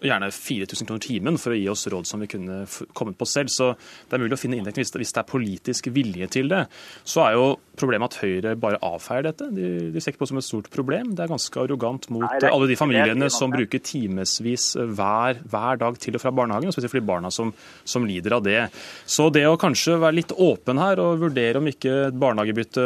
gjerne 0.00 0.30
4000 0.32 0.88
kroner 0.88 1.02
timen 1.04 1.38
for 1.40 1.54
å 1.54 1.58
gi 1.58 1.68
oss 1.72 1.86
råd 1.92 2.08
som 2.08 2.22
vi 2.22 2.30
kunne 2.30 2.62
kommet 2.96 3.18
på 3.18 3.28
selv. 3.28 3.52
Så 3.52 3.72
det 3.74 4.16
er 4.16 4.24
mulig 4.24 4.38
å 4.38 4.40
finne 4.40 4.58
inndekning 4.60 4.86
hvis, 4.86 5.12
det 5.12 5.22
er 5.22 5.28
politisk 5.28 5.90
vilje 5.94 6.30
til 6.32 6.50
det. 6.52 6.64
Så 7.04 7.24
er 7.26 7.36
jo 7.36 7.46
problemet 7.78 8.12
at 8.12 8.20
Høyre 8.22 8.52
bare 8.60 8.78
avfeier 8.84 9.24
dette. 9.26 9.46
De, 9.54 9.90
de 9.92 10.00
ser 10.02 10.12
ikke 10.12 10.20
på 10.22 10.26
det 10.26 10.32
som 10.32 10.40
et 10.40 10.46
stort 10.46 10.68
problem. 10.72 11.14
Det 11.16 11.22
er 11.24 11.30
ganske 11.32 11.60
arrogant 11.62 12.08
mot 12.12 12.24
Nei, 12.26 12.40
alle 12.48 12.68
de 12.68 12.76
familiene 12.78 13.28
som 13.32 13.52
bruker 13.52 13.80
timevis 13.84 14.72
hver, 14.76 15.40
hver, 15.48 15.76
dag 15.80 15.98
til 16.02 16.16
og 16.18 16.22
fra 16.22 16.32
barnehagen, 16.34 16.68
og 16.68 16.74
spesielt 16.76 16.92
for 16.92 17.00
de 17.00 17.08
barna 17.08 17.28
som, 17.32 17.52
som, 17.84 18.02
lider 18.08 18.32
av 18.36 18.42
det. 18.44 18.60
Så 19.08 19.30
det 19.32 19.46
å 19.48 19.60
kanskje 19.60 19.96
være 20.02 20.18
litt 20.18 20.32
åpen 20.36 20.76
her 20.82 21.00
og 21.02 21.20
vurdere 21.22 21.58
om 21.62 21.68
ikke 21.70 22.10
barnehagebytte 22.12 22.84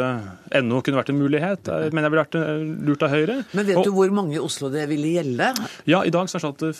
ennå 0.59 0.81
kunne 0.85 0.99
vært 1.01 1.11
en 1.13 1.21
mulighet, 1.21 1.61
mener 1.91 2.07
jeg 2.07 2.13
ville 2.13 2.23
vært 2.23 2.39
eh, 2.39 2.63
lurt 2.87 3.03
av 3.03 3.11
Høyre. 3.15 3.37
Men 3.57 3.67
vet 3.67 3.77
og, 3.81 3.85
du 3.89 3.91
hvor 3.97 4.11
mange 4.15 4.37
i 4.37 4.41
Oslo 4.41 4.65
det 4.73 4.85
ville 4.91 5.09
gjelde? 5.17 5.47
Ja, 5.89 5.99
i 6.07 6.13
dag 6.13 6.25
så 6.29 6.37
er 6.39 6.41
det 6.47 6.47
sånn 6.47 6.75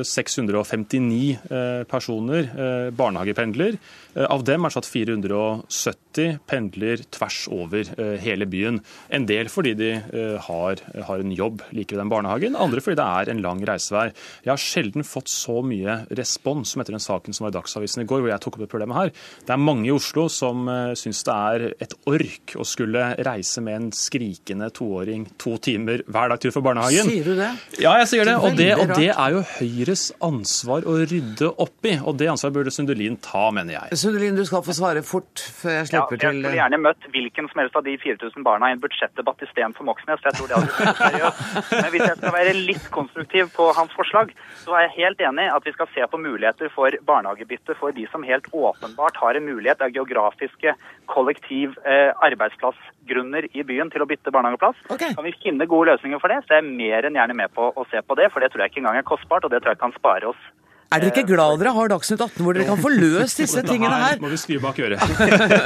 4659 0.00 1.20
eh, 1.50 1.82
personer 1.90 2.42
eh, 2.48 2.88
barnehagependler. 2.96 3.72
Av 4.20 4.42
dem 4.42 4.64
er 4.66 4.70
det 4.70 4.74
satt 4.74 4.88
470 4.90 6.40
pendler 6.70 7.02
tvers 7.10 7.48
over 7.50 7.84
eh, 7.98 8.16
hele 8.22 8.46
byen. 8.46 8.80
En 9.10 9.26
del 9.26 9.48
fordi 9.50 9.74
de 9.74 9.90
eh, 9.98 10.38
har, 10.40 10.80
har 11.06 11.20
en 11.20 11.32
jobb 11.32 11.62
like 11.72 11.94
ved 11.94 12.00
den 12.00 12.10
barnehagen, 12.10 12.56
andre 12.56 12.80
fordi 12.80 12.98
det 13.00 13.06
er 13.06 13.30
en 13.30 13.42
lang 13.42 13.62
reisevei. 13.66 14.10
Jeg 14.44 14.52
har 14.52 14.60
sjelden 14.60 15.04
fått 15.04 15.28
så 15.28 15.60
mye 15.62 16.04
respons 16.16 16.74
som 16.74 16.82
etter 16.82 16.94
den 16.94 17.02
saken 17.02 17.34
som 17.34 17.46
var 17.46 17.54
i 17.54 17.58
Dagsavisen 17.58 18.04
i 18.04 18.08
går, 18.08 18.22
hvor 18.22 18.32
jeg 18.32 18.42
tok 18.44 18.56
opp 18.58 18.64
det 18.64 18.70
problemet 18.70 18.96
her. 18.96 19.12
Det 19.46 19.54
er 19.54 19.60
mange 19.60 19.88
i 19.88 19.94
Oslo 19.94 20.28
som 20.30 20.68
uh, 20.68 20.92
syns 20.98 21.22
det 21.26 21.34
er 21.34 21.66
et 21.82 21.94
ork 22.10 22.54
å 22.60 22.66
skulle 22.66 23.10
reise 23.26 23.62
med 23.64 23.76
en 23.76 23.88
skrikende 23.94 24.70
toåring 24.74 25.26
to 25.40 25.56
timer 25.62 26.04
hver 26.06 26.32
dag 26.32 26.42
til 26.42 26.54
for 26.54 26.64
barnehagen. 26.64 27.10
Sier 27.10 27.26
du 27.26 27.34
det? 27.38 27.50
Ja, 27.82 27.96
jeg 28.00 28.10
sier 28.12 28.28
det. 28.28 28.36
Og 28.38 28.56
det, 28.58 28.70
og 28.76 28.94
det 28.94 29.10
er 29.10 29.36
jo 29.36 29.42
Høyres 29.56 30.06
ansvar 30.24 30.86
å 30.88 30.98
rydde 31.00 31.50
opp 31.50 31.88
i. 31.88 31.96
Og 31.98 32.18
det 32.20 32.30
ansvaret 32.32 32.56
burde 32.56 32.74
Sundelin 32.74 33.18
ta, 33.22 33.48
mener 33.54 33.76
jeg. 33.76 34.00
Sundelin, 34.00 34.38
du 34.38 34.44
skal 34.48 34.64
få 34.66 34.76
svare 34.76 35.04
fort 35.06 35.42
før 35.60 35.74
jeg 35.74 35.80
Ja, 35.80 35.88
slipper 35.90 36.18
jeg 36.20 36.42
til 36.42 36.59
skulle 36.60 36.76
gjerne 36.76 36.84
møtt 36.84 37.06
hvilken 37.14 37.48
som 37.48 37.60
helst 37.62 37.76
av 37.78 37.84
de 37.86 37.94
4000 38.00 38.44
barna 38.44 38.68
i 38.68 38.74
en 38.74 38.82
budsjettdebatt 38.82 39.42
istedenfor 39.46 39.86
Moxnes. 39.88 40.20
Jeg 40.24 40.36
tror 40.36 40.48
det 40.48 40.58
hadde 40.58 40.74
vært 40.76 41.00
seriøst. 41.00 41.72
Men 41.72 41.90
hvis 41.94 42.04
jeg 42.04 42.18
skal 42.18 42.34
være 42.34 42.54
litt 42.56 42.88
konstruktiv 42.92 43.50
på 43.54 43.68
hans 43.78 43.94
forslag, 43.96 44.34
så 44.60 44.76
er 44.76 44.86
jeg 44.86 44.96
helt 44.98 45.24
enig 45.30 45.46
at 45.48 45.66
vi 45.66 45.72
skal 45.72 45.88
se 45.94 46.06
på 46.12 46.20
muligheter 46.20 46.72
for 46.74 46.96
barnehagebytte 47.08 47.76
for 47.80 47.96
de 47.96 48.06
som 48.12 48.26
helt 48.26 48.48
åpenbart 48.52 49.20
har 49.22 49.38
en 49.38 49.48
mulighet 49.48 49.80
av 49.80 49.94
geografiske 49.94 50.76
kollektiv 51.10 51.78
eh, 51.88 52.12
arbeidsplassgrunner 52.28 53.48
i 53.56 53.64
byen 53.66 53.90
til 53.92 54.04
å 54.04 54.10
bytte 54.10 54.34
barnehageplass. 54.34 54.78
Kan 55.00 55.26
vi 55.26 55.36
finne 55.40 55.68
gode 55.70 55.94
løsninger 55.94 56.20
for 56.20 56.32
det, 56.32 56.42
så 56.44 56.58
er 56.58 56.62
jeg 56.62 56.76
mer 56.76 57.08
enn 57.08 57.16
gjerne 57.18 57.40
med 57.40 57.56
på 57.56 57.72
å 57.72 57.88
se 57.90 58.04
på 58.04 58.20
det, 58.20 58.30
for 58.34 58.44
det 58.44 58.52
tror 58.52 58.66
jeg 58.66 58.74
ikke 58.74 58.84
engang 58.84 59.00
er 59.00 59.08
kostbart, 59.08 59.46
og 59.46 59.54
det 59.54 59.62
tror 59.62 59.74
jeg 59.74 59.84
kan 59.86 59.96
spare 59.96 60.34
oss 60.34 60.48
Er 60.90 61.04
dere 61.04 61.12
ikke 61.12 61.28
glad 61.28 61.60
dere 61.60 61.70
har 61.70 61.90
Dagsnytt 61.92 62.18
18 62.24 62.42
hvor 62.42 62.56
dere 62.56 62.64
kan 62.66 62.80
få 62.82 62.90
løst 62.90 63.38
disse 63.38 63.62
tingene 63.62 63.94
her? 63.94 64.16
må 64.18 64.26
vi 64.32 64.38
skrive 64.42 64.64
bak 64.64 64.78
øret. 64.82 64.98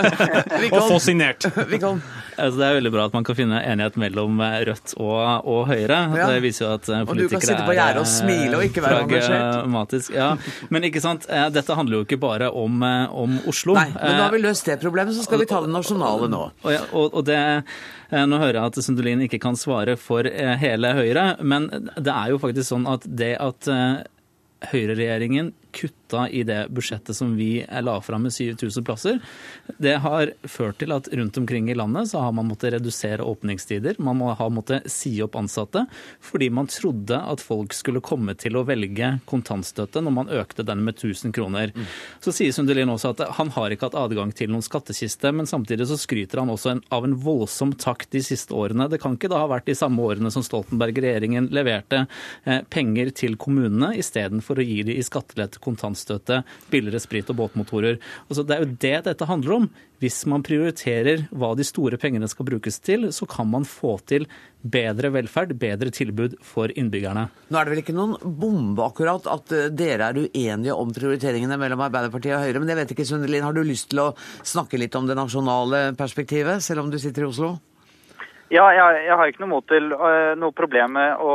Og 0.74 0.82
få 0.90 0.98
signert. 1.00 1.46
Altså, 1.48 2.58
det 2.58 2.66
er 2.66 2.76
veldig 2.76 2.92
bra 2.92 3.06
at 3.08 3.16
man 3.16 3.24
kan 3.24 3.38
finne 3.38 3.62
enighet 3.64 3.96
mellom 4.02 4.42
eh, 4.44 4.58
Rødt 4.68 4.92
og, 4.98 5.48
og 5.48 5.62
Høyre. 5.70 6.00
Ja. 6.18 6.28
Det 6.28 6.42
viser 6.44 6.66
jo 6.66 6.70
at 6.74 6.84
politikere 6.84 7.00
er 7.00 7.08
Og 7.08 7.22
du 7.22 7.32
kan 7.32 7.46
sitte 7.46 7.64
på 7.64 7.76
gjerdet 7.78 8.02
og 8.02 8.04
eh, 8.04 8.12
smile 8.12 8.58
og 8.58 8.66
ikke 8.68 8.84
være 8.84 9.00
engasjert. 9.06 10.12
Ja. 10.12 10.28
Men 10.74 10.88
ikke 10.90 11.04
sant, 11.04 11.28
eh, 11.30 11.48
dette 11.54 11.80
handler 11.80 12.02
jo 12.02 12.04
ikke 12.08 12.20
bare 12.20 12.52
om, 12.52 12.84
eh, 12.84 13.18
om 13.24 13.40
Oslo. 13.48 13.78
Nei, 13.80 13.88
men 13.96 14.18
nå 14.18 14.26
har 14.26 14.34
vi 14.36 14.44
løst 14.44 14.68
det 14.68 14.80
problemet, 14.84 15.16
så 15.16 15.24
skal 15.24 15.40
vi 15.40 15.48
ta 15.48 15.64
det 15.64 15.72
nasjonale 15.72 16.28
nå. 16.28 16.46
Og, 16.66 16.72
ja, 16.74 16.84
og, 16.92 17.14
og 17.14 17.24
det, 17.30 17.40
eh, 18.12 18.26
Nå 18.28 18.38
hører 18.42 18.60
jeg 18.60 18.74
at 18.74 18.84
Sundelin 18.84 19.24
ikke 19.24 19.40
kan 19.42 19.56
svare 19.56 19.96
for 19.96 20.28
eh, 20.28 20.56
hele 20.60 20.92
Høyre, 21.00 21.30
men 21.40 21.70
det 21.96 22.12
er 22.12 22.34
jo 22.34 22.42
faktisk 22.42 22.74
sånn 22.74 22.84
at 22.90 23.08
det 23.08 23.38
at 23.40 23.70
eh, 23.72 24.02
høyreregjeringen 24.70 25.52
kutta 25.74 26.28
i 26.30 26.44
det 26.46 26.60
budsjettet 26.74 27.16
som 27.16 27.34
vi 27.36 27.64
la 27.82 27.96
fram 28.04 28.26
med 28.26 28.32
7000 28.32 28.86
plasser, 28.86 29.18
det 29.78 29.96
har 30.04 30.32
ført 30.42 30.78
til 30.82 30.94
at 30.94 31.08
rundt 31.12 31.38
omkring 31.40 31.70
i 31.70 31.76
landet 31.76 32.10
så 32.12 32.22
har 32.24 32.32
man 32.36 32.48
måttet 32.48 32.76
redusere 32.76 33.24
åpningstider. 33.24 33.98
Man 33.98 34.18
må 34.20 34.32
ha 34.36 34.48
måttet 34.52 34.88
si 34.92 35.16
opp 35.24 35.36
ansatte 35.40 35.84
fordi 36.24 36.50
man 36.54 36.70
trodde 36.70 37.18
at 37.18 37.42
folk 37.42 37.74
skulle 37.76 38.02
komme 38.04 38.36
til 38.38 38.56
å 38.58 38.64
velge 38.68 39.14
kontantstøtte 39.30 40.02
når 40.04 40.16
man 40.18 40.32
økte 40.32 40.66
den 40.66 40.84
med 40.86 40.98
1000 40.98 41.34
kroner. 41.34 41.72
Så 42.24 42.34
sier 42.34 42.54
Sundelin 42.54 42.92
også 42.92 43.14
at 43.14 43.24
han 43.38 43.50
har 43.54 43.74
ikke 43.74 43.88
hatt 43.90 43.98
adgang 43.98 44.32
til 44.36 44.52
noen 44.52 44.64
skattkiste, 44.64 45.32
men 45.34 45.48
samtidig 45.50 45.88
så 45.90 45.98
skryter 46.00 46.42
han 46.42 46.52
også 46.52 46.78
av 46.94 47.06
en 47.06 47.16
voldsom 47.20 47.74
takt 47.80 48.12
de 48.14 48.22
siste 48.24 48.54
årene. 48.54 48.88
Det 48.90 49.00
kan 49.02 49.16
ikke 49.16 49.30
da 49.32 49.42
ha 49.42 49.50
vært 49.50 49.68
de 49.68 49.76
samme 49.78 50.02
årene 50.04 50.32
som 50.34 50.44
Stoltenberg-regjeringen 50.46 51.50
leverte 51.54 52.04
eh, 52.44 52.62
penger 52.70 53.12
til 53.16 53.38
kommunene 53.40 53.94
istedenfor 54.00 54.60
å 54.60 54.66
gi 54.66 54.82
de 54.88 54.98
i 54.98 55.04
skattelette, 55.06 55.62
kontantstøtte, 55.64 56.42
billigere 56.72 57.02
sprit 57.02 57.32
og 57.32 57.40
båtmotorer. 57.40 57.98
Altså, 58.28 58.44
det 58.46 58.56
er 58.56 58.64
jo 58.64 58.76
det 58.86 58.96
dette 59.08 59.28
handler 59.28 59.58
om. 59.58 59.68
Hvis 60.02 60.24
man 60.28 60.42
prioriterer 60.44 61.22
hva 61.32 61.54
de 61.56 61.64
store 61.64 61.96
pengene 62.00 62.28
skal 62.28 62.48
brukes 62.48 62.76
til, 62.84 63.08
så 63.14 63.28
kan 63.30 63.48
man 63.48 63.64
få 63.68 63.94
til 64.10 64.26
bedre 64.60 65.10
velferd, 65.14 65.54
bedre 65.60 65.92
tilbud 65.94 66.38
for 66.44 66.72
innbyggerne. 66.72 67.26
Nå 67.48 67.60
er 67.60 67.64
det 67.64 67.74
vel 67.74 67.82
ikke 67.84 67.96
noen 67.96 68.16
bombe 68.20 68.84
akkurat 68.84 69.28
at 69.30 69.52
eh, 69.54 69.68
dere 69.72 70.10
er 70.10 70.22
uenige 70.24 70.76
om 70.76 70.92
prioriteringene 70.94 71.58
mellom 71.60 71.84
Arbeiderpartiet 71.86 72.36
og 72.36 72.44
Høyre, 72.46 72.62
men 72.62 72.72
jeg 72.72 72.80
vet 72.82 72.96
ikke, 72.96 73.08
Sundelin, 73.08 73.46
har 73.46 73.56
du 73.56 73.62
lyst 73.64 73.92
til 73.92 74.02
å 74.04 74.10
snakke 74.42 74.80
litt 74.80 74.96
om 74.98 75.08
det 75.08 75.18
nasjonale 75.18 75.86
perspektivet, 75.98 76.64
selv 76.64 76.84
om 76.84 76.92
du 76.92 77.00
sitter 77.00 77.26
i 77.26 77.30
Oslo? 77.30 77.54
Ja, 78.52 78.64
jeg, 78.76 79.04
jeg 79.06 79.16
har 79.16 79.30
ikke 79.30 79.40
noe, 79.40 79.54
mot 79.54 79.64
til, 79.70 79.86
uh, 79.96 80.34
noe 80.36 80.52
problem 80.52 80.98
med 80.98 81.20
å 81.22 81.34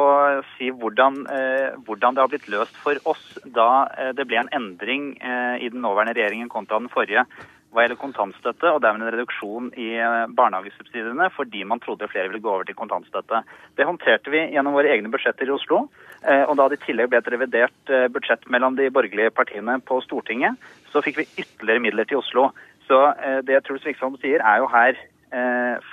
si 0.54 0.70
hvordan, 0.70 1.24
uh, 1.26 1.80
hvordan 1.88 2.14
det 2.14 2.22
har 2.22 2.30
blitt 2.30 2.50
løst 2.54 2.76
for 2.84 3.00
oss 3.10 3.24
da 3.46 3.70
uh, 3.90 4.12
det 4.14 4.28
ble 4.30 4.38
en 4.44 4.52
endring 4.54 5.16
i 5.18 5.70
den 5.72 5.82
nåværende 5.82 6.14
regjeringen 6.14 6.52
kontra 6.52 6.78
den 6.80 6.92
forrige 6.94 7.26
hva 7.70 7.84
gjelder 7.84 8.00
kontantstøtte, 8.02 8.70
og 8.74 8.80
dermed 8.82 9.06
en 9.06 9.14
reduksjon 9.14 9.68
i 9.78 9.92
barnehagesubsidiene 10.34 11.28
fordi 11.36 11.62
man 11.70 11.82
trodde 11.84 12.08
flere 12.10 12.32
ville 12.32 12.42
gå 12.42 12.50
over 12.50 12.66
til 12.66 12.78
kontantstøtte. 12.78 13.44
Det 13.78 13.86
håndterte 13.86 14.34
vi 14.34 14.42
gjennom 14.56 14.74
våre 14.74 14.90
egne 14.90 15.12
budsjetter 15.14 15.46
i 15.46 15.54
Oslo. 15.54 15.84
Og 16.26 16.56
da 16.58 16.66
det 16.66 16.80
i 16.80 16.88
tillegg 16.88 17.12
ble 17.12 17.22
et 17.22 17.30
revidert 17.30 17.94
budsjett 18.16 18.50
mellom 18.50 18.74
de 18.80 18.90
borgerlige 18.90 19.36
partiene 19.38 19.78
på 19.86 20.00
Stortinget, 20.02 20.58
så 20.90 21.04
fikk 21.06 21.22
vi 21.22 21.28
ytterligere 21.44 21.86
midler 21.86 22.10
til 22.10 22.24
Oslo. 22.24 22.48
Så 22.90 23.04
det 23.46 23.62
Truls 23.68 23.86
Wickholm 23.86 24.18
sier, 24.18 24.42
er 24.42 24.64
jo 24.64 24.74
her 24.74 24.98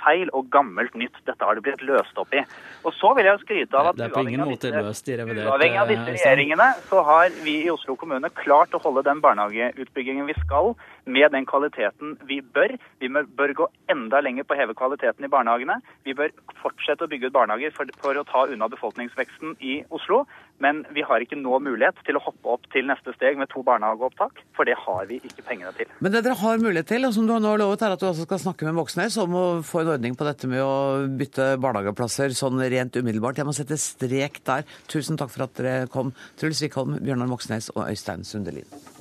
feil 0.01 0.31
og 0.33 0.47
gammelt 0.53 0.95
nytt. 0.97 1.15
Dette 1.27 1.45
har 1.45 1.57
det 1.57 1.63
blitt 1.65 1.83
løst 1.85 2.17
opp 2.17 2.33
i. 2.33 2.41
Og 2.87 2.95
så 2.97 3.11
vil 3.17 3.27
jeg 3.27 3.37
jo 3.37 3.43
skryte 3.43 3.77
av 3.77 3.91
at 3.91 3.99
Det 3.99 4.07
er 4.07 4.13
på 4.15 4.23
ingen 4.25 4.45
måte 4.49 4.71
løst 4.73 5.09
i 5.11 5.17
revidert. 5.19 5.49
Uavhengig 5.51 5.81
av 5.81 5.91
disse 5.91 6.05
eh, 6.07 6.15
regjeringene, 6.15 6.69
så 6.89 7.03
har 7.05 7.29
vi 7.45 7.55
i 7.65 7.71
Oslo 7.73 7.97
kommune 7.99 8.31
klart 8.41 8.73
å 8.73 8.81
holde 8.83 9.05
den 9.07 9.21
barnehageutbyggingen 9.23 10.29
vi 10.29 10.37
skal, 10.41 10.73
med 11.07 11.31
den 11.33 11.47
kvaliteten 11.47 12.17
vi 12.29 12.41
bør. 12.41 12.75
Vi 13.01 13.09
bør 13.09 13.53
gå 13.61 13.67
enda 13.91 14.21
lenger 14.23 14.47
på 14.47 14.55
å 14.55 14.59
heve 14.59 14.75
kvaliteten 14.77 15.25
i 15.25 15.31
barnehagene. 15.31 15.79
Vi 16.05 16.15
bør 16.17 16.33
fortsette 16.61 17.07
å 17.07 17.11
bygge 17.11 17.31
ut 17.31 17.37
barnehager 17.37 17.73
for, 17.75 17.89
for 18.01 18.19
å 18.19 18.25
ta 18.27 18.45
unna 18.51 18.69
befolkningsveksten 18.71 19.57
i 19.63 19.79
Oslo. 19.93 20.25
Men 20.63 20.81
vi 20.95 21.03
har 21.05 21.21
ikke 21.21 21.37
nå 21.37 21.59
mulighet 21.61 21.99
til 22.07 22.17
å 22.17 22.23
hoppe 22.23 22.55
opp 22.55 22.65
til 22.73 22.87
neste 22.89 23.13
steg 23.13 23.37
med 23.37 23.49
to 23.51 23.61
barnehageopptak, 23.65 24.41
for 24.57 24.65
det 24.65 24.73
har 24.81 25.05
vi 25.09 25.19
ikke 25.21 25.45
pengene 25.45 25.73
til. 25.77 25.89
Men 26.01 26.15
det 26.15 26.23
dere 26.25 26.39
har 26.39 26.63
mulighet 26.63 26.89
til, 26.89 27.05
og 27.05 27.13
som 27.13 27.29
du 27.29 27.35
har 27.35 27.43
nå 27.43 27.53
lovet, 27.61 27.85
er 27.85 27.93
at 27.93 28.01
du 28.01 28.07
også 28.09 28.25
skal 28.25 28.41
snakke 28.41 28.65
med 28.65 28.79
Moxnes 28.79 29.19
om 29.21 29.37
å 29.37 29.45
få 29.65 29.83
en 29.83 29.93
ordning 29.93 30.17
på 30.17 30.25
dette 30.27 30.49
med 30.49 30.65
å 30.65 31.05
bytte 31.19 31.53
barnehageplasser 31.61 32.33
sånn 32.37 32.61
rent 32.73 32.97
umiddelbart. 32.97 33.37
Jeg 33.37 33.49
må 33.49 33.53
sette 33.57 33.77
strek 33.81 34.41
der. 34.49 34.65
Tusen 34.89 35.19
takk 35.19 35.33
for 35.33 35.45
at 35.45 35.57
dere 35.61 35.79
kom. 35.93 36.15
Truls 36.41 36.65
Wickholm, 36.65 36.97
Bjørnar 37.05 37.29
Moxnes 37.29 37.69
og 37.75 37.85
Øystein 37.85 38.25
Sundelin. 38.25 38.96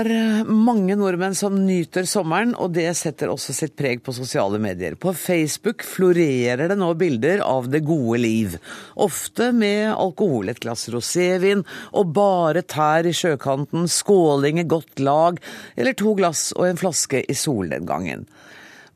Er 0.00 0.48
mange 0.48 0.94
nordmenn 0.98 1.34
som 1.36 1.54
nyter 1.66 2.06
sommeren, 2.08 2.54
og 2.56 2.72
det 2.76 2.88
setter 2.98 3.30
også 3.32 3.54
sitt 3.56 3.74
preg 3.78 4.02
på 4.04 4.14
sosiale 4.16 4.60
medier. 4.62 4.96
På 5.00 5.12
Facebook 5.16 5.84
florerer 5.86 6.70
det 6.70 6.76
nå 6.80 6.90
bilder 6.98 7.42
av 7.44 7.68
det 7.72 7.82
gode 7.86 8.20
liv. 8.22 8.56
Ofte 9.00 9.50
med 9.56 9.92
alkohol, 9.92 10.50
et 10.52 10.60
glass 10.62 10.88
rosévin 10.92 11.64
og 11.92 12.12
bare 12.16 12.64
tær 12.66 13.08
i 13.08 13.14
sjøkanten, 13.16 13.88
skåling 13.90 14.62
i 14.62 14.68
godt 14.68 15.02
lag, 15.02 15.40
eller 15.76 15.96
to 15.98 16.14
glass 16.18 16.50
og 16.56 16.68
en 16.68 16.80
flaske 16.80 17.24
i 17.24 17.36
solnedgangen. 17.36 18.26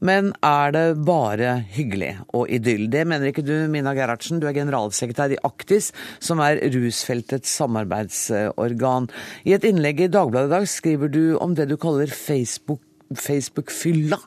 Men 0.05 0.35
er 0.45 0.75
det 0.75 0.85
bare 1.07 1.57
hyggelig 1.73 2.13
og 2.37 2.51
idyll? 2.53 2.87
Det 2.93 3.07
mener 3.09 3.31
ikke 3.31 3.45
du, 3.47 3.55
Mina 3.73 3.95
Gerhardsen. 3.97 4.41
Du 4.43 4.47
er 4.51 4.57
generalsekretær 4.57 5.33
i 5.33 5.41
Aktis, 5.49 5.93
som 6.21 6.43
er 6.45 6.61
rusfeltets 6.75 7.55
samarbeidsorgan. 7.61 9.09
I 9.49 9.57
et 9.57 9.65
innlegg 9.65 10.05
i 10.05 10.11
Dagbladet 10.13 10.51
i 10.51 10.57
dag 10.59 10.67
skriver 10.69 11.13
du 11.13 11.23
om 11.41 11.57
det 11.57 11.71
du 11.71 11.79
kaller 11.81 12.13
Facebook- 12.13 12.85
Facebook-fylla. 13.15 14.19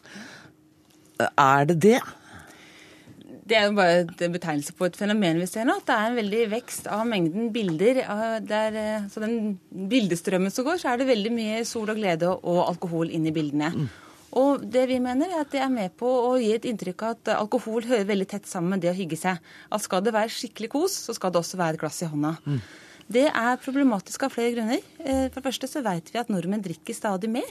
er 1.38 1.66
det 1.66 1.78
det? 1.82 2.00
Det 3.48 3.56
er 3.56 3.70
jo 3.70 3.78
bare 3.78 4.02
en 4.04 4.34
betegnelse 4.34 4.74
på 4.76 4.90
et 4.90 4.98
fenomen 4.98 5.40
vi 5.40 5.46
ser 5.48 5.64
nå. 5.64 5.78
At 5.78 5.88
det 5.88 5.96
er 5.96 6.10
en 6.10 6.18
veldig 6.20 6.42
vekst 6.52 6.90
av 6.92 7.06
mengden 7.08 7.54
bilder. 7.54 8.02
Der, 8.44 8.76
eh, 8.76 9.08
så 9.14 9.22
den 9.24 9.60
bildestrømmen 9.72 10.52
som 10.52 10.66
går, 10.66 10.82
så 10.82 10.90
er 10.92 10.98
det 10.98 11.08
veldig 11.14 11.32
mye 11.32 11.64
sol 11.66 11.90
og 11.90 12.02
glede 12.02 12.34
og 12.34 12.66
alkohol 12.66 13.14
inn 13.14 13.30
i 13.30 13.32
bildene. 13.32 13.88
Og 14.38 14.64
det 14.70 14.84
vi 14.92 15.00
mener 15.02 15.32
er 15.34 15.42
at 15.42 15.54
det 15.54 15.62
er 15.64 15.72
med 15.74 15.96
på 15.98 16.08
å 16.08 16.34
gi 16.38 16.52
et 16.54 16.66
inntrykk 16.70 17.04
av 17.08 17.16
at 17.16 17.32
alkohol 17.38 17.86
hører 17.90 18.06
veldig 18.10 18.28
tett 18.36 18.50
sammen 18.50 18.76
med 18.76 18.84
det 18.84 18.92
å 18.92 18.98
hygge 18.98 19.18
seg. 19.18 19.40
At 19.74 19.82
skal 19.82 20.04
det 20.06 20.14
være 20.14 20.30
skikkelig 20.34 20.70
kos, 20.76 20.98
så 21.08 21.16
skal 21.18 21.34
det 21.34 21.42
også 21.42 21.58
være 21.58 21.78
et 21.78 21.82
glass 21.82 22.04
i 22.06 22.10
hånda. 22.12 22.36
Det 23.08 23.24
er 23.32 23.62
problematisk 23.64 24.28
av 24.28 24.34
flere 24.36 24.52
grunner. 24.54 24.84
Eh, 25.00 25.30
For 25.32 25.40
det 25.40 25.46
første 25.48 25.70
så 25.72 25.82
vet 25.86 26.12
vi 26.12 26.20
at 26.20 26.30
nordmenn 26.30 26.62
drikker 26.66 26.94
stadig 26.94 27.30
mer. 27.32 27.50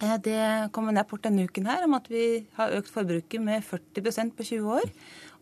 Eh, 0.00 0.16
Det 0.24 0.72
kom 0.72 0.88
en 0.88 0.96
rapport 0.96 1.22
denne 1.22 1.44
uken 1.44 1.66
her 1.68 1.84
om 1.84 1.94
at 1.94 2.08
vi 2.08 2.46
har 2.56 2.72
økt 2.78 2.88
forbruket 2.90 3.40
med 3.40 3.62
40% 3.62 4.32
på 4.34 4.42
20 4.48 4.72
år. 4.80 4.88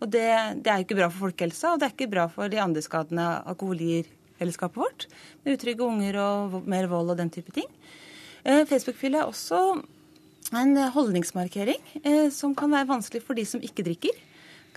Og 0.03 0.11
det, 0.11 0.27
det 0.65 0.67
er 0.73 0.81
jo 0.81 0.85
ikke 0.89 0.99
bra 0.99 1.09
for 1.13 1.29
folkehelsa, 1.31 1.73
og 1.73 1.79
det 1.81 1.87
er 1.89 1.95
ikke 1.95 2.11
bra 2.11 2.27
for 2.29 2.49
de 2.51 2.59
andre 2.61 2.83
skadene 2.83 3.29
alkohol 3.47 3.79
gir 3.79 4.11
fellesskapet 4.41 4.77
vårt. 4.83 5.07
Med 5.45 5.57
utrygge 5.57 5.87
unger 5.87 6.19
og 6.21 6.61
mer 6.67 6.89
vold 6.91 7.15
og 7.15 7.17
den 7.21 7.31
type 7.31 7.53
ting. 7.55 7.69
Eh, 8.45 8.65
Facebook-fyll 8.67 9.15
er 9.21 9.29
også 9.31 9.63
en 10.59 10.75
holdningsmarkering 10.95 11.81
eh, 12.03 12.29
som 12.35 12.55
kan 12.59 12.73
være 12.73 12.89
vanskelig 12.91 13.23
for 13.23 13.39
de 13.39 13.45
som 13.47 13.63
ikke 13.63 13.85
drikker. 13.87 14.17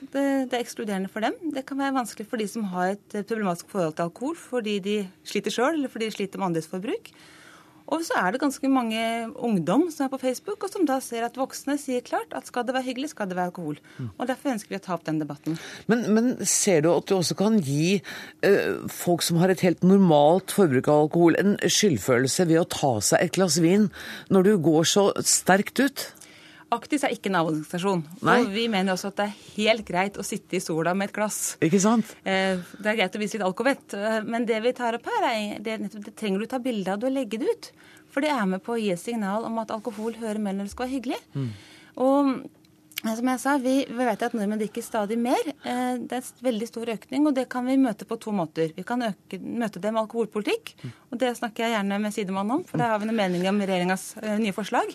Det, 0.03 0.23
det, 0.49 0.57
er 0.57 0.61
ekskluderende 0.61 1.09
for 1.09 1.23
dem. 1.23 1.35
Det 1.53 1.63
kan 1.65 1.79
være 1.79 1.95
vanskelig 1.95 2.27
for 2.27 2.41
de 2.41 2.47
som 2.49 2.65
har 2.73 2.95
et 2.95 3.15
problematisk 3.29 3.69
forhold 3.71 3.95
til 3.95 4.07
alkohol 4.07 4.35
fordi 4.37 4.79
de 4.83 4.97
sliter 5.23 5.53
sjøl 5.53 5.77
eller 5.77 5.91
fordi 5.91 6.09
de 6.09 6.17
sliter 6.17 6.41
med 6.41 6.51
andelsforbruk. 6.51 7.13
Og 7.91 8.03
så 8.07 8.15
er 8.19 8.33
det 8.33 8.41
ganske 8.41 8.69
mange 8.71 9.01
ungdom 9.35 9.89
som 9.91 10.05
er 10.05 10.11
på 10.13 10.21
Facebook, 10.21 10.63
og 10.63 10.71
som 10.71 10.85
da 10.87 10.99
ser 11.03 11.25
at 11.27 11.37
voksne 11.39 11.75
sier 11.81 12.03
klart 12.05 12.31
at 12.35 12.47
skal 12.47 12.65
det 12.67 12.75
være 12.75 12.87
hyggelig, 12.87 13.11
skal 13.11 13.29
det 13.29 13.37
være 13.37 13.51
alkohol. 13.51 13.79
Og 14.17 14.27
Derfor 14.29 14.53
ønsker 14.53 14.73
vi 14.73 14.79
å 14.79 14.83
ta 14.83 14.95
opp 14.95 15.05
den 15.07 15.19
debatten. 15.21 15.59
Men, 15.91 16.05
men 16.15 16.31
ser 16.47 16.83
du 16.85 16.91
at 16.93 17.09
du 17.09 17.17
også 17.17 17.37
kan 17.39 17.59
gi 17.63 17.99
uh, 17.99 18.87
folk 18.91 19.25
som 19.25 19.41
har 19.41 19.53
et 19.53 19.63
helt 19.65 19.83
normalt 19.85 20.55
forbruk 20.55 20.89
av 20.89 21.05
alkohol, 21.07 21.37
en 21.39 21.55
skyldfølelse 21.61 22.47
ved 22.49 22.63
å 22.63 22.67
ta 22.71 22.95
seg 23.03 23.23
et 23.23 23.37
glass 23.37 23.59
vin 23.63 23.89
når 24.33 24.49
du 24.49 24.53
går 24.63 24.91
så 24.95 25.09
sterkt 25.27 25.83
ut? 25.83 26.07
Aktis 26.73 27.05
er 27.05 27.13
ikke 27.13 27.29
en 27.31 27.39
avholdningsstasjon. 27.41 28.03
Og 28.23 28.47
vi 28.53 28.65
mener 28.71 28.95
også 28.95 29.11
at 29.11 29.19
det 29.19 29.27
er 29.27 29.41
helt 29.57 29.85
greit 29.87 30.17
å 30.17 30.25
sitte 30.25 30.57
i 30.57 30.63
sola 30.63 30.95
med 30.97 31.11
et 31.11 31.15
glass. 31.15 31.39
Ikke 31.63 31.81
sant? 31.83 32.15
Eh, 32.25 32.57
det 32.79 32.91
er 32.91 32.99
greit 33.01 33.17
å 33.17 33.21
vise 33.21 33.37
litt 33.37 33.45
alkovett. 33.45 33.93
Eh, 33.97 34.19
men 34.25 34.47
det 34.49 34.59
vi 34.65 34.73
tar 34.77 34.97
opp 34.97 35.09
her, 35.11 35.27
er, 35.29 35.61
det, 35.63 35.77
det 35.93 36.15
trenger 36.19 36.41
du 36.41 36.49
ta 36.49 36.61
bilde 36.63 36.95
av 36.95 37.05
og 37.05 37.13
legge 37.13 37.41
det 37.41 37.51
ut. 37.51 37.69
For 38.13 38.25
det 38.25 38.33
er 38.33 38.49
med 38.49 38.63
på 38.65 38.75
å 38.75 38.81
gi 38.81 38.91
et 38.93 39.01
signal 39.01 39.45
om 39.47 39.61
at 39.61 39.73
alkohol 39.73 40.17
hører 40.21 40.41
med 40.41 40.57
når 40.57 40.69
det 40.69 40.75
skal 40.75 40.87
være 40.87 40.95
hyggelig. 40.97 41.21
Mm. 41.33 41.49
Og 42.03 42.33
som 43.03 43.27
jeg 43.27 43.39
sa, 43.41 43.53
Vi, 43.59 43.73
vet 43.97 44.21
at 44.23 44.35
nordmenn 44.35 44.61
drikker 44.61 44.83
stadig 44.85 45.17
mer. 45.19 45.41
Eh, 45.67 45.99
det 45.99 46.15
er 46.15 46.21
en 46.21 46.45
veldig 46.47 46.67
stor 46.69 46.91
økning, 46.93 47.27
og 47.27 47.35
det 47.35 47.49
kan 47.51 47.65
vi 47.67 47.75
møte 47.81 48.07
på 48.07 48.15
to 48.21 48.31
måter. 48.35 48.71
Vi 48.77 48.85
kan 48.87 49.03
øke, 49.03 49.39
møte 49.43 49.81
det 49.83 49.91
med 49.91 50.05
alkoholpolitikk, 50.05 50.71
og 51.11 51.19
det 51.19 51.33
snakker 51.37 51.65
jeg 51.65 51.75
gjerne 51.75 51.99
med 51.99 52.15
sidemannen 52.15 52.61
om, 52.61 52.63
for 52.69 52.79
der 52.79 52.93
har 52.93 53.01
vi 53.01 53.09
noen 53.09 53.19
meninger 53.19 53.51
om 53.51 53.59
regjeringas 53.59 54.05
nye 54.39 54.55
forslag. 54.55 54.93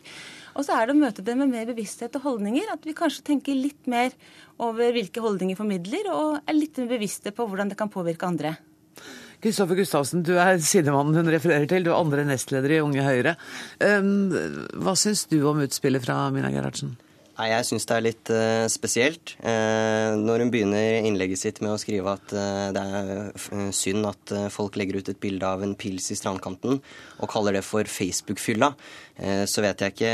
Og 0.57 0.65
så 0.67 0.75
er 0.75 0.89
det 0.89 0.97
å 0.97 1.03
møte 1.03 1.25
det 1.27 1.37
med 1.39 1.53
mer 1.53 1.69
bevissthet 1.69 2.17
og 2.19 2.25
holdninger. 2.25 2.73
At 2.73 2.89
vi 2.89 2.97
kanskje 2.97 3.27
tenker 3.29 3.59
litt 3.59 3.85
mer 3.91 4.17
over 4.59 4.95
hvilke 4.97 5.23
holdninger 5.23 5.59
formidler, 5.59 6.09
og 6.15 6.41
er 6.41 6.57
litt 6.57 6.81
mer 6.81 6.91
bevisste 6.97 7.35
på 7.37 7.47
hvordan 7.47 7.71
det 7.71 7.79
kan 7.79 7.93
påvirke 7.93 8.27
andre. 8.27 8.57
Kristoffer 9.39 9.79
Gustavsen, 9.79 10.25
du 10.27 10.33
er 10.43 10.57
sidemannen 10.59 11.21
hun 11.21 11.31
refererer 11.31 11.69
til. 11.71 11.85
Du 11.87 11.93
er 11.93 12.01
andre 12.01 12.25
nestleder 12.27 12.75
i 12.75 12.81
Unge 12.83 13.05
Høyre. 13.07 13.37
Um, 13.79 14.33
hva 14.83 14.97
syns 14.99 15.29
du 15.31 15.39
om 15.47 15.61
utspillet 15.63 16.03
fra 16.03 16.25
Mina 16.35 16.51
Gerhardsen? 16.51 16.97
Nei, 17.39 17.53
Jeg 17.53 17.67
syns 17.69 17.85
det 17.87 17.95
er 17.95 18.03
litt 18.03 18.31
uh, 18.35 18.65
spesielt 18.67 19.37
uh, 19.47 20.17
når 20.19 20.43
hun 20.43 20.49
begynner 20.51 21.05
innlegget 21.07 21.39
sitt 21.39 21.61
med 21.63 21.71
å 21.71 21.79
skrive 21.79 22.17
at 22.17 22.33
uh, 22.35 22.71
det 22.75 22.83
er 22.83 23.71
synd 23.79 24.09
at 24.09 24.33
folk 24.51 24.75
legger 24.81 24.99
ut 24.99 25.11
et 25.13 25.21
bilde 25.23 25.47
av 25.47 25.63
en 25.63 25.77
pils 25.79 26.11
i 26.11 26.17
strandkanten 26.19 26.81
og 26.81 27.31
kaller 27.31 27.55
det 27.55 27.63
for 27.67 27.87
Facebook-fylla. 27.87 28.73
så 29.51 29.63
vet 29.63 29.81
jeg 29.83 29.95
ikke 29.95 30.11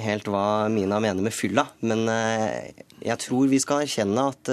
helt 0.00 0.28
hva 0.32 0.68
Mina 0.72 1.00
mener 1.00 1.24
med 1.24 1.34
fylla, 1.36 1.66
men 1.84 2.06
jeg 2.08 3.18
tror 3.20 3.50
vi 3.50 3.60
skal 3.60 3.84
erkjenne 3.84 4.24
at 4.32 4.50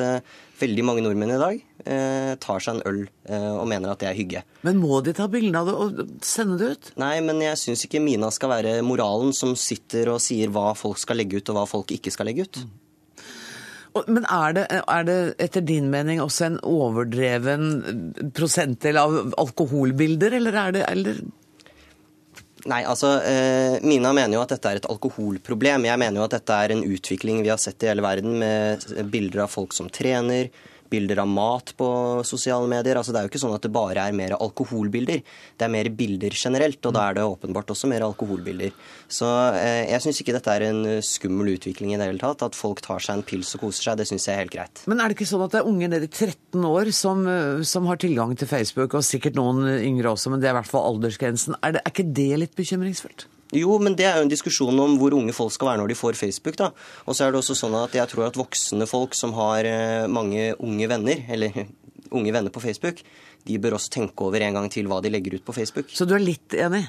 veldig 0.63 0.85
mange 0.87 1.03
nordmenn 1.05 1.35
i 1.35 1.41
dag 1.41 1.59
eh, 1.85 2.33
tar 2.43 2.63
seg 2.63 2.77
en 2.77 2.85
øl 2.89 3.01
eh, 3.03 3.51
og 3.53 3.67
mener 3.69 3.93
at 3.93 4.01
det 4.03 4.09
er 4.09 4.17
hygge. 4.17 4.43
Men 4.65 4.79
må 4.81 5.01
de 5.05 5.15
ta 5.15 5.27
bilde 5.31 5.59
av 5.59 5.69
det 5.69 5.75
og 5.75 6.23
sende 6.25 6.59
det 6.61 6.71
ut? 6.73 6.93
Nei, 7.03 7.17
men 7.25 7.41
jeg 7.43 7.59
syns 7.61 7.85
ikke 7.87 8.03
Mina 8.03 8.31
skal 8.33 8.55
være 8.55 8.77
moralen 8.85 9.35
som 9.35 9.57
sitter 9.59 10.13
og 10.15 10.23
sier 10.23 10.51
hva 10.53 10.71
folk 10.79 11.01
skal 11.01 11.21
legge 11.21 11.39
ut 11.39 11.53
og 11.53 11.59
hva 11.59 11.67
folk 11.69 11.93
ikke 11.95 12.13
skal 12.13 12.31
legge 12.31 12.47
ut. 12.47 12.63
Mm. 12.63 12.79
Men 14.07 14.25
er 14.25 14.55
det, 14.57 14.63
er 14.89 15.05
det, 15.05 15.17
etter 15.43 15.61
din 15.61 15.91
mening 15.93 16.21
også 16.23 16.47
en 16.47 16.59
overdreven 16.65 17.67
prosentdel 18.33 18.97
av 18.97 19.17
alkoholbilder, 19.37 20.33
eller 20.39 20.57
er 20.63 20.73
det 20.73 20.85
eller 20.89 21.19
Nei, 22.71 22.83
altså, 22.87 23.17
eh, 23.27 23.81
Mina 23.83 24.13
mener 24.15 24.37
jo 24.37 24.43
at 24.45 24.53
dette 24.55 24.69
er 24.71 24.79
et 24.79 24.87
alkoholproblem. 24.87 25.87
Jeg 25.89 25.99
mener 25.99 26.21
jo 26.21 26.27
at 26.27 26.37
dette 26.37 26.59
er 26.63 26.71
en 26.71 26.83
utvikling 26.87 27.41
vi 27.43 27.51
har 27.51 27.59
sett 27.59 27.83
i 27.83 27.89
hele 27.91 28.05
verden, 28.05 28.37
med 28.39 28.85
bilder 29.11 29.43
av 29.43 29.51
folk 29.51 29.75
som 29.75 29.89
trener, 29.91 30.47
bilder 30.93 31.23
av 31.23 31.29
mat 31.29 31.73
på 31.79 31.87
sosiale 32.27 32.69
medier. 32.71 32.99
Altså, 32.99 33.13
det 33.13 33.21
er 33.21 33.27
jo 33.27 33.33
ikke 33.33 33.41
sånn 33.43 33.55
at 33.57 33.65
det 33.65 33.73
bare 33.73 34.05
er 34.07 34.15
mer 34.17 34.35
alkoholbilder. 34.37 35.23
Det 35.57 35.67
er 35.67 35.73
mer 35.73 35.89
bilder 35.97 36.37
generelt, 36.37 36.79
og 36.85 36.95
da 36.95 37.07
er 37.09 37.17
det 37.17 37.25
åpenbart 37.27 37.73
også 37.73 37.89
mer 37.91 38.05
alkoholbilder. 38.07 38.73
Så 39.11 39.29
eh, 39.57 39.89
jeg 39.91 40.05
syns 40.05 40.21
ikke 40.23 40.37
dette 40.37 40.53
er 40.53 40.67
en 40.69 40.81
skummel 41.05 41.53
utvikling 41.55 41.93
i 41.93 41.99
det 41.99 42.09
hele 42.11 42.21
tatt. 42.21 42.45
At 42.45 42.57
folk 42.57 42.83
tar 42.85 43.03
seg 43.03 43.19
en 43.19 43.27
pils 43.27 43.55
og 43.57 43.65
koser 43.65 43.89
seg, 43.89 43.99
det 43.99 44.09
syns 44.09 44.29
jeg 44.29 44.37
er 44.37 44.43
helt 44.45 44.55
greit. 44.55 44.85
Men 44.89 45.01
er 45.01 45.09
det 45.09 45.17
ikke 45.17 45.29
sånn 45.33 45.45
at 45.45 45.55
det 45.55 45.63
er 45.63 45.69
unge 45.73 45.91
nede 45.91 46.09
i 46.09 46.13
13 46.13 46.69
år 46.69 46.93
som, 46.95 47.27
eh, 47.29 47.63
som, 47.67 47.89
har 47.89 47.99
tilgang 47.99 48.35
til 48.39 48.49
Facebook, 48.49 48.95
og 48.95 49.05
sikkert 49.07 49.37
noen 49.39 49.65
yngre 49.75 50.13
også, 50.13 50.31
men 50.31 50.43
det 50.43 50.49
er 50.49 50.55
i 50.55 50.59
hvert 50.61 50.71
fall 50.71 50.87
aldersgrensen. 50.93 51.57
Er, 51.61 51.77
det, 51.77 51.83
er 51.83 51.95
ikke 51.95 52.11
det 52.15 52.31
litt 52.45 52.59
bekymringsfullt? 52.59 53.27
Jo, 53.57 53.77
men 53.81 53.97
det 53.99 54.07
er 54.09 54.17
jo 54.19 54.25
en 54.25 54.31
diskusjon 54.31 54.79
om 54.85 54.97
hvor 55.01 55.15
unge 55.17 55.35
folk 55.35 55.53
skal 55.55 55.71
være 55.71 55.83
når 55.83 55.93
de 55.93 55.99
får 55.99 56.19
Facebook. 56.19 56.57
da. 56.59 56.71
Og 57.05 57.15
så 57.17 57.25
er 57.25 57.33
det 57.33 57.41
også 57.41 57.57
sånn 57.57 57.77
at 57.79 57.95
jeg 57.97 58.09
tror 58.11 58.27
at 58.27 58.39
voksne 58.39 58.87
folk 58.89 59.17
som 59.17 59.35
har 59.37 59.67
eh, 59.69 60.09
mange 60.11 60.51
unge 60.59 60.89
venner, 60.89 61.23
eller 61.29 61.63
unge 62.17 62.33
venner 62.33 62.53
på 62.53 62.63
Facebook, 62.63 63.03
de 63.43 63.59
bør 63.59 63.77
også 63.77 63.97
tenke 63.99 64.25
over 64.25 64.43
en 64.43 64.59
gang 64.59 64.69
til 64.71 64.89
hva 64.89 65.01
de 65.03 65.11
legger 65.11 65.37
ut 65.37 65.45
på 65.45 65.55
Facebook. 65.55 65.91
Så 65.91 66.07
du 66.07 66.15
er 66.15 66.23
litt 66.23 66.55
enig? 66.55 66.85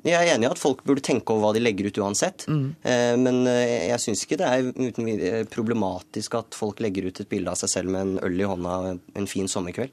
Jeg 0.00 0.16
er 0.16 0.30
enig 0.32 0.46
i 0.48 0.50
at 0.54 0.60
folk 0.60 0.80
burde 0.86 1.02
tenke 1.04 1.34
over 1.34 1.50
hva 1.50 1.56
de 1.56 1.60
legger 1.60 1.90
ut 1.90 1.98
uansett. 2.00 2.46
Mm. 2.48 2.66
Eh, 2.80 3.14
men 3.20 3.42
eh, 3.50 3.90
jeg 3.90 4.00
syns 4.06 4.24
ikke 4.24 4.38
det 4.40 4.48
er 4.48 5.48
problematisk 5.52 6.38
at 6.40 6.56
folk 6.56 6.80
legger 6.80 7.10
ut 7.10 7.20
et 7.20 7.28
bilde 7.28 7.52
av 7.52 7.60
seg 7.60 7.72
selv 7.74 7.92
med 7.92 8.06
en 8.06 8.22
øl 8.24 8.40
i 8.40 8.48
hånda 8.48 8.76
en 8.96 9.28
fin 9.28 9.50
sommerkveld. 9.50 9.92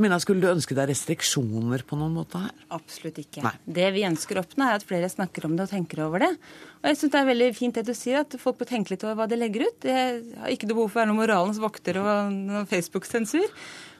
Mina, 0.00 0.16
Skulle 0.22 0.40
du 0.40 0.48
ønske 0.48 0.72
deg 0.76 0.88
restriksjoner 0.88 1.82
på 1.84 1.98
noen 2.00 2.14
måte 2.16 2.40
her? 2.40 2.52
Absolutt 2.72 3.18
ikke. 3.20 3.42
Nei. 3.44 3.52
Det 3.66 3.90
vi 3.92 4.06
ønsker 4.08 4.38
å 4.38 4.44
oppnå, 4.46 4.64
er 4.64 4.78
at 4.78 4.86
flere 4.88 5.10
snakker 5.12 5.44
om 5.44 5.56
det 5.58 5.66
og 5.66 5.72
tenker 5.74 6.00
over 6.06 6.24
det. 6.24 6.30
Og 6.80 6.88
jeg 6.88 6.98
synes 6.98 7.12
Det 7.12 7.20
er 7.20 7.28
veldig 7.28 7.48
fint 7.58 7.76
det 7.76 7.84
du 7.86 7.92
sier, 7.92 8.24
at 8.24 8.36
folk 8.40 8.56
bør 8.58 8.70
tenke 8.72 8.94
litt 8.94 9.04
over 9.04 9.20
hva 9.20 9.28
de 9.28 9.36
legger 9.36 9.66
ut. 9.68 9.84
Jeg 9.84 10.22
har 10.40 10.54
ikke 10.54 10.70
noe 10.70 10.78
behov 10.80 10.92
for 10.94 10.96
å 10.96 11.02
være 11.02 11.12
noen 11.12 11.20
moralens 11.20 11.60
vokter 11.60 12.00
og 12.00 12.32
noen 12.32 12.68
Facebook-sensur. 12.70 13.52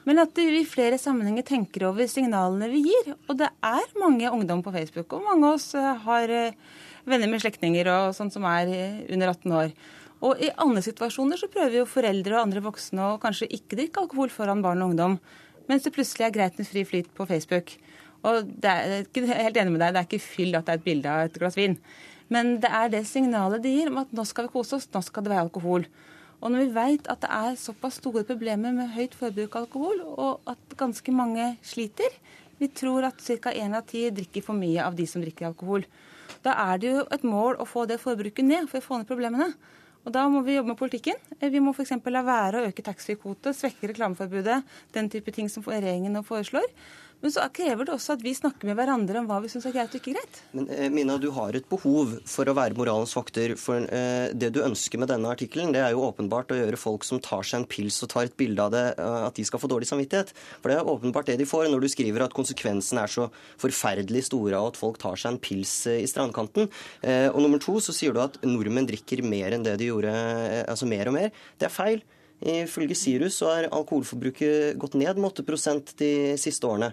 Men 0.09 0.19
at 0.19 0.33
vi 0.35 0.49
i 0.59 0.65
flere 0.67 0.97
sammenhenger 0.99 1.45
tenker 1.47 1.85
over 1.87 2.09
signalene 2.09 2.71
vi 2.73 2.81
gir. 2.89 3.13
Og 3.29 3.37
det 3.39 3.51
er 3.63 3.99
mange 4.01 4.33
ungdom 4.33 4.63
på 4.65 4.73
Facebook, 4.73 5.13
og 5.13 5.27
mange 5.29 5.45
av 5.45 5.59
oss 5.59 5.75
eh, 5.77 5.93
har 6.07 6.33
eh, 6.33 6.57
venner 7.05 7.29
med 7.29 7.43
slektninger 7.43 7.87
og 7.93 8.17
sånn 8.17 8.33
som 8.33 8.49
er 8.49 8.73
eh, 8.73 9.03
under 9.13 9.31
18 9.31 9.55
år. 9.61 9.77
Og 10.23 10.39
i 10.39 10.49
andre 10.57 10.83
situasjoner 10.83 11.39
så 11.39 11.51
prøver 11.51 11.81
jo 11.81 11.87
foreldre 11.89 12.37
og 12.37 12.45
andre 12.45 12.63
voksne 12.63 13.13
å 13.13 13.21
kanskje 13.21 13.49
ikke 13.59 13.79
drikke 13.79 14.03
alkohol 14.05 14.31
foran 14.31 14.63
barn 14.63 14.83
og 14.83 14.93
ungdom 14.93 15.17
mens 15.69 15.85
det 15.85 15.93
plutselig 15.95 16.27
er 16.27 16.35
greit 16.35 16.57
med 16.59 16.69
fri 16.69 16.85
flyt 16.87 17.11
på 17.15 17.27
Facebook. 17.29 17.75
Og 18.23 18.47
det 18.63 18.71
er, 18.71 18.95
jeg 19.03 19.27
er 19.27 19.45
helt 19.49 19.59
enig 19.59 19.75
med 19.75 19.83
deg, 19.83 19.93
det 19.93 20.01
er 20.01 20.09
ikke 20.09 20.23
fyll 20.23 20.55
at 20.55 20.67
det 20.67 20.75
er 20.75 20.81
et 20.81 20.87
bilde 20.87 21.11
av 21.11 21.27
et 21.27 21.39
glass 21.39 21.59
vin. 21.59 21.77
Men 22.31 22.55
det 22.63 22.71
er 22.71 22.91
det 22.93 23.03
signalet 23.09 23.63
det 23.63 23.73
gir 23.73 23.91
om 23.91 23.99
at 24.01 24.13
nå 24.15 24.23
skal 24.27 24.47
vi 24.47 24.55
kose 24.55 24.77
oss, 24.77 24.87
nå 24.93 25.01
skal 25.03 25.25
det 25.25 25.33
være 25.33 25.47
alkohol. 25.49 25.85
Og 26.43 26.51
når 26.51 26.65
vi 26.65 26.75
veit 26.75 27.09
at 27.11 27.21
det 27.23 27.31
er 27.31 27.59
såpass 27.59 27.99
store 28.01 28.25
problemer 28.27 28.73
med 28.75 28.91
høyt 28.95 29.13
forbruk 29.15 29.55
av 29.55 29.65
alkohol, 29.65 30.01
og 30.03 30.49
at 30.51 30.79
ganske 30.79 31.15
mange 31.15 31.53
sliter 31.63 32.19
Vi 32.61 32.67
tror 32.69 33.03
at 33.03 33.17
ca. 33.19 33.51
én 33.51 33.73
av 33.75 33.83
ti 33.83 34.05
drikker 34.13 34.43
for 34.45 34.55
mye 34.55 34.79
av 34.79 34.95
de 34.95 35.07
som 35.09 35.19
drikker 35.19 35.49
alkohol. 35.49 35.83
Da 36.45 36.53
er 36.71 36.77
det 36.77 36.91
jo 36.91 37.01
et 37.11 37.23
mål 37.23 37.57
å 37.59 37.65
få 37.67 37.85
det 37.89 37.97
forbruket 37.99 38.45
ned 38.45 38.69
for 38.69 38.79
å 38.79 38.85
få 38.85 38.99
ned 38.99 39.09
problemene. 39.09 39.49
Og 40.03 40.11
Da 40.11 40.25
må 40.27 40.41
vi 40.43 40.57
jobbe 40.57 40.73
med 40.73 40.79
politikken. 40.79 41.19
Eh, 41.39 41.49
vi 41.51 41.61
må 41.63 41.71
f.eks. 41.71 41.95
la 42.11 42.23
være 42.27 42.59
å 42.59 42.67
øke 42.69 42.83
taxfree-kvote, 42.83 43.53
svekke 43.55 43.93
reklameforbudet, 43.93 44.59
den 44.95 45.09
type 45.09 45.31
ting 45.31 45.49
som 45.49 45.63
regjeringen 45.63 46.13
nå 46.13 46.23
foreslår. 46.27 46.67
Men 47.23 47.31
så 47.31 47.43
krever 47.55 47.87
det 47.87 47.93
også 47.95 48.17
at 48.17 48.23
vi 48.23 48.33
snakker 48.35 48.67
med 48.67 48.75
hverandre 48.75 49.21
om 49.21 49.27
hva 49.29 49.37
vi 49.39 49.47
syns 49.51 49.63
er 49.69 49.71
greit 49.71 49.93
og 49.95 50.01
ikke 50.01 50.11
greit. 50.11 50.39
Men 50.51 50.65
eh, 50.75 50.89
Mina, 50.91 51.15
du 51.15 51.29
har 51.31 51.55
et 51.55 51.67
behov 51.71 52.17
for 52.27 52.49
å 52.51 52.55
være 52.57 52.75
moralens 52.75 53.13
vokter. 53.15 53.53
For 53.59 53.85
eh, 53.87 54.33
det 54.35 54.49
du 54.51 54.59
ønsker 54.65 54.99
med 54.99 55.07
denne 55.07 55.31
artikkelen, 55.31 55.71
det 55.71 55.79
er 55.85 55.93
jo 55.95 56.03
åpenbart 56.03 56.51
å 56.51 56.57
gjøre 56.59 56.79
folk 56.81 57.07
som 57.07 57.21
tar 57.23 57.47
seg 57.47 57.61
en 57.61 57.67
pils 57.71 58.01
og 58.03 58.11
tar 58.11 58.27
et 58.27 58.35
bilde 58.35 58.65
av 58.65 58.73
det, 58.75 58.81
eh, 58.99 59.19
at 59.29 59.39
de 59.39 59.45
skal 59.47 59.63
få 59.63 59.69
dårlig 59.71 59.87
samvittighet. 59.87 60.33
For 60.57 60.67
det 60.73 60.75
er 60.81 60.91
åpenbart 60.91 61.31
det 61.31 61.37
de 61.39 61.47
får 61.47 61.69
når 61.71 61.85
du 61.85 61.89
skriver 61.93 62.25
at 62.25 62.35
konsekvensene 62.35 63.05
er 63.07 63.13
så 63.15 63.29
forferdelig 63.61 64.25
store 64.27 64.59
av 64.59 64.73
at 64.73 64.81
folk 64.81 64.99
tar 64.99 65.15
seg 65.15 65.31
en 65.31 65.39
pils 65.47 65.71
i 65.93 66.03
strandkanten. 66.09 66.67
Og 67.31 67.39
nummer 67.39 67.61
to 67.61 67.77
så 67.83 67.95
sier 67.95 68.15
du 68.15 68.19
at 68.23 68.35
nordmenn 68.43 68.87
drikker 68.89 69.23
mer 69.23 69.55
enn 69.55 69.63
det 69.63 69.77
de 69.79 69.87
gjorde, 69.89 70.11
altså 70.67 70.87
mer 70.89 71.07
og 71.07 71.15
mer. 71.15 71.31
Det 71.59 71.69
er 71.69 71.73
feil. 71.73 72.03
Ifølge 72.43 72.97
Sirus 72.97 73.39
så 73.39 73.53
er 73.53 73.71
alkoholforbruket 73.71 74.75
gått 74.81 74.99
ned 74.99 75.19
med 75.21 75.31
8% 75.31 75.95
de 75.99 76.13
siste 76.41 76.67
årene. 76.67 76.91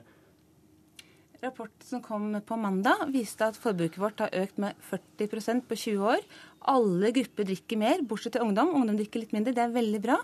Rapporten 1.40 1.86
som 1.88 2.02
kom 2.04 2.34
på 2.44 2.56
mandag, 2.60 3.06
viste 3.14 3.46
at 3.48 3.56
forbruket 3.56 3.96
vårt 4.02 4.18
har 4.20 4.34
økt 4.42 4.58
med 4.60 4.76
40% 4.90 5.62
på 5.64 5.78
20 5.82 6.10
år. 6.12 6.26
Alle 6.68 7.12
grupper 7.16 7.46
drikker 7.48 7.80
mer, 7.80 8.02
bortsett 8.04 8.36
fra 8.36 8.44
ungdom. 8.44 8.74
Ungdom 8.76 8.98
drikker 8.98 9.22
litt 9.22 9.32
mindre, 9.32 9.54
det 9.56 9.62
er 9.64 9.72
veldig 9.72 10.02
bra. 10.04 10.18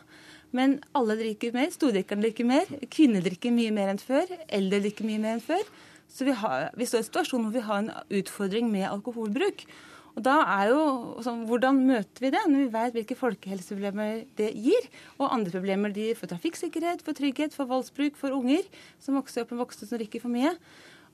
Men 0.52 0.76
alle 0.92 1.16
drikker 1.16 1.56
mer. 1.56 1.70
Stordrikkerne 1.72 2.26
drikker 2.26 2.48
mer. 2.48 2.68
Kvinner 2.92 3.24
drikker 3.24 3.54
mye 3.56 3.72
mer 3.72 3.94
enn 3.94 4.02
før. 4.02 4.28
Eldre 4.58 4.82
drikker 4.84 5.08
mye 5.08 5.22
mer 5.22 5.38
enn 5.38 5.44
før. 5.44 5.64
Så 6.12 6.28
vi, 6.28 6.34
har, 6.36 6.68
vi 6.76 6.86
står 6.86 7.00
i 7.00 7.04
en 7.06 7.08
situasjon 7.08 7.46
hvor 7.46 7.54
vi 7.54 7.64
har 7.64 7.80
en 7.80 7.92
utfordring 8.20 8.68
med 8.72 8.84
alkoholbruk. 8.90 9.64
Og 10.16 10.24
da 10.24 10.34
er 10.58 10.70
jo, 10.72 10.82
sånn, 11.24 11.46
Hvordan 11.48 11.80
møter 11.88 12.24
vi 12.24 12.32
det 12.32 12.42
når 12.44 12.60
vi 12.60 12.74
vet 12.76 12.94
hvilke 12.96 13.16
folkehelseproblemer 13.20 14.22
det 14.36 14.50
gir? 14.52 14.88
Og 15.16 15.28
andre 15.28 15.52
problemer 15.52 15.92
de 15.92 16.10
gir 16.10 16.20
for 16.20 16.28
trafikksikkerhet, 16.28 17.04
for 17.04 17.16
trygghet, 17.16 17.56
for 17.56 17.68
voldsbruk, 17.72 18.16
for 18.20 18.36
unger 18.36 18.68
som 19.00 19.16
vokser 19.16 19.44
opp 19.44 19.52
med 19.52 19.64
voksne 19.64 19.88
som 19.88 20.00
drikker 20.00 20.24
for 20.24 20.32
mye. 20.32 20.54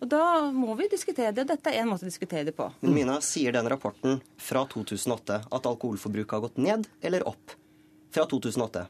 Og 0.03 0.09
da 0.11 0.51
må 0.51 0.75
vi 0.79 0.89
diskutere 0.91 1.31
det. 1.35 1.45
og 1.47 1.53
Dette 1.53 1.71
er 1.71 1.85
en 1.85 1.93
måte 1.93 2.03
å 2.07 2.11
diskutere 2.11 2.49
det 2.51 2.57
på. 2.59 2.67
Men 2.83 2.95
Mina, 2.97 3.21
sier 3.23 3.55
den 3.55 3.69
rapporten 3.71 4.19
fra 4.43 4.65
2008 4.67 5.43
at 5.47 5.69
alkoholforbruket 5.71 6.35
har 6.35 6.43
gått 6.49 6.59
ned 6.59 6.89
eller 7.07 7.23
opp? 7.31 7.55
Fra 8.13 8.27
2008. 8.27 8.89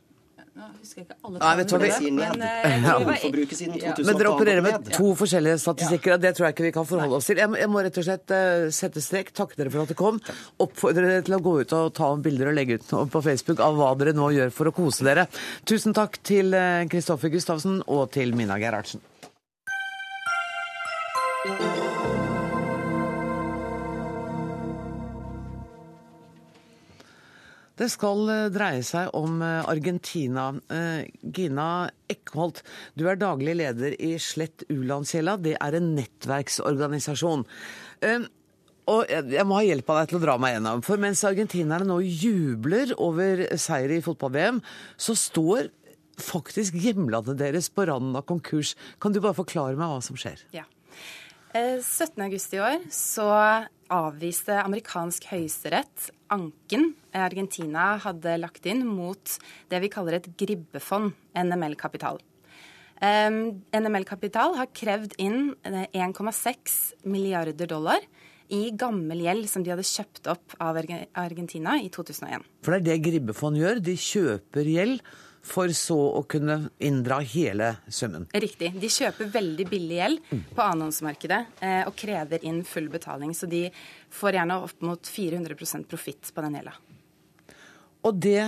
Nå 0.53 0.67
husker 0.83 0.99
jeg 1.01 1.07
ikke 1.07 1.15
alle 1.25 1.39
Nei, 1.41 1.51
vet 1.57 1.69
du 1.71 1.73
hva 1.73 1.79
vi- 1.81 1.91
sier 1.97 2.13
ned. 2.13 2.33
men, 2.37 2.43
eh, 2.43 2.63
tror 2.85 2.99
det 2.99 3.07
var- 3.07 3.83
Ja. 3.83 3.95
Men 4.05 4.17
dere 4.19 4.29
opererer 4.33 4.63
med 4.63 4.93
to 4.93 5.15
forskjellige 5.17 5.59
statistikker, 5.61 6.13
og 6.15 6.21
det 6.21 6.35
tror 6.37 6.45
jeg 6.47 6.55
ikke 6.55 6.65
vi 6.65 6.73
kan 6.73 6.85
forholde 6.85 7.15
oss 7.17 7.27
til. 7.27 7.37
Jeg, 7.37 7.51
jeg 7.57 7.69
må 7.69 7.83
rett 7.83 7.97
og 7.97 8.05
slett 8.05 8.31
eh, 8.31 8.69
sette 8.69 9.01
strek, 9.01 9.33
takke 9.33 9.57
dere 9.57 9.71
for 9.71 9.81
at 9.81 9.89
dere 9.89 9.97
kom. 9.97 10.21
Oppfordre 10.61 11.07
dere 11.09 11.23
til 11.25 11.35
å 11.39 11.41
gå 11.41 11.61
ut 11.63 11.73
og 11.73 11.95
ta 11.95 12.15
bilder 12.17 12.49
og 12.49 12.55
legge 12.55 12.75
ut 12.75 12.93
noe 12.93 13.07
på 13.07 13.23
Facebook 13.23 13.61
av 13.61 13.77
hva 13.77 13.97
dere 13.97 14.13
nå 14.13 14.29
gjør 14.33 14.53
for 14.53 14.65
å 14.67 14.75
kose 14.75 15.05
dere. 15.05 15.27
Tusen 15.65 15.95
takk 15.95 16.19
til 16.23 16.53
eh, 16.53 16.85
Kristoffer 16.85 17.31
Gustavsen 17.33 17.83
og 17.89 18.11
til 18.13 18.33
Mina 18.35 18.57
Gerhardsen. 18.61 19.01
Det 21.43 21.49
skal 27.91 28.29
eh, 28.31 28.45
dreie 28.55 28.83
seg 28.87 29.09
om 29.19 29.41
eh, 29.43 29.65
Argentina. 29.67 30.53
Eh, 30.71 31.09
Gina 31.35 31.89
Eckholt, 32.07 32.61
du 32.95 33.09
er 33.11 33.19
daglig 33.19 33.57
leder 33.59 33.97
i 33.99 34.13
Slett 34.23 34.63
U-landsgjelda. 34.71 35.35
Det 35.43 35.57
er 35.59 35.79
en 35.81 35.89
nettverksorganisasjon. 35.97 37.43
Og 38.93 39.11
jeg 39.11 39.47
må 39.47 39.57
ha 39.59 39.65
hjelp 39.67 39.91
av 39.91 39.99
deg 39.99 40.13
til 40.13 40.21
å 40.21 40.23
dra 40.23 40.37
meg 40.39 40.55
gjennom. 40.55 40.85
For 40.87 41.03
mens 41.03 41.25
argentinerne 41.27 41.89
nå 41.89 41.97
jubler 42.07 42.95
over 43.03 43.49
seier 43.59 43.97
i 43.97 44.03
fotball-VM, 44.05 44.63
så 44.95 45.19
står 45.19 45.73
faktisk 46.23 46.79
hjemlandet 46.79 47.41
deres 47.43 47.67
på 47.67 47.89
randen 47.91 48.15
av 48.15 48.29
konkurs. 48.31 48.77
Kan 49.03 49.11
du 49.11 49.19
bare 49.19 49.41
forklare 49.43 49.75
meg 49.75 49.91
hva 49.91 49.99
som 50.07 50.15
skjer? 50.23 50.39
Ja. 50.55 50.69
Eh, 51.53 51.83
17. 51.85 52.17
august 52.25 52.55
i 52.57 52.61
år 52.65 52.85
så 52.89 53.29
avviste 53.93 54.55
amerikansk 54.63 55.27
høyesterett 55.29 56.07
anken 56.33 56.95
Argentina 57.13 57.91
hadde 58.01 58.39
lagt 58.41 58.65
inn 58.65 58.81
mot 58.89 59.35
det 59.69 59.83
vi 59.85 59.91
kaller 59.93 60.17
et 60.17 60.31
gribbefond, 60.41 61.13
NML 61.37 61.77
Kapital. 61.77 62.23
Eh, 63.05 63.29
NML 63.77 64.09
Kapital 64.09 64.57
har 64.57 64.73
krevd 64.73 65.13
inn 65.21 65.53
eh, 65.69 65.85
1,6 65.93 67.05
milliarder 67.05 67.69
dollar 67.69 68.01
i 68.49 68.71
gammel 68.73 69.21
gjeld 69.27 69.51
som 69.53 69.61
de 69.65 69.75
hadde 69.75 69.85
kjøpt 69.85 70.33
opp 70.33 70.57
av 70.57 70.81
Argentina 70.81 71.77
i 71.77 71.93
2001. 71.93 72.49
For 72.65 72.73
det 72.73 72.81
er 72.81 72.89
det 72.89 73.11
Gribbefond 73.11 73.61
gjør. 73.61 73.85
De 73.85 73.99
kjøper 74.01 74.73
gjeld 74.73 75.05
for 75.43 75.73
så 75.75 75.99
å 76.19 76.23
kunne 76.31 76.71
inndra 76.79 77.19
hele 77.27 77.75
summen. 77.91 78.29
Riktig. 78.33 78.73
De 78.79 78.91
kjøper 78.91 79.31
veldig 79.35 79.67
billig 79.71 79.99
gjeld 79.99 80.33
på 80.55 80.65
annonsemarkedet 80.65 81.41
eh, 81.61 81.83
og 81.89 81.97
krever 81.99 82.45
inn 82.47 82.63
full 82.69 82.89
betaling. 82.93 83.35
Så 83.35 83.51
de 83.51 83.67
får 84.15 84.39
gjerne 84.39 84.61
opp 84.63 84.85
mot 84.87 85.15
400 85.15 85.87
profitt 85.91 86.31
på 86.35 86.47
den 86.47 86.59
gjelda. 86.61 86.77
Og 88.07 88.19
det, 88.23 88.43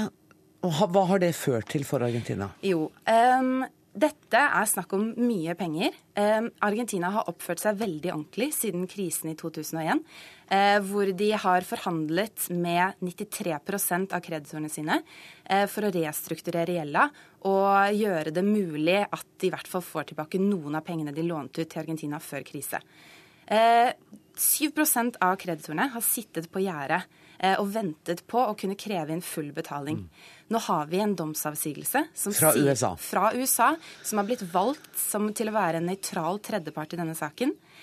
hva 0.63 1.07
har 1.11 1.23
det 1.23 1.35
ført 1.39 1.71
til 1.75 1.87
for 1.87 2.07
Argentina? 2.07 2.53
Jo, 2.63 2.89
um 3.11 3.65
dette 3.95 4.41
er 4.43 4.67
snakk 4.67 4.93
om 4.97 5.05
mye 5.23 5.55
penger. 5.55 5.95
Ehm, 6.19 6.51
Argentina 6.67 7.13
har 7.15 7.29
oppført 7.31 7.63
seg 7.63 7.79
veldig 7.79 8.11
ordentlig 8.11 8.51
siden 8.57 8.89
krisen 8.91 9.31
i 9.31 9.37
2001, 9.39 10.03
eh, 10.03 10.34
hvor 10.85 11.09
de 11.17 11.31
har 11.33 11.65
forhandlet 11.67 12.51
med 12.51 12.99
93% 13.01 14.13
av 14.13 14.21
kreditorene 14.25 14.69
sine 14.69 14.99
eh, 15.45 15.65
for 15.71 15.87
å 15.89 15.93
restrukturere 15.95 16.77
gjelda 16.77 17.09
og 17.49 17.97
gjøre 17.97 18.33
det 18.33 18.45
mulig 18.45 19.01
at 19.05 19.27
de 19.41 19.49
i 19.49 19.53
hvert 19.53 19.69
fall 19.69 19.85
får 19.85 20.11
tilbake 20.13 20.41
noen 20.41 20.77
av 20.79 20.85
pengene 20.87 21.13
de 21.17 21.25
lånte 21.27 21.61
ut 21.65 21.69
til 21.73 21.83
Argentina 21.83 22.21
før 22.21 22.45
krise. 22.47 22.81
Eh, 23.47 23.93
7% 24.35 25.17
av 25.23 25.37
kreditorene 25.39 25.91
har 25.93 26.03
sittet 26.03 26.49
på 26.51 26.63
gjerdet 26.65 27.03
eh, 27.39 27.55
og 27.61 27.69
ventet 27.75 28.25
på 28.27 28.41
å 28.41 28.55
kunne 28.59 28.75
kreve 28.81 29.13
inn 29.15 29.23
full 29.23 29.53
betaling. 29.55 30.01
Nå 30.51 30.61
har 30.67 30.89
vi 30.91 30.99
en 31.05 31.15
domsavsigelse 31.17 32.07
som 32.15 32.33
Fra 32.35 32.51
sier- 32.53 32.73
USA. 32.73 32.97
fra 32.97 33.31
USA, 33.37 33.75
som 34.03 34.19
har 34.19 34.27
blitt 34.29 34.43
valgt 34.53 34.97
som, 34.99 35.29
til 35.33 35.49
å 35.49 35.55
være 35.57 35.81
en 35.81 35.87
nøytral 35.89 36.41
tredjepart 36.45 36.97
i 36.97 37.01
denne 37.01 37.15
saken, 37.17 37.53
eh, 37.55 37.74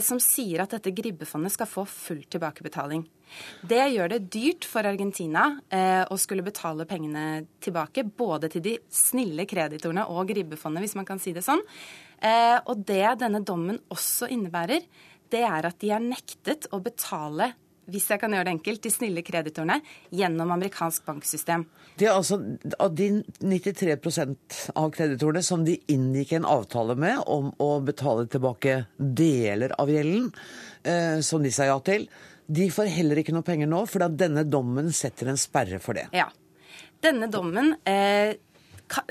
som 0.00 0.20
sier 0.22 0.62
at 0.62 0.76
dette 0.76 0.92
gribbefondet 0.94 1.52
skal 1.52 1.68
få 1.68 1.82
full 1.90 2.22
tilbakebetaling. 2.30 3.02
Det 3.66 3.82
gjør 3.92 4.12
det 4.12 4.20
dyrt 4.32 4.66
for 4.68 4.86
Argentina 4.86 5.48
eh, 5.72 6.02
å 6.08 6.16
skulle 6.20 6.44
betale 6.46 6.86
pengene 6.88 7.44
tilbake, 7.62 8.06
både 8.06 8.50
til 8.52 8.64
de 8.64 8.76
snille 8.92 9.46
kreditorene 9.48 10.06
og 10.12 10.30
gribbefondet, 10.30 10.84
hvis 10.84 10.96
man 10.98 11.08
kan 11.08 11.20
si 11.22 11.34
det 11.36 11.44
sånn. 11.46 11.62
Eh, 12.22 12.56
og 12.64 12.86
det 12.88 13.18
denne 13.20 13.42
dommen 13.44 13.80
også 13.92 14.30
innebærer, 14.32 14.86
det 15.32 15.42
er 15.42 15.68
at 15.68 15.80
de 15.82 15.90
er 15.94 16.04
nektet 16.04 16.68
å 16.70 16.80
betale 16.82 17.50
hvis 17.90 18.08
jeg 18.10 18.20
kan 18.20 18.34
gjøre 18.34 18.48
det 18.48 18.54
enkelt, 18.56 18.82
de 18.82 18.92
snille 18.92 19.24
kreditorene 19.26 19.78
gjennom 20.14 20.52
amerikansk 20.56 21.06
banksystem. 21.06 21.66
Det 21.96 22.08
er 22.08 22.14
altså 22.16 22.38
av 22.82 22.94
de 22.98 23.10
93% 23.40 24.60
av 24.76 24.90
kreditorene 24.94 25.42
som 25.46 25.64
de 25.66 25.78
inngikk 25.92 26.36
en 26.36 26.48
avtale 26.48 26.96
med 26.98 27.22
om 27.30 27.52
å 27.62 27.70
betale 27.86 28.26
tilbake 28.30 28.80
deler 28.98 29.74
av 29.80 29.92
gjelden, 29.92 30.32
eh, 30.82 31.20
som 31.20 31.44
de 31.44 31.52
sa 31.54 31.68
ja 31.70 31.78
til, 31.86 32.08
de 32.46 32.68
får 32.70 32.90
heller 32.94 33.22
ikke 33.22 33.34
noe 33.34 33.46
penger 33.46 33.70
nå, 33.70 33.84
for 33.90 34.06
denne 34.06 34.46
dommen 34.46 34.92
setter 34.94 35.32
en 35.32 35.40
sperre 35.40 35.80
for 35.82 35.98
det. 35.98 36.08
Ja. 36.14 36.28
Denne 37.02 37.28
dommen 37.30 37.74
eh, 37.84 38.36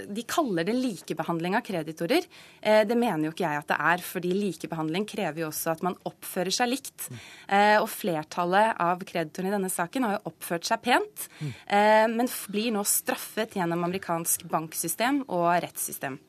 de 0.08 0.24
kaller 0.24 0.64
det 0.68 0.76
likebehandling 0.76 1.56
av 1.58 1.64
kreditorer. 1.68 2.26
Eh, 2.62 2.84
Det 2.88 2.96
mener 2.98 3.26
jo 3.28 3.32
ikke 3.34 3.48
jeg 3.50 3.62
at 3.64 3.68
det 3.68 3.78
er, 3.80 4.04
fordi 4.06 4.32
likebehandling 4.34 5.06
krever 5.10 5.44
jo 5.44 5.50
også 5.50 5.72
at 5.74 5.84
man 5.84 5.98
oppfører 6.06 6.54
seg 6.56 6.70
likt. 6.72 7.10
Eh, 7.50 7.78
Og 7.82 7.90
flertallet 7.92 8.76
av 8.80 9.00
kreditorene 9.04 9.52
i 9.52 9.56
denne 9.58 9.70
saken 9.74 10.04
har 10.08 10.18
jo 10.20 10.32
oppført 10.32 10.66
seg 10.66 10.82
pent, 10.82 11.28
eh, 11.68 12.08
men 12.08 12.28
blir 12.50 12.72
nå 12.72 12.84
straffet 12.88 13.54
gjennom 13.60 13.84
amerikansk 13.84 14.48
banksystem 14.48 15.24
og 15.28 15.50
rettssystem. 15.62 16.20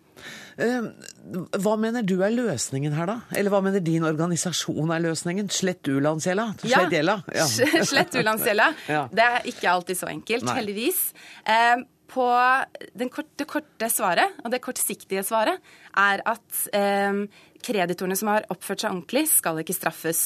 Hva 0.56 1.74
mener 1.78 2.02
du 2.06 2.14
er 2.24 2.32
løsningen 2.32 2.94
her, 2.96 3.06
da? 3.10 3.16
Eller 3.36 3.52
hva 3.52 3.60
mener 3.64 3.82
din 3.84 4.04
organisasjon 4.08 4.90
er 4.94 5.02
løsningen? 5.04 5.50
Slett 5.52 5.86
U-landsgjelda? 5.92 6.46
Slett 6.62 6.94
gjelda? 6.96 7.18
Ja. 7.36 7.44
Slett 7.90 8.16
u-landsgjelda. 8.16 8.70
Det 9.16 9.26
er 9.26 9.44
ikke 9.52 9.68
alltid 9.74 9.98
så 10.00 10.08
enkelt, 10.08 10.46
Nei. 10.48 10.54
heldigvis. 10.60 11.02
På 12.06 12.28
den 12.94 13.10
korte, 13.12 13.32
det 13.40 13.48
korte 13.50 13.90
svaret, 13.90 14.38
og 14.44 14.52
det 14.52 14.62
kortsiktige 14.64 15.24
svaret, 15.26 15.62
er 15.98 16.22
at 16.28 16.60
eh, 16.76 17.24
kreditorene 17.66 18.16
som 18.18 18.30
har 18.30 18.46
oppført 18.52 18.84
seg 18.84 18.92
ordentlig, 18.92 19.24
skal 19.30 19.60
ikke 19.62 19.76
straffes. 19.76 20.22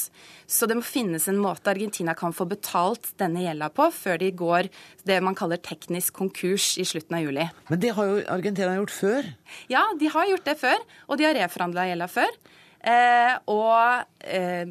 Så 0.50 0.68
det 0.68 0.76
må 0.78 0.84
finnes 0.84 1.28
en 1.30 1.40
måte 1.40 1.72
Argentina 1.72 2.14
kan 2.18 2.34
få 2.36 2.46
betalt 2.50 3.12
denne 3.20 3.44
gjelda 3.44 3.70
på, 3.74 3.88
før 3.94 4.20
de 4.20 4.30
går 4.36 4.70
det 5.08 5.20
man 5.24 5.38
kaller 5.38 5.60
teknisk 5.62 6.18
konkurs 6.20 6.74
i 6.80 6.86
slutten 6.88 7.16
av 7.18 7.24
juli. 7.24 7.48
Men 7.70 7.82
det 7.82 7.94
har 7.96 8.12
jo 8.12 8.20
Argentina 8.36 8.76
gjort 8.76 8.96
før. 8.96 9.32
Ja, 9.72 9.86
de 10.00 10.12
har 10.12 10.30
gjort 10.32 10.48
det 10.48 10.58
før, 10.60 10.86
og 11.08 11.20
de 11.20 11.28
har 11.28 11.38
reforhandla 11.38 11.88
gjelda 11.90 12.10
før. 12.10 12.38
Eh, 12.80 13.34
og 13.52 14.24
eh, 14.24 14.70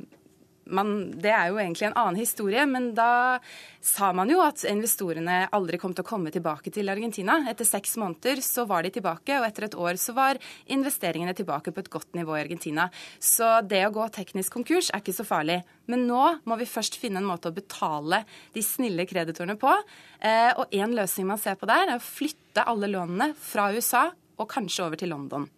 man, 0.74 1.12
det 1.22 1.32
er 1.34 1.50
jo 1.50 1.60
egentlig 1.60 1.90
en 1.90 1.98
annen 2.00 2.20
historie, 2.20 2.66
men 2.70 2.92
da 2.98 3.40
sa 3.82 4.12
man 4.16 4.30
jo 4.32 4.42
at 4.44 4.64
investorene 4.68 5.42
aldri 5.56 5.80
kom 5.82 5.94
til 5.96 6.04
å 6.04 6.10
komme 6.10 6.32
tilbake 6.34 6.72
til 6.76 6.92
Argentina. 6.92 7.40
Etter 7.50 7.68
seks 7.68 7.96
måneder 8.02 8.42
så 8.46 8.66
var 8.70 8.86
de 8.86 8.94
tilbake, 8.96 9.38
og 9.40 9.48
etter 9.48 9.68
et 9.68 9.78
år 9.80 10.00
så 10.02 10.16
var 10.18 10.40
investeringene 10.72 11.36
tilbake 11.38 11.74
på 11.74 11.84
et 11.84 11.92
godt 11.92 12.18
nivå 12.18 12.36
i 12.38 12.44
Argentina. 12.44 12.90
Så 13.20 13.60
det 13.68 13.86
å 13.88 13.94
gå 13.96 14.08
teknisk 14.16 14.58
konkurs 14.58 14.92
er 14.94 15.04
ikke 15.04 15.18
så 15.20 15.28
farlig. 15.28 15.62
Men 15.90 16.06
nå 16.10 16.24
må 16.50 16.60
vi 16.60 16.70
først 16.70 17.00
finne 17.02 17.22
en 17.24 17.30
måte 17.30 17.52
å 17.52 17.56
betale 17.56 18.24
de 18.56 18.64
snille 18.66 19.08
kreditorene 19.10 19.58
på. 19.60 19.76
Eh, 20.20 20.52
og 20.56 20.76
én 20.76 20.94
løsning 20.96 21.30
man 21.32 21.42
ser 21.42 21.60
på 21.60 21.70
der, 21.70 21.88
er 21.88 22.02
å 22.02 22.04
flytte 22.04 22.68
alle 22.70 22.92
lånene 22.92 23.34
fra 23.40 23.72
USA 23.74 24.10
og 24.40 24.52
kanskje 24.52 24.86
over 24.86 25.00
til 25.00 25.12
London. 25.16 25.50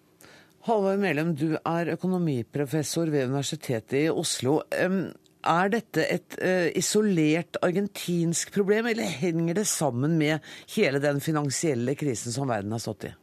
Halvor 0.67 0.99
Melum, 1.01 1.31
du 1.33 1.55
er 1.57 1.89
økonomiprofessor 1.95 3.09
ved 3.09 3.31
Universitetet 3.31 3.95
i 3.97 4.09
Oslo. 4.13 4.59
Er 4.69 5.71
dette 5.73 6.03
et 6.05 6.35
eh, 6.37 6.67
isolert 6.77 7.57
argentinsk 7.65 8.51
problem, 8.53 8.91
eller 8.91 9.09
henger 9.23 9.57
det 9.57 9.65
sammen 9.65 10.19
med 10.19 10.45
hele 10.75 11.01
den 11.01 11.17
finansielle 11.23 11.95
krisen 11.97 12.35
som 12.35 12.51
verden 12.51 12.77
har 12.77 12.83
stått 12.83 13.07
i? 13.09 13.13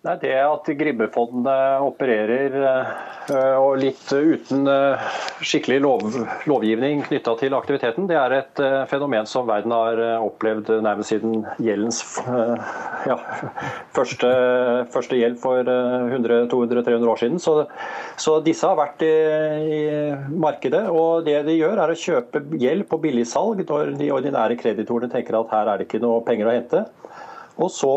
Nei, 0.00 0.14
Det 0.16 0.32
at 0.32 0.68
gribbefondene 0.80 1.54
opererer 1.84 2.54
eh, 2.64 3.56
og 3.60 3.74
litt 3.82 4.06
uten 4.08 4.64
eh, 4.72 5.02
skikkelig 5.44 5.76
lov, 5.84 6.06
lovgivning 6.48 7.02
knytta 7.04 7.34
til 7.36 7.56
aktiviteten, 7.58 8.06
det 8.08 8.16
er 8.16 8.34
et 8.38 8.62
eh, 8.64 8.78
fenomen 8.88 9.28
som 9.28 9.44
verden 9.50 9.74
har 9.76 10.00
opplevd 10.24 10.72
nærmest 10.86 11.12
siden 11.12 11.44
gjeldens 11.60 12.00
ja, 13.10 13.18
første, 13.92 14.32
første 14.96 15.20
gjeld 15.20 15.36
for 15.42 15.68
eh, 15.68 16.16
100-200-300 16.16 17.12
år 17.12 17.20
siden. 17.20 17.36
Så, 17.44 17.58
så 18.16 18.40
disse 18.46 18.72
har 18.72 18.80
vært 18.80 19.04
i, 19.04 19.14
i 19.76 19.82
markedet, 20.32 20.86
og 20.88 21.28
det 21.28 21.42
de 21.44 21.60
gjør 21.60 21.76
er 21.76 21.92
å 21.92 22.02
kjøpe 22.06 22.46
gjeld 22.56 22.88
på 22.88 23.04
billigsalg 23.04 23.66
når 23.68 23.98
de 24.00 24.08
ordinære 24.16 24.56
kreditorene 24.64 25.12
tenker 25.12 25.42
at 25.42 25.52
her 25.58 25.74
er 25.74 25.76
det 25.76 25.90
ikke 25.90 26.00
noe 26.00 26.24
penger 26.24 26.48
å 26.48 26.56
hente. 26.56 26.86
Og 27.60 27.68
så 27.68 27.92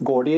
de, 0.00 0.36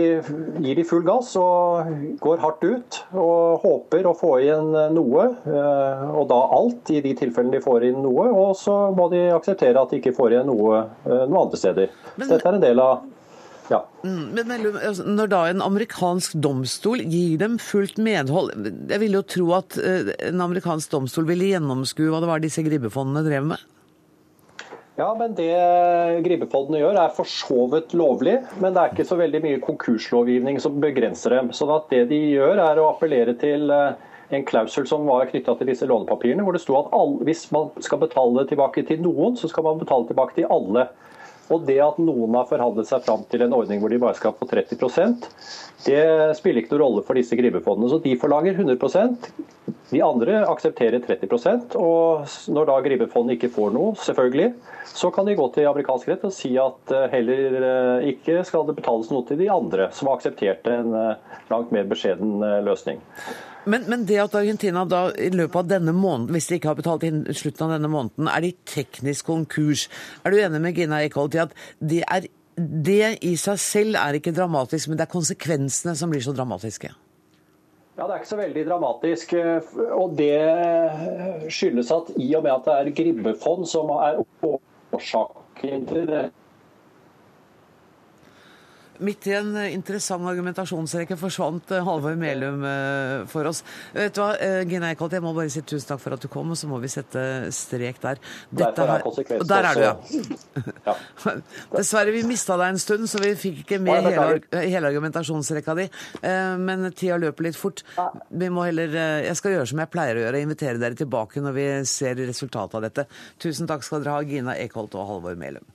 gir 0.60 0.76
de 0.76 0.84
full 0.84 1.04
gass 1.06 1.34
og 1.40 1.88
går 2.20 2.42
hardt 2.42 2.64
ut 2.64 2.98
og 3.12 3.62
håper 3.62 4.06
å 4.06 4.14
få 4.18 4.32
igjen 4.42 4.72
noe, 4.94 5.26
eh, 5.48 6.04
og 6.10 6.28
da 6.28 6.40
alt 6.58 6.90
i 6.92 7.00
de 7.04 7.14
tilfellene 7.18 7.56
de 7.56 7.64
får 7.64 7.88
inn 7.88 8.02
noe. 8.04 8.28
Og 8.34 8.54
så 8.60 8.74
må 8.96 9.08
de 9.12 9.26
akseptere 9.34 9.80
at 9.80 9.94
de 9.94 10.02
ikke 10.02 10.16
får 10.16 10.36
igjen 10.36 10.50
noe 10.50 10.84
eh, 10.84 11.24
noen 11.24 11.42
andre 11.46 11.60
steder. 11.60 11.92
Men, 12.16 12.28
dette 12.28 12.48
er 12.48 12.58
en 12.58 12.64
del 12.64 12.82
av 12.84 13.04
ja. 13.70 13.80
Mm, 14.04 14.34
men 14.36 14.50
altså, 14.76 15.06
Når 15.08 15.30
da 15.32 15.38
en 15.48 15.62
amerikansk 15.64 16.34
domstol 16.44 17.00
gir 17.00 17.38
dem 17.40 17.54
fullt 17.56 17.96
medhold 17.96 18.52
Jeg 18.90 19.00
ville 19.00 19.22
jo 19.22 19.24
tro 19.24 19.46
at 19.56 19.78
eh, 19.80 20.10
en 20.28 20.42
amerikansk 20.44 20.92
domstol 20.92 21.24
ville 21.30 21.48
gjennomskue 21.48 22.10
hva 22.12 22.20
det 22.20 22.28
var 22.28 22.44
disse 22.44 22.64
gribbefondene 22.66 23.24
drev 23.24 23.48
med? 23.54 23.64
Ja, 24.94 25.08
men 25.18 25.32
det 25.34 25.50
gribbefondene 26.22 26.78
gjør 26.78 26.98
er 27.02 27.14
for 27.16 27.26
så 27.26 27.64
vidt 27.72 27.96
lovlig, 27.98 28.36
men 28.62 28.76
det 28.76 28.82
er 28.82 28.92
ikke 28.92 29.06
så 29.08 29.16
veldig 29.18 29.40
mye 29.42 29.62
konkurslovgivning 29.64 30.60
som 30.62 30.76
begrenser 30.82 31.34
dem. 31.34 31.48
Så 31.50 31.66
det 31.90 32.04
de 32.12 32.20
gjør 32.36 32.62
er 32.62 32.78
å 32.78 32.92
appellere 32.92 33.34
til 33.40 33.72
eh, 33.74 33.96
en 34.30 34.46
klausul 34.46 34.86
som 34.86 35.08
var 35.10 35.26
knytta 35.32 35.56
til 35.58 35.72
disse 35.72 35.88
lånepapirene, 35.90 36.46
hvor 36.46 36.54
det 36.54 36.62
sto 36.62 36.78
at 36.78 36.94
alle, 36.94 37.26
hvis 37.26 37.48
man 37.54 37.72
skal 37.82 38.04
betale 38.04 38.46
tilbake 38.46 38.86
til 38.86 39.02
noen, 39.02 39.34
så 39.34 39.50
skal 39.50 39.66
man 39.66 39.82
betale 39.82 40.06
tilbake 40.12 40.38
til 40.38 40.46
alle. 40.54 40.86
Og 41.52 41.66
det 41.68 41.80
at 41.84 42.00
noen 42.00 42.38
har 42.38 42.48
forhandlet 42.48 42.88
seg 42.88 43.04
fram 43.04 43.26
til 43.28 43.44
en 43.44 43.56
ordning 43.56 43.82
hvor 43.82 43.92
de 43.92 44.00
bare 44.00 44.16
skal 44.16 44.36
få 44.38 44.48
30% 44.48 45.28
det 45.84 46.36
spiller 46.38 46.62
ikke 46.62 46.74
noen 46.74 46.82
rolle 46.84 47.02
for 47.04 47.18
disse 47.18 47.36
gribefondene. 47.36 47.90
Så 47.92 48.00
de 48.04 48.14
forlanger 48.20 48.56
100% 48.56 49.28
De 49.92 50.00
andre 50.04 50.40
aksepterer 50.48 51.02
30% 51.04 51.76
Og 51.80 52.24
når 52.52 52.68
da 52.70 52.76
gribbefondet 52.84 53.36
ikke 53.36 53.52
får 53.52 53.74
noe, 53.74 53.92
selvfølgelig, 54.00 54.52
så 54.94 55.10
kan 55.14 55.28
de 55.28 55.36
gå 55.36 55.46
til 55.54 55.68
amerikansk 55.68 56.10
rett 56.10 56.26
og 56.26 56.34
si 56.34 56.54
at 56.60 56.92
eh, 56.94 57.08
heller 57.12 57.56
eh, 57.60 58.08
ikke 58.14 58.42
skal 58.48 58.66
det 58.68 58.76
betales 58.78 59.10
noe 59.12 59.26
til 59.28 59.40
de 59.40 59.48
andre, 59.52 59.88
som 59.94 60.08
har 60.08 60.20
akseptert 60.20 60.68
en 60.70 60.94
eh, 60.98 61.40
langt 61.52 61.74
mer 61.74 61.88
beskjeden 61.90 62.38
løsning. 62.66 63.02
Men, 63.64 63.86
men, 63.88 64.04
det 64.08 64.18
at 64.20 64.34
Argentina 64.36 64.84
da 64.88 65.06
i 65.16 65.30
løpet 65.32 65.56
av 65.62 65.68
denne 65.70 65.94
måneden, 65.96 66.32
hvis 66.34 66.50
de 66.50 66.58
ikke 66.58 66.70
har 66.72 66.78
betalt 66.78 67.06
inn 67.08 67.22
slutten 67.32 67.66
av 67.66 67.76
denne 67.76 67.90
måneden, 67.92 68.28
er 68.28 68.44
de 68.44 68.52
teknisk 68.68 69.30
konkurs. 69.30 69.86
Er 70.24 70.34
du 70.34 70.40
enig 70.40 70.60
med 70.60 70.76
Gina 70.76 71.00
Ekholt 71.04 71.36
i 71.38 71.42
at 71.46 71.54
det, 71.80 72.02
er, 72.04 72.28
det 72.58 73.14
i 73.24 73.32
seg 73.40 73.60
selv 73.62 74.00
er 74.00 74.18
ikke 74.18 74.34
dramatisk, 74.36 74.90
men 74.90 75.00
det 75.00 75.06
er 75.06 75.14
konsekvensene 75.14 75.96
som 75.96 76.12
blir 76.12 76.24
så 76.24 76.36
dramatiske? 76.36 76.92
Ja, 77.94 78.04
Det 78.04 78.10
er 78.10 78.20
ikke 78.20 78.32
så 78.34 78.40
veldig 78.42 78.64
dramatisk. 78.68 79.34
og 79.94 80.16
Det 80.18 81.50
skyldes 81.54 81.92
at 81.94 82.14
i 82.18 82.32
og 82.34 82.42
med 82.42 82.52
at 82.52 82.64
det 82.66 82.78
er 82.78 82.96
gribbefond 83.02 83.68
som 83.70 83.92
er 83.96 84.24
årsaken 84.44 85.86
til 85.88 86.08
det 86.10 86.24
Midt 89.02 89.26
i 89.26 89.32
en 89.34 89.50
eh, 89.58 89.72
interessant 89.74 90.26
argumentasjonsrekke 90.30 91.16
forsvant 91.18 91.72
eh, 91.74 91.82
Halvor 91.82 92.14
Melum 92.18 92.62
eh, 92.68 93.24
for 93.30 93.48
oss. 93.50 93.64
Vet 93.94 94.14
du 94.14 94.20
hva, 94.22 94.30
Gina 94.70 94.92
Eikholt, 94.92 95.16
jeg 95.16 95.24
må 95.24 95.32
bare 95.34 95.50
si 95.50 95.64
tusen 95.66 95.88
takk 95.90 96.02
for 96.04 96.14
at 96.14 96.22
du 96.22 96.28
kom, 96.30 96.52
og 96.54 96.58
så 96.58 96.70
må 96.70 96.78
vi 96.82 96.90
sette 96.92 97.24
strek 97.54 97.98
der. 98.04 98.22
Dette 98.54 98.86
her, 98.86 99.04
og 99.04 99.46
der 99.50 99.68
er 99.70 99.80
du, 99.80 99.84
ja. 100.86 100.96
Dessverre, 101.74 102.14
vi 102.14 102.22
mista 102.28 102.58
deg 102.60 102.74
en 102.74 102.82
stund, 102.82 103.08
så 103.10 103.22
vi 103.22 103.34
fikk 103.38 103.64
ikke 103.64 103.80
med 103.82 104.06
hele, 104.06 104.40
hele 104.62 104.90
argumentasjonsrekka 104.92 105.76
di. 105.78 105.86
Men 106.62 106.88
tida 106.94 107.18
løper 107.20 107.48
litt 107.48 107.58
fort. 107.58 107.82
Vi 108.30 108.50
må 108.52 108.68
heller, 108.68 108.94
jeg 109.26 109.38
skal 109.40 109.56
gjøre 109.56 109.70
som 109.72 109.82
jeg 109.82 109.92
pleier 109.92 110.20
å 110.20 110.26
gjøre, 110.26 110.44
invitere 110.44 110.82
dere 110.82 110.98
tilbake 110.98 111.42
når 111.44 111.56
vi 111.58 111.68
ser 111.88 112.20
resultatet 112.22 112.78
av 112.78 112.86
dette. 112.86 113.08
Tusen 113.42 113.70
takk 113.70 113.86
skal 113.86 114.04
dere 114.04 114.18
ha, 114.18 114.28
Gina 114.28 114.58
Eikholt 114.58 114.94
og 114.98 115.10
Halvor 115.10 115.40
Melum. 115.40 115.66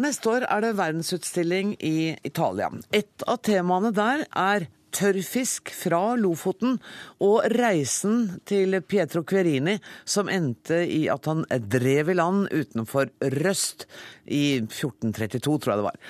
Neste 0.00 0.30
år 0.32 0.44
er 0.48 0.62
det 0.64 0.76
verdensutstilling 0.78 1.74
i 1.84 2.14
Italia. 2.24 2.70
Et 2.94 3.24
av 3.28 3.40
temaene 3.44 3.90
der 3.92 4.22
er 4.32 4.70
tørrfisk 4.96 5.70
fra 5.76 6.14
Lofoten 6.18 6.78
og 7.22 7.44
reisen 7.52 8.40
til 8.48 8.78
Pietro 8.80 9.22
Querini, 9.28 9.76
som 10.08 10.30
endte 10.32 10.80
i 10.88 11.02
at 11.12 11.28
han 11.28 11.44
drev 11.70 12.10
i 12.10 12.16
land 12.16 12.48
utenfor 12.48 13.12
Røst 13.36 13.86
i 14.24 14.58
1432, 14.62 15.44
tror 15.60 15.74
jeg 15.74 15.82
det 15.82 15.88
var. 15.90 16.00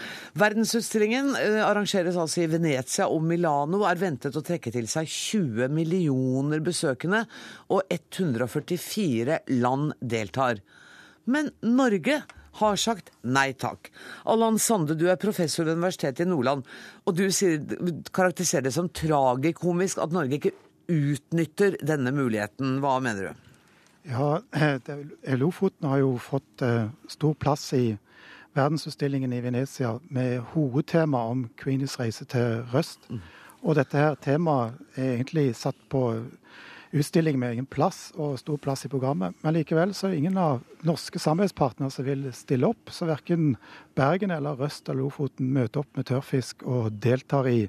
Verdensutstillingen 0.45 1.35
eh, 1.41 1.61
arrangeres 1.67 2.19
altså 2.21 2.45
i 2.45 2.51
Venezia 2.55 3.11
og 3.11 3.25
Milano, 3.27 3.83
er 3.91 4.01
ventet 4.01 4.39
å 4.39 4.45
trekke 4.47 4.73
til 4.75 4.89
seg 4.93 5.11
20 5.11 5.73
millioner 5.75 6.63
besøkende, 6.65 7.25
og 7.75 7.83
144 7.91 9.43
land 9.59 9.97
deltar. 10.01 10.63
Men 11.31 11.51
Norge 11.67 12.23
har 12.59 12.81
sagt 12.81 13.13
nei 13.23 13.53
takk. 13.55 13.91
Allan 14.29 14.59
Sande, 14.59 14.97
du 14.99 15.07
er 15.11 15.21
professor 15.21 15.65
ved 15.65 15.79
Universitetet 15.79 16.25
i 16.27 16.31
Nordland, 16.31 16.67
og 17.07 17.17
du 17.17 17.29
sier, 17.35 17.63
karakteriserer 18.15 18.67
det 18.67 18.75
som 18.75 18.91
tragikomisk 18.91 20.03
at 20.03 20.15
Norge 20.15 20.41
ikke 20.41 20.57
utnytter 20.91 21.79
denne 21.87 22.13
muligheten. 22.15 22.79
Hva 22.83 22.99
mener 23.05 23.31
du? 23.31 23.47
Ja, 24.11 24.41
Lofoten 25.43 25.89
har 25.89 26.03
jo 26.03 26.15
fått 26.23 26.65
uh, 26.65 26.89
stor 27.09 27.37
plass 27.39 27.69
i 27.77 27.85
verdensutstillingen 28.57 29.33
i 29.33 29.43
Venezia 29.45 29.99
med 30.09 30.41
hovedtema 30.55 31.23
om 31.31 31.47
Queenies 31.61 31.99
reise 32.01 32.27
til 32.27 32.65
Røst. 32.73 33.07
Mm. 33.11 33.21
Og 33.63 33.77
dette 33.77 34.01
her 34.01 34.17
temaet 34.25 34.79
er 34.97 35.15
egentlig 35.19 35.53
satt 35.57 35.77
på 35.93 36.03
utstilling 36.91 37.39
med 37.39 37.55
egen 37.55 37.67
plass 37.71 38.11
og 38.19 38.39
stor 38.41 38.59
plass 38.63 38.85
i 38.87 38.91
programmet. 38.91 39.37
Men 39.45 39.55
likevel 39.55 39.95
så 39.95 40.09
er 40.09 40.15
det 40.15 40.23
ingen 40.25 40.41
av 40.41 40.65
norske 40.87 41.21
samarbeidspartnere 41.23 41.93
som 41.95 42.07
vil 42.07 42.27
stille 42.35 42.71
opp. 42.71 42.91
Så 42.91 43.07
verken 43.11 43.55
Bergen 43.99 44.35
eller 44.35 44.59
Røst 44.59 44.89
eller 44.89 45.05
Lofoten 45.05 45.53
møter 45.55 45.85
opp 45.85 45.99
med 45.99 46.09
tørrfisk 46.11 46.65
og 46.67 46.91
deltar 47.03 47.49
i 47.51 47.61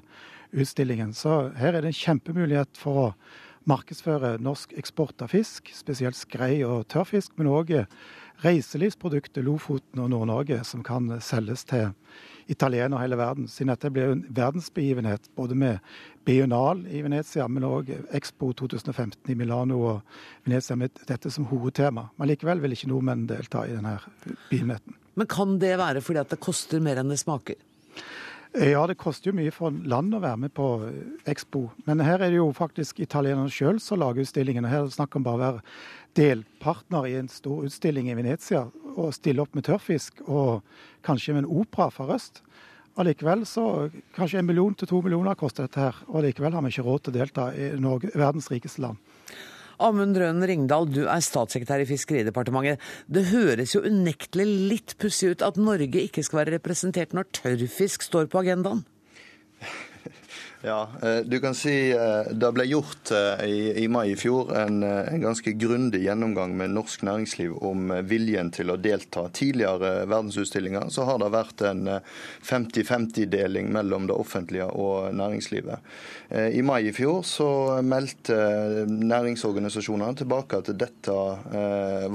utstillingen. 0.52 1.14
Så 1.14 1.52
her 1.58 1.76
er 1.76 1.84
det 1.84 1.92
en 1.92 2.00
kjempemulighet 2.02 2.78
for 2.78 3.04
å 3.04 3.08
markedsføre 3.70 4.36
norsk 4.42 4.74
eksport 4.74 5.22
av 5.22 5.30
fisk, 5.30 5.70
spesielt 5.76 6.18
skrei 6.18 6.64
og 6.66 6.88
tørrfisk, 6.90 7.36
men 7.38 7.50
òg 7.52 7.70
reiselivsproduktet 8.42 9.44
Lofoten 9.46 10.02
og 10.02 10.10
Nord-Norge, 10.10 10.64
som 10.66 10.82
kan 10.82 11.06
selges 11.22 11.62
til 11.70 11.92
italienere 12.50 13.02
hele 13.02 13.18
verden. 13.20 13.48
Siden 13.48 13.72
dette 13.72 13.90
blir 13.92 14.12
en 14.12 14.24
verdensbegivenhet, 14.28 15.28
både 15.36 15.54
med 15.58 15.78
Bional 16.24 16.84
i 16.86 17.02
Venezia, 17.02 17.48
men 17.48 17.66
òg 17.66 17.90
Expo 18.14 18.52
2015 18.58 19.32
i 19.32 19.36
Milano 19.38 19.80
og 19.82 20.18
Venezia 20.46 20.76
med 20.78 21.02
dette 21.08 21.30
som 21.30 21.48
hovedtema. 21.50 22.08
Men 22.16 22.30
likevel 22.30 22.62
vil 22.62 22.76
ikke 22.76 22.90
nordmenn 22.92 23.26
delta 23.30 23.66
i 23.66 23.74
denne 23.74 23.98
begivenheten. 24.48 24.98
Men 25.14 25.28
kan 25.28 25.58
det 25.60 25.76
være 25.78 26.00
fordi 26.00 26.22
at 26.22 26.32
det 26.32 26.40
koster 26.42 26.80
mer 26.80 27.02
enn 27.02 27.12
det 27.12 27.20
smaker? 27.20 27.58
Ja, 28.52 28.82
det 28.86 28.98
koster 29.00 29.30
jo 29.30 29.36
mye 29.38 29.52
for 29.54 29.72
land 29.72 30.12
å 30.12 30.20
være 30.20 30.42
med 30.42 30.52
på 30.52 30.66
Expo. 31.28 31.70
Men 31.86 32.02
her 32.04 32.20
er 32.20 32.28
det 32.28 32.36
jo 32.36 32.50
faktisk 32.52 32.98
italienerne 33.00 33.48
sjøl 33.48 33.78
som 33.80 34.02
lager 34.02 34.26
utstillingen. 34.26 34.66
Her 34.68 34.82
er 34.82 34.90
det 34.90 34.96
snakk 34.98 35.16
om 35.16 35.24
bare 35.24 35.38
å 35.38 35.40
være 35.40 35.62
delpartner 36.20 37.08
i 37.08 37.14
en 37.16 37.30
stor 37.32 37.64
utstilling 37.64 38.10
i 38.12 38.16
Venezia 38.18 38.66
og 38.92 39.14
stille 39.16 39.40
opp 39.40 39.56
med 39.56 39.64
tørrfisk 39.64 40.20
og 40.26 40.60
kanskje 41.06 41.32
med 41.32 41.46
en 41.46 41.54
opera 41.62 41.88
fra 41.94 42.10
Røst. 42.10 42.42
Allikevel 43.00 43.46
så 43.48 43.88
kanskje 44.12 44.42
en 44.42 44.50
million 44.50 44.76
til 44.76 44.90
to 44.90 45.00
millioner 45.00 45.38
koster 45.40 45.64
dette 45.64 45.80
her. 45.80 46.04
Og 46.12 46.26
likevel 46.26 46.52
har 46.52 46.66
vi 46.66 46.74
ikke 46.74 46.84
råd 46.84 47.06
til 47.06 47.14
å 47.14 47.16
delta 47.16 47.48
i 47.56 47.72
Norge, 47.80 48.12
verdens 48.12 48.52
rikeste 48.52 48.84
land. 48.84 49.00
Amund 49.82 50.18
Røen 50.20 50.44
Ringdal, 50.46 50.86
du 50.92 51.02
er 51.06 51.24
statssekretær 51.24 51.82
i 51.82 51.88
Fiskeridepartementet. 51.88 52.80
Det 53.10 53.26
høres 53.32 53.74
jo 53.74 53.82
unektelig 53.86 54.46
litt 54.70 54.96
pussig 55.02 55.32
ut 55.34 55.44
at 55.46 55.58
Norge 55.60 56.06
ikke 56.06 56.24
skal 56.26 56.44
være 56.44 56.56
representert 56.58 57.16
når 57.16 57.30
tørrfisk 57.42 58.06
står 58.06 58.30
på 58.30 58.42
agendaen? 58.44 58.84
Ja, 60.64 60.88
eh, 61.02 61.16
du 61.16 61.40
kan 61.40 61.54
si 61.54 61.90
eh, 61.90 62.32
Det 62.32 62.52
ble 62.54 62.64
gjort 62.70 63.10
eh, 63.10 63.46
i, 63.50 63.82
i 63.82 63.88
mai 63.90 64.12
i 64.12 64.16
fjor 64.16 64.52
en, 64.54 64.82
en, 64.86 65.20
ganske 65.22 65.52
grundig 65.58 66.04
gjennomgang 66.04 66.54
med 66.56 66.70
norsk 66.70 67.02
næringsliv 67.02 67.56
om 67.66 67.90
viljen 68.06 68.52
til 68.54 68.70
å 68.70 68.76
delta. 68.78 69.24
Tidligere 69.34 70.04
verdensutstillinger 70.06 70.86
så 70.94 71.06
har 71.08 71.18
det 71.18 71.32
vært 71.34 71.64
en 71.66 71.90
50-50-deling 72.46 73.72
mellom 73.74 74.06
det 74.06 74.14
offentlige 74.14 74.68
og 74.70 75.10
næringslivet. 75.18 75.82
I 76.32 76.62
mai 76.64 76.88
i 76.88 76.94
fjor 76.96 77.20
så 77.26 77.48
meldte 77.84 78.36
næringsorganisasjonene 78.88 80.16
tilbake 80.22 80.62
at 80.62 80.70
dette 80.80 81.16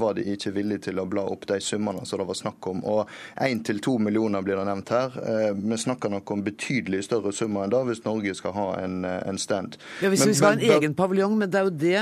var 0.01 0.17
de 0.17 0.25
ikke 0.33 0.55
villige 0.55 0.87
til 0.87 0.99
å 0.99 1.05
bla 1.09 1.25
opp 1.29 1.45
de 1.51 1.59
summene 1.63 2.05
som 2.07 2.21
det 2.21 2.27
var 2.31 2.39
snakk 2.39 2.69
om. 2.71 2.81
Og 2.89 3.13
1-2 3.43 3.97
millioner 4.01 4.45
blir 4.45 4.59
det 4.59 4.65
nevnt 4.71 4.93
her. 4.95 5.19
Vi 5.57 5.79
snakker 5.83 6.13
nok 6.15 6.33
om 6.33 6.43
betydelig 6.47 7.03
større 7.07 7.35
summer 7.35 7.67
enn 7.67 7.75
det 7.75 7.83
hvis 7.91 8.03
Norge 8.07 8.36
skal 8.37 8.53
ha 8.55 8.67
en, 8.83 9.01
en 9.05 9.37
stand. 9.41 9.77
Ja, 10.01 10.09
Hvis 10.13 10.19
Men- 10.25 10.29
vi 10.29 10.33
skal 10.39 10.49
ha 10.49 10.55
men- 10.55 10.65
en 10.69 10.77
egen 10.81 10.93
paviljong, 10.97 11.37
men 11.37 11.49
det 11.49 11.59
er 11.59 11.63
jo 11.67 11.75
det 11.75 11.95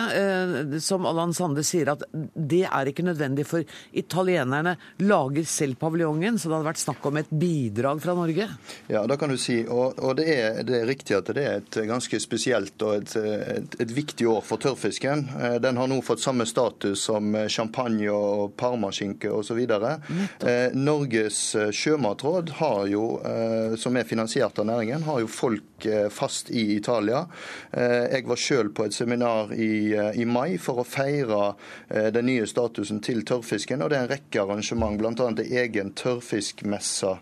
eh, 0.75 0.79
som 0.83 1.05
Allan 1.09 1.33
Sande 1.33 1.63
sier, 1.63 1.91
at 1.95 2.03
det 2.13 2.63
er 2.67 2.91
ikke 2.91 3.03
nødvendig, 3.07 3.45
for 3.47 3.63
italienerne 3.93 4.75
lager 4.99 5.45
selv 5.47 5.75
paviljongen, 5.81 6.38
så 6.39 6.49
det 6.49 6.57
hadde 6.57 6.69
vært 6.69 6.81
snakk 6.83 7.05
om 7.09 7.17
et 7.21 7.29
bidrag 7.31 8.01
fra 8.03 8.13
Norge. 8.17 8.47
Ja, 8.91 9.05
det 9.07 9.17
kan 9.21 9.29
du 9.31 9.38
si. 9.41 9.61
Og, 9.67 9.97
og 10.03 10.15
det, 10.19 10.27
er, 10.36 10.61
det 10.67 10.81
er 10.81 10.88
riktig 10.89 11.15
at 11.17 11.31
det 11.36 11.45
er 11.45 11.61
et 11.61 11.79
ganske 11.88 12.19
spesielt 12.21 12.81
og 12.86 12.95
et, 13.01 13.15
et, 13.15 13.77
et 13.86 13.91
viktig 13.95 14.27
år 14.29 14.41
for 14.45 14.57
tørrfisken. 14.61 15.25
Eh, 15.39 15.57
Den 15.63 15.77
har 15.79 15.88
nå 15.88 16.01
fått 16.05 16.19
samme 16.23 16.45
status 16.49 17.05
som 17.07 17.31
champagne 17.49 18.09
og 18.11 18.55
parmaskinke 18.59 19.31
osv. 19.31 19.61
Eh, 19.65 20.69
Norges 20.75 21.39
eh, 21.55 21.71
sjømatråd, 21.71 22.49
har 22.59 22.86
jo, 22.91 23.05
eh, 23.25 23.75
som 23.79 23.95
er 23.97 24.03
finansiert 24.09 24.59
av 24.59 24.65
næringen, 24.69 25.03
har 25.07 25.21
jo 25.23 25.27
folk 25.31 25.86
eh, 25.86 26.07
fast 26.09 26.24
i 26.49 26.76
Italia. 26.76 27.26
Eh, 27.71 28.15
Jeg 28.15 28.28
var 28.28 28.36
selv 28.36 28.73
på 28.73 28.86
et 28.86 28.93
seminar 28.93 29.53
i, 29.53 29.93
eh, 29.93 30.21
i 30.21 30.26
mai 30.26 30.57
for 30.57 30.82
å 30.82 30.86
feire 30.86 31.55
eh, 31.89 32.11
den 32.11 32.26
nye 32.26 32.45
statusen 32.47 33.01
til 33.01 33.23
tørrfisken. 33.23 33.82
og 33.82 33.89
Det 33.89 33.97
er 33.97 34.03
en 34.03 34.09
rekke 34.09 34.41
arrangement, 34.41 34.97
bl.a. 34.97 35.28
en 35.28 35.38
egen 35.38 35.93
tørrfiskmesse 35.93 37.17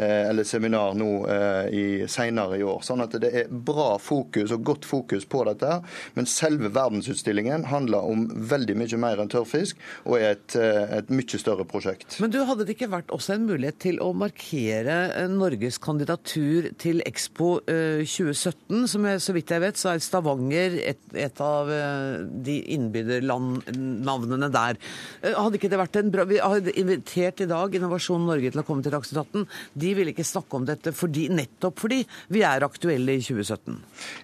eller 0.00 0.44
seminar 0.46 0.94
nå 0.94 1.26
i, 1.74 2.06
senere 2.06 2.60
i 2.60 2.62
år. 2.62 2.78
Sånn 2.86 3.02
at 3.02 3.16
det 3.20 3.30
er 3.34 3.48
bra 3.50 3.98
fokus 3.98 4.52
og 4.54 4.62
godt 4.64 4.86
fokus 4.86 5.26
på 5.26 5.42
dette. 5.48 5.80
Men 6.14 6.28
selve 6.30 6.70
verdensutstillingen 6.70 7.66
handler 7.72 8.06
om 8.06 8.22
veldig 8.30 8.76
mye 8.78 9.00
mer 9.02 9.20
enn 9.20 9.28
tørrfisk, 9.28 9.76
og 10.06 10.20
er 10.20 10.36
et, 10.36 10.54
et 10.54 11.10
mye 11.10 11.42
større 11.42 11.66
prosjekt. 11.66 12.20
Men 12.22 12.30
du, 12.30 12.38
hadde 12.46 12.68
det 12.68 12.76
ikke 12.78 12.90
vært 12.94 13.10
også 13.10 13.34
en 13.34 13.48
mulighet 13.50 13.80
til 13.82 13.98
å 14.00 14.12
markere 14.14 15.26
Norges 15.34 15.80
kandidatur 15.82 16.70
til 16.80 17.02
Expo 17.08 17.58
eh, 17.66 18.06
2017? 18.40 18.88
Som 18.90 19.06
jeg, 19.08 19.20
så 19.22 19.34
vidt 19.36 19.52
jeg 19.52 19.62
vet, 19.62 19.78
så 19.80 19.92
er 19.92 20.02
Stavanger 20.02 20.76
et, 20.92 21.02
et 21.18 21.42
av 21.44 21.70
eh, 21.72 22.22
de 22.46 22.56
innbyderlandnavnene 22.76 24.50
der. 24.52 24.80
Eh, 25.22 25.36
Hadde 25.36 25.60
ikke 25.60 25.70
det 25.72 25.80
vært 25.80 25.98
en 26.00 26.12
bra 26.12 26.26
Vi 26.28 26.40
har 26.40 26.70
invitert 26.74 27.42
i 27.44 27.48
dag 27.50 27.74
Innovasjon 27.76 28.24
Norge 28.26 28.52
til 28.52 28.62
å 28.62 28.66
komme 28.66 28.84
til 28.84 28.94
Dagsnytt 28.94 29.20
18. 29.22 29.46
De 29.84 29.92
ville 29.98 30.14
ikke 30.14 30.26
snakke 30.26 30.58
om 30.58 30.66
dette 30.68 30.94
fordi, 30.96 31.28
nettopp 31.34 31.80
fordi 31.80 32.00
vi 32.32 32.44
er 32.46 32.66
aktuelle 32.66 33.18
i 33.18 33.24
2017. 33.24 33.78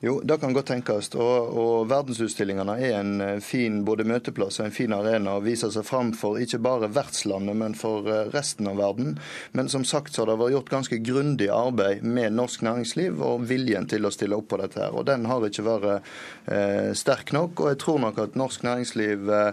Jo, 0.07 0.19
det 0.25 0.41
kan 0.43 0.57
godt 0.57 0.71
tenkes. 0.73 1.12
Og, 1.17 1.53
og 1.57 1.91
verdensutstillingene 1.93 2.79
er 2.81 2.99
en 3.01 3.14
eh, 3.25 3.35
fin 3.45 3.83
både 3.87 4.09
møteplass 4.09 4.61
og 4.61 4.71
en 4.71 4.77
fin 4.77 4.97
arena 4.97 5.37
å 5.37 5.45
vise 5.45 5.71
seg 5.75 5.87
fram 5.87 6.14
for 6.17 6.41
ikke 6.43 6.62
bare 6.64 6.91
vertslandet, 6.93 7.57
men 7.57 7.77
for 7.77 8.07
resten 8.33 8.69
av 8.71 8.81
verden. 8.81 9.17
Men 9.57 9.71
som 9.73 9.85
sagt 9.87 10.14
så 10.14 10.25
har 10.25 10.33
det 10.33 10.41
vært 10.41 10.57
gjort 10.57 10.73
ganske 10.73 11.01
grundig 11.05 11.49
arbeid 11.53 12.05
med 12.07 12.35
norsk 12.37 12.64
næringsliv 12.67 13.21
og 13.25 13.47
viljen 13.51 13.89
til 13.91 14.06
å 14.09 14.15
stille 14.15 14.37
opp 14.39 14.49
på 14.53 14.61
dette. 14.61 14.81
her. 14.81 14.95
Og 14.95 15.07
den 15.09 15.27
har 15.29 15.45
ikke 15.47 15.67
vært 15.67 16.09
eh, 16.47 16.93
sterk 16.97 17.33
nok. 17.37 17.61
Og 17.61 17.73
jeg 17.73 17.81
tror 17.83 18.01
nok 18.03 18.21
at 18.27 18.39
norsk 18.39 18.67
næringsliv 18.67 19.31
eh, 19.33 19.53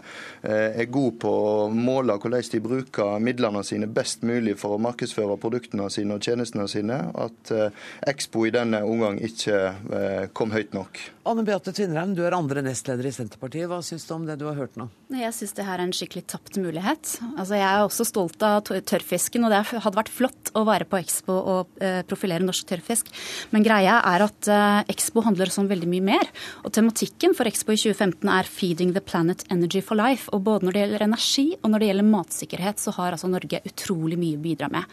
er 0.83 0.91
god 0.93 1.19
på 1.23 1.33
å 1.33 1.55
måle 1.73 2.17
hvordan 2.19 2.49
de 2.53 2.61
bruker 2.63 3.19
midlene 3.23 3.63
sine 3.65 3.87
best 3.87 4.23
mulig 4.27 4.55
for 4.59 4.75
å 4.75 4.81
markedsføre 4.81 5.37
produktene 5.41 5.89
sine 5.93 6.17
og 6.17 6.25
tjenestene 6.25 6.67
sine. 6.71 6.99
At 7.13 7.53
eh, 7.53 7.83
Expo 8.13 8.45
i 8.47 8.53
denne 8.53 8.83
omgang 8.87 9.19
ikke 9.23 9.59
eh, 9.73 10.23
kom 10.35 10.53
høyt 10.53 10.75
nok. 10.75 11.01
Anne 11.29 11.45
Beate 11.47 11.71
Tvinnereim, 11.71 12.15
du 12.17 12.23
er 12.27 12.35
andre 12.35 12.63
nestleder 12.65 13.07
i 13.07 13.13
Senterpartiet. 13.15 13.69
Hva 13.71 13.79
syns 13.85 14.03
du 14.07 14.13
om 14.15 14.25
det 14.27 14.35
du 14.41 14.47
har 14.49 14.57
hørt 14.59 14.75
nå? 14.79 14.89
Jeg 15.13 15.31
syns 15.35 15.53
det 15.55 15.65
her 15.67 15.79
er 15.79 15.85
en 15.85 15.95
skikkelig 15.95 16.25
tapt 16.33 16.57
mulighet. 16.59 17.13
Altså, 17.37 17.55
jeg 17.55 17.67
er 17.67 17.83
også 17.83 18.07
stolt 18.07 18.43
av 18.43 18.65
tørrfisken, 18.67 19.45
og 19.45 19.53
det 19.53 19.61
hadde 19.71 19.99
vært 19.99 20.11
flott 20.11 20.51
å 20.57 20.65
være 20.67 20.87
på 20.89 20.99
Expo 20.99 21.37
og 21.37 21.83
eh, 21.83 22.01
profilere 22.07 22.43
norsk 22.43 22.67
tørrfisk. 22.69 23.11
Men 23.55 23.65
greia 23.65 23.99
er 24.09 24.25
at 24.27 24.42
eh, 24.51 24.83
Expo 24.91 25.21
handler 25.25 25.49
om 25.59 25.67
veldig 25.69 25.87
mye 25.89 26.01
mer. 26.03 26.27
Og 26.63 26.71
tematikken 26.75 27.35
for 27.37 27.45
Expo 27.49 27.71
i 27.73 27.77
2015 27.79 28.29
er 28.29 28.43
'Feeding 28.43 28.93
the 28.93 29.01
Planet 29.01 29.43
Energy 29.49 29.81
for 29.81 29.95
Life'. 29.95 30.29
Og 30.33 30.43
både 30.43 30.63
når 30.63 30.71
det 30.73 30.81
gjelder 30.81 31.03
energi 31.03 31.55
og 31.63 31.69
når 31.71 31.79
det 31.79 31.87
gjelder 31.87 32.11
matsikkerhet, 32.11 32.77
så 32.79 32.91
har 32.93 33.11
altså 33.11 33.29
Norge 33.29 33.61
utrolig 33.65 34.17
mye 34.17 34.37
å 34.37 34.41
bidra 34.41 34.69
med. 34.71 34.83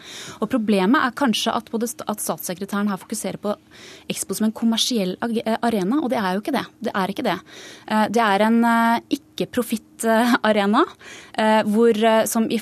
Og 0.40 0.51
problemet 0.51 1.05
er 1.05 1.11
kanskje 1.12 1.55
at, 1.55 1.70
både, 1.70 1.86
at 2.07 2.18
statssekretæren 2.18 2.88
her 2.88 2.96
fokuserer 2.96 3.38
på 3.38 3.57
Expo 4.09 4.34
som 4.34 4.46
en 4.46 4.53
kommersiell 4.53 5.16
eh, 5.22 5.57
arena, 5.62 6.01
og 6.03 6.11
det 6.11 6.18
er 6.18 6.34
jo 6.34 6.40
ikke 6.40 6.57
det. 6.59 6.66
Det 6.80 6.92
er 6.94 7.09
ikke 7.09 7.24
det. 7.24 7.38
Eh, 7.88 8.09
Det 8.11 8.22
er 8.22 8.40
en 8.42 8.64
ikke-profittarena 9.11 10.84
som 12.26 12.51
i 12.51 12.61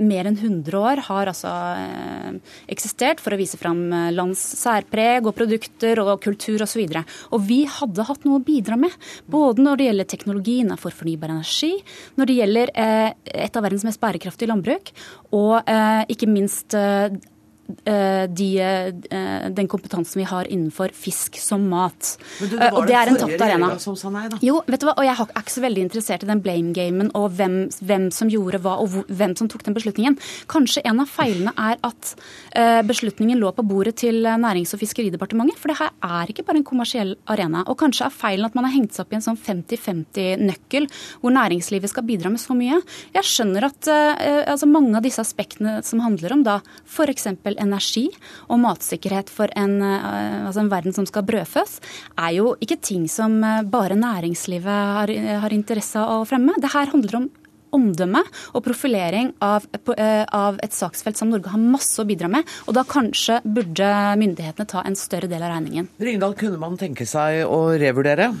mer 0.00 0.28
enn 0.28 0.38
100 0.38 0.78
år 0.80 1.02
har 1.08 1.30
altså 1.30 1.50
eh, 1.76 2.38
eksistert 2.72 3.20
for 3.22 3.34
å 3.34 3.38
vise 3.40 3.58
fram 3.60 3.84
eh, 3.92 4.08
lands 4.14 4.40
særpreg 4.60 5.26
og 5.28 5.36
produkter 5.36 6.00
og 6.02 6.14
kultur 6.24 6.64
osv. 6.64 6.82
Og, 6.86 6.96
så 6.96 7.36
og 7.36 7.44
vi 7.48 7.60
hadde 7.68 8.06
hatt 8.08 8.26
noe 8.26 8.40
å 8.40 8.44
bidra 8.46 8.78
med, 8.80 8.94
både 9.30 9.64
når 9.64 9.78
det 9.78 9.88
gjelder 9.88 10.10
teknologi 10.12 10.58
innenfor 10.62 10.96
fornybar 10.96 11.34
energi, 11.36 11.72
når 12.16 12.30
det 12.30 12.38
gjelder 12.40 12.74
eh, 12.74 13.08
et 13.46 13.56
av 13.56 13.66
verdens 13.66 13.86
mest 13.88 14.02
bærekraftige 14.02 14.50
landbruk, 14.50 14.92
og 15.36 15.58
eh, 15.68 16.02
ikke 16.12 16.30
minst 16.30 16.76
eh, 16.76 17.08
eh, 17.10 17.22
de, 17.66 18.48
eh, 18.60 19.48
den 19.50 19.68
kompetansen 19.68 20.20
vi 20.20 20.26
har 20.28 20.44
innenfor 20.50 20.92
fisk 20.94 21.36
som 21.40 21.68
mat. 21.70 22.16
Men 22.40 22.48
du, 22.50 22.56
Eh, 22.56 22.60
det 22.60 22.72
og 22.72 22.78
var 22.80 22.86
det 22.86 22.94
er 22.96 23.08
en 23.12 23.16
tapt 23.16 23.40
arena. 23.42 23.78
som 23.80 23.96
sa 23.96 24.10
nei, 24.10 24.28
da. 24.28 24.38
Jo, 24.42 24.62
vet 24.66 24.80
du 24.80 24.86
hva, 24.86 24.94
og 24.96 25.04
jeg 25.04 25.14
er 25.16 25.26
ikke 25.42 25.54
så 25.56 25.62
veldig 25.64 25.82
interessert 25.84 26.22
i 26.22 26.26
den 26.26 26.40
blame-gamen 26.42 27.10
og 27.14 27.30
hvem, 27.36 27.56
hvem 27.82 28.10
som 28.12 28.28
gjorde 28.28 28.60
hva 28.62 28.78
og 28.80 28.88
hvem 29.08 29.36
som 29.36 29.48
tok 29.48 29.62
den 29.66 29.74
beslutningen. 29.74 30.18
Kanskje 30.48 30.82
en 30.84 31.00
av 31.00 31.06
feilene 31.10 31.52
er 31.56 31.76
at 31.82 32.14
eh, 32.54 32.82
beslutningen 32.82 33.38
lå 33.38 33.52
på 33.54 33.66
bordet 33.66 33.96
til 33.96 34.24
eh, 34.26 34.36
Nærings- 34.36 34.72
og 34.74 34.80
fiskeridepartementet, 34.80 35.58
for 35.58 35.68
det 35.68 35.78
her 35.78 35.90
er 36.02 36.26
ikke 36.32 36.44
bare 36.46 36.56
en 36.62 36.64
kommersiell 36.64 37.14
arena. 37.26 37.64
Og 37.66 37.76
kanskje 37.78 38.06
er 38.06 38.14
feilen 38.14 38.46
at 38.46 38.54
man 38.54 38.64
har 38.64 38.72
hengt 38.76 38.94
seg 38.94 39.04
opp 39.06 39.12
i 39.12 39.16
en 39.18 39.26
sånn 39.26 39.38
50-50-nøkkel, 39.38 40.88
hvor 41.22 41.34
næringslivet 41.34 41.90
skal 41.92 42.06
bidra 42.06 42.30
med 42.32 42.40
så 42.42 42.56
mye. 42.56 42.80
Jeg 43.14 43.24
skjønner 43.28 43.68
at 43.68 43.88
eh, 43.92 44.44
altså 44.52 44.68
mange 44.70 44.96
av 44.96 45.02
disse 45.06 45.22
aspektene 45.22 45.78
som 45.86 46.00
handler 46.04 46.32
om 46.36 46.42
da 46.46 46.58
f.eks. 46.86 47.26
energi 47.62 48.06
og 48.48 48.60
matsikkerhet 48.62 49.32
for 49.32 49.52
en, 49.56 49.78
eh, 49.82 50.46
altså 50.46 50.64
en 50.64 50.72
verden 50.72 50.96
som 50.96 51.08
skal 51.08 51.26
brødføs, 51.28 51.80
er 52.18 52.36
jo 52.38 52.54
ikke 52.60 52.80
ting 52.80 53.08
som 53.10 53.42
eh, 53.44 53.64
bare 53.64 53.98
næringslivet 53.98 54.66
har, 55.00 55.12
har 55.42 55.56
interesse 55.56 56.00
av 56.00 56.22
å 56.22 56.28
fremme. 56.28 56.56
Det 56.62 56.72
her 56.74 56.92
handler 56.92 57.20
om 57.22 57.28
omdømme 57.76 58.22
og 58.54 58.64
profilering 58.64 59.32
av, 59.44 59.66
eh, 59.96 60.24
av 60.32 60.58
et 60.62 60.72
saksfelt 60.72 61.18
som 61.18 61.30
Norge 61.30 61.52
har 61.52 61.60
masse 61.60 61.98
å 62.00 62.06
bidra 62.08 62.30
med. 62.30 62.44
Og 62.66 62.74
da 62.74 62.84
kanskje 62.84 63.40
burde 63.44 63.90
myndighetene 64.20 64.66
ta 64.66 64.82
en 64.84 64.96
større 64.96 65.28
del 65.28 65.42
av 65.42 65.52
regningen. 65.52 65.88
Ringdal, 66.00 66.34
kunne 66.34 66.58
man 66.58 66.76
tenke 66.76 67.06
seg 67.06 67.44
å 67.44 67.78
revurdere? 67.78 68.32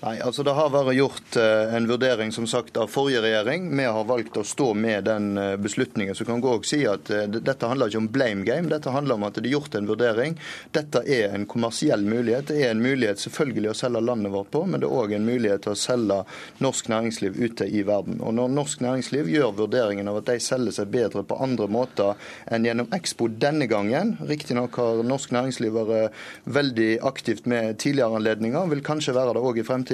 Nei, 0.00 0.18
altså 0.20 0.42
Det 0.44 0.52
har 0.52 0.68
vært 0.74 0.92
gjort 0.92 1.36
eh, 1.40 1.74
en 1.74 1.86
vurdering 1.88 2.32
som 2.34 2.44
sagt 2.46 2.76
av 2.76 2.90
forrige 2.92 3.22
regjering. 3.24 3.70
Vi 3.72 3.84
har 3.88 4.04
valgt 4.04 4.34
å 4.36 4.42
stå 4.44 4.74
med 4.76 5.06
den 5.08 5.38
eh, 5.40 5.54
beslutningen. 5.56 6.14
Så 6.14 6.26
kan 6.28 6.42
vi 6.44 6.50
også 6.50 6.68
si 6.74 6.80
at 6.84 7.08
eh, 7.08 7.24
Dette 7.32 7.70
handler 7.70 7.88
ikke 7.88 8.02
om 8.02 8.08
blame 8.12 8.44
game, 8.44 8.68
dette 8.68 8.92
handler 8.92 9.16
om 9.16 9.24
at 9.24 9.38
det 9.38 9.48
er 9.48 9.54
gjort 9.54 9.78
en 9.78 9.88
vurdering. 9.88 10.36
Dette 10.76 11.00
er 11.00 11.32
en 11.32 11.46
kommersiell 11.48 12.04
mulighet. 12.04 12.50
Det 12.50 12.58
er 12.60 12.74
en 12.74 12.82
mulighet 12.84 13.22
selvfølgelig 13.24 13.70
å 13.72 13.76
selge 13.80 14.02
landet 14.04 14.34
vårt 14.34 14.50
på, 14.52 14.66
men 14.68 14.82
det 14.84 14.90
er 14.90 14.98
òg 14.98 15.14
en 15.16 15.30
mulighet 15.30 15.64
til 15.64 15.72
å 15.72 15.80
selge 15.80 16.20
norsk 16.66 16.92
næringsliv 16.92 17.40
ute 17.40 17.64
i 17.64 17.80
verden. 17.88 18.20
Og 18.20 18.36
Når 18.36 18.52
norsk 18.52 18.84
næringsliv 18.84 19.32
gjør 19.32 19.56
vurderingen 19.62 20.12
av 20.12 20.20
at 20.20 20.28
de 20.28 20.36
selger 20.44 20.76
seg 20.76 20.92
bedre 20.92 21.24
på 21.24 21.40
andre 21.40 21.70
måter 21.72 22.28
enn 22.52 22.68
gjennom 22.68 22.92
Expo 23.00 23.30
denne 23.32 23.64
gangen, 23.72 24.18
riktignok 24.28 24.76
har 24.76 25.02
norsk 25.08 25.32
næringsliv 25.32 25.80
vært 25.80 26.22
veldig 26.44 26.92
aktivt 27.14 27.48
med 27.48 27.80
tidligere 27.80 28.20
anledninger, 28.20 28.68
vil 28.76 28.84
kanskje 28.84 29.16
være 29.16 29.38
det 29.38 29.46
òg 29.48 29.64
i 29.64 29.64
fremtiden, 29.64 29.84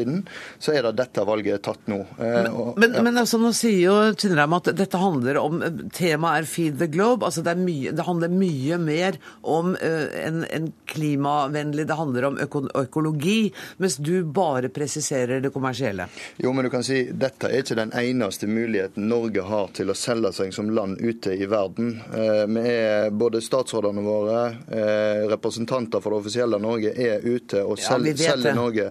så 0.59 0.73
er 0.75 0.83
det 0.89 0.95
dette 0.99 1.25
valget 1.29 1.63
tatt 1.63 1.87
nå. 1.91 2.01
Men, 2.19 2.47
og- 2.53 2.79
Men, 2.79 2.95
ja. 2.95 3.03
men 3.03 3.17
altså, 3.19 3.39
nå 3.41 3.53
sier 3.55 3.81
jo 3.83 3.97
Tvinnereim 4.15 4.53
at 4.57 4.71
dette 4.77 4.99
handler 4.99 5.39
om 5.41 5.61
Temaet 5.93 6.43
er 6.43 6.49
Feed 6.49 6.79
the 6.79 6.87
Globe. 6.89 7.25
altså 7.25 7.43
Det, 7.45 7.57
mye, 7.59 7.93
det 7.93 8.05
handler 8.07 8.29
mye 8.33 8.79
mer 8.79 9.19
om 9.43 9.75
uh, 9.77 10.27
en, 10.27 10.45
en 10.51 10.73
klimavennlig 10.87 11.87
Det 11.87 11.95
handler 11.99 12.25
om 12.25 12.39
øko, 12.41 12.63
økologi, 12.75 13.53
mens 13.79 13.97
du 13.97 14.25
bare 14.25 14.69
presiserer 14.73 15.41
det 15.43 15.51
kommersielle. 15.53 16.07
Jo, 16.43 16.53
men 16.53 16.65
du 16.65 16.71
kan 16.71 16.83
si 16.87 17.05
dette 17.13 17.49
er 17.51 17.63
ikke 17.63 17.77
den 17.79 17.93
eneste 17.99 18.47
muligheten 18.49 19.09
Norge 19.11 19.43
har 19.47 19.69
til 19.77 19.91
å 19.93 19.97
selge 19.99 20.33
seg 20.37 20.53
som 20.55 20.71
land 20.75 21.01
ute 21.01 21.35
i 21.37 21.47
verden. 21.51 21.97
Uh, 22.13 22.47
Vi 22.53 22.61
er, 22.69 23.11
både 23.11 23.41
statsrådene 23.43 24.03
våre, 24.05 24.41
uh, 24.73 25.29
representanter 25.33 26.01
for 26.03 26.13
det 26.15 26.21
offisielle 26.23 26.59
Norge, 26.63 26.93
er 26.97 27.21
ute 27.25 27.63
og 27.65 27.79
selger, 27.81 28.15
Ja, 28.23 28.33
selger. 28.37 28.55
Norge 28.55 28.85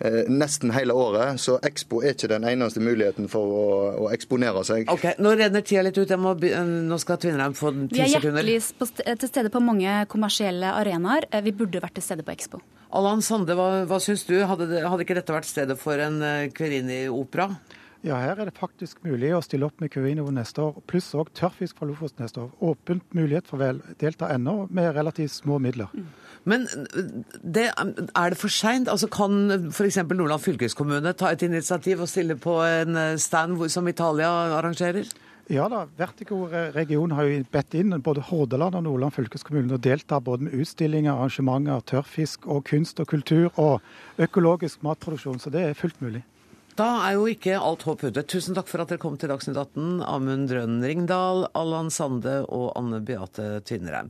eh, 0.00 0.24
nesten 0.44 0.70
hele 0.76 0.94
året. 0.94 1.40
Så 1.42 1.56
Expo 1.66 2.02
er 2.04 2.14
ikke 2.14 2.30
den 2.30 2.44
eneste 2.52 2.80
muligheten 2.84 3.26
for 3.32 3.50
å, 3.58 3.64
å 4.04 4.10
eksponere 4.14 4.62
seg. 4.68 4.86
Ok, 4.92 5.08
Nå 5.24 5.34
renner 5.40 5.64
tida 5.66 5.82
litt 5.88 5.98
ut. 5.98 6.06
Jeg 6.14 6.20
må, 6.20 6.36
nå 6.36 7.00
skal 7.02 7.18
Tvinnereim 7.24 7.56
få 7.58 7.72
Vi 7.74 7.88
ti 7.96 8.04
er 8.04 8.12
sekunder. 8.14 8.44
hjertelig 8.44 8.60
er 8.60 9.10
hjertelig 9.10 9.20
til 9.24 9.32
stede 9.34 9.50
på 9.56 9.64
mange 9.64 9.98
kommersielle 10.12 10.70
arenaer. 10.78 11.26
Eh, 11.32 11.42
Vi 11.48 11.56
burde 11.56 11.80
vært 11.82 11.96
til 11.98 12.06
stede 12.06 12.22
på 12.26 12.36
Expo. 12.36 12.62
Allan 12.94 13.22
Sande, 13.26 13.56
hva, 13.58 13.70
hva 13.90 13.96
syns 13.98 14.22
du? 14.28 14.36
Hadde, 14.46 14.68
hadde 14.86 15.02
ikke 15.02 15.16
dette 15.18 15.34
vært 15.34 15.48
stedet 15.50 15.74
for 15.80 15.98
en 15.98 16.20
Kverini-opera? 16.54 17.48
Ja, 18.04 18.18
her 18.20 18.36
er 18.42 18.50
det 18.50 18.52
faktisk 18.58 18.98
mulig 19.06 19.30
å 19.32 19.40
stille 19.42 19.64
opp 19.64 19.80
med 19.80 19.88
Curino 19.90 20.26
neste 20.30 20.60
år, 20.60 20.76
pluss 20.90 21.06
òg 21.16 21.30
tørrfisk 21.34 21.78
fra 21.80 21.88
Lofoten 21.88 22.20
neste 22.26 22.42
år. 22.42 22.50
Åpent 22.60 23.16
mulighet 23.16 23.48
for 23.48 23.56
vel 23.62 23.78
delta 23.98 24.28
ennå, 24.34 24.66
med 24.70 24.90
relativt 24.94 25.32
små 25.32 25.56
midler. 25.64 25.88
Men 26.44 26.66
det, 27.40 27.70
er 27.72 28.34
det 28.34 28.38
for 28.40 28.52
seint? 28.52 28.88
Altså, 28.92 29.08
kan 29.08 29.70
f.eks. 29.72 30.02
Nordland 30.04 30.42
fylkeskommune 30.44 31.14
ta 31.16 31.32
et 31.32 31.44
initiativ 31.46 32.04
og 32.04 32.10
stille 32.10 32.36
på 32.40 32.58
en 32.64 32.98
stand 33.20 33.62
som 33.72 33.88
Italia 33.88 34.30
arrangerer? 34.58 35.08
Ja 35.52 35.66
da, 35.68 35.82
Vertigo 35.98 36.46
region 36.72 37.12
har 37.12 37.26
jo 37.28 37.40
bedt 37.52 37.74
inn 37.76 37.92
både 38.04 38.22
Hordaland 38.30 38.78
og 38.78 38.86
Nordland 38.86 39.12
fylkeskommune 39.12 39.76
å 39.76 39.82
delta 39.82 40.16
både 40.24 40.46
med 40.46 40.54
utstillinger, 40.56 41.12
arrangementer, 41.12 41.82
tørrfisk 41.84 42.48
og 42.48 42.62
kunst 42.70 43.02
og 43.02 43.10
kultur 43.10 43.50
og 43.60 44.24
økologisk 44.24 44.80
matproduksjon. 44.86 45.42
Så 45.42 45.52
det 45.52 45.66
er 45.68 45.76
fullt 45.76 46.00
mulig. 46.00 46.22
Da 46.78 46.88
er 47.06 47.18
jo 47.18 47.28
ikke 47.30 47.60
alt 47.60 47.84
håp 47.86 48.06
ute. 48.06 48.24
Tusen 48.24 48.56
takk 48.56 48.70
for 48.70 48.82
at 48.82 48.90
dere 48.90 49.02
kom 49.02 49.18
til 49.20 49.30
Dagsnytt 49.30 49.60
18, 49.60 50.00
Amund 50.08 50.50
Rønn 50.50 50.80
Ringdal, 50.82 51.44
Allan 51.54 51.92
Sande 51.92 52.40
og 52.48 52.72
Anne 52.80 52.98
Beate 53.04 53.60
Tvinnereim. 53.68 54.08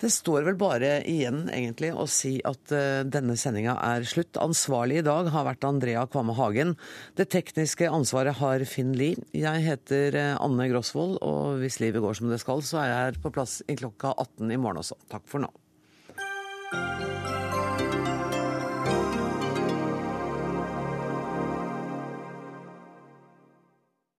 Det 0.00 0.08
står 0.08 0.46
vel 0.46 0.56
bare 0.56 0.94
igjen 1.08 1.42
egentlig 1.52 1.90
å 1.92 2.06
si 2.08 2.38
at 2.48 2.72
uh, 2.72 3.02
denne 3.04 3.36
sendinga 3.36 3.74
er 3.84 4.06
slutt. 4.08 4.38
Ansvarlig 4.40 5.02
i 5.02 5.04
dag 5.04 5.28
har 5.34 5.44
vært 5.44 5.66
Andrea 5.68 6.06
Kvamme 6.08 6.32
Hagen. 6.38 6.72
Det 7.20 7.28
tekniske 7.34 7.90
ansvaret 7.90 8.38
har 8.40 8.64
Finn 8.70 8.94
Lie. 8.96 9.20
Jeg 9.36 9.66
heter 9.66 10.16
uh, 10.16 10.40
Anne 10.40 10.70
Grosvold, 10.72 11.18
og 11.20 11.60
hvis 11.60 11.82
livet 11.84 12.00
går 12.00 12.16
som 12.16 12.32
det 12.32 12.40
skal, 12.40 12.64
så 12.64 12.80
er 12.80 12.88
jeg 12.88 13.04
her 13.04 13.20
på 13.26 13.34
plass 13.36 13.60
i 13.68 13.76
klokka 13.76 14.14
18 14.16 14.56
i 14.56 14.60
morgen 14.60 14.80
også. 14.80 14.96
Takk 15.12 15.28
for 15.28 15.44
nå. 15.44 15.52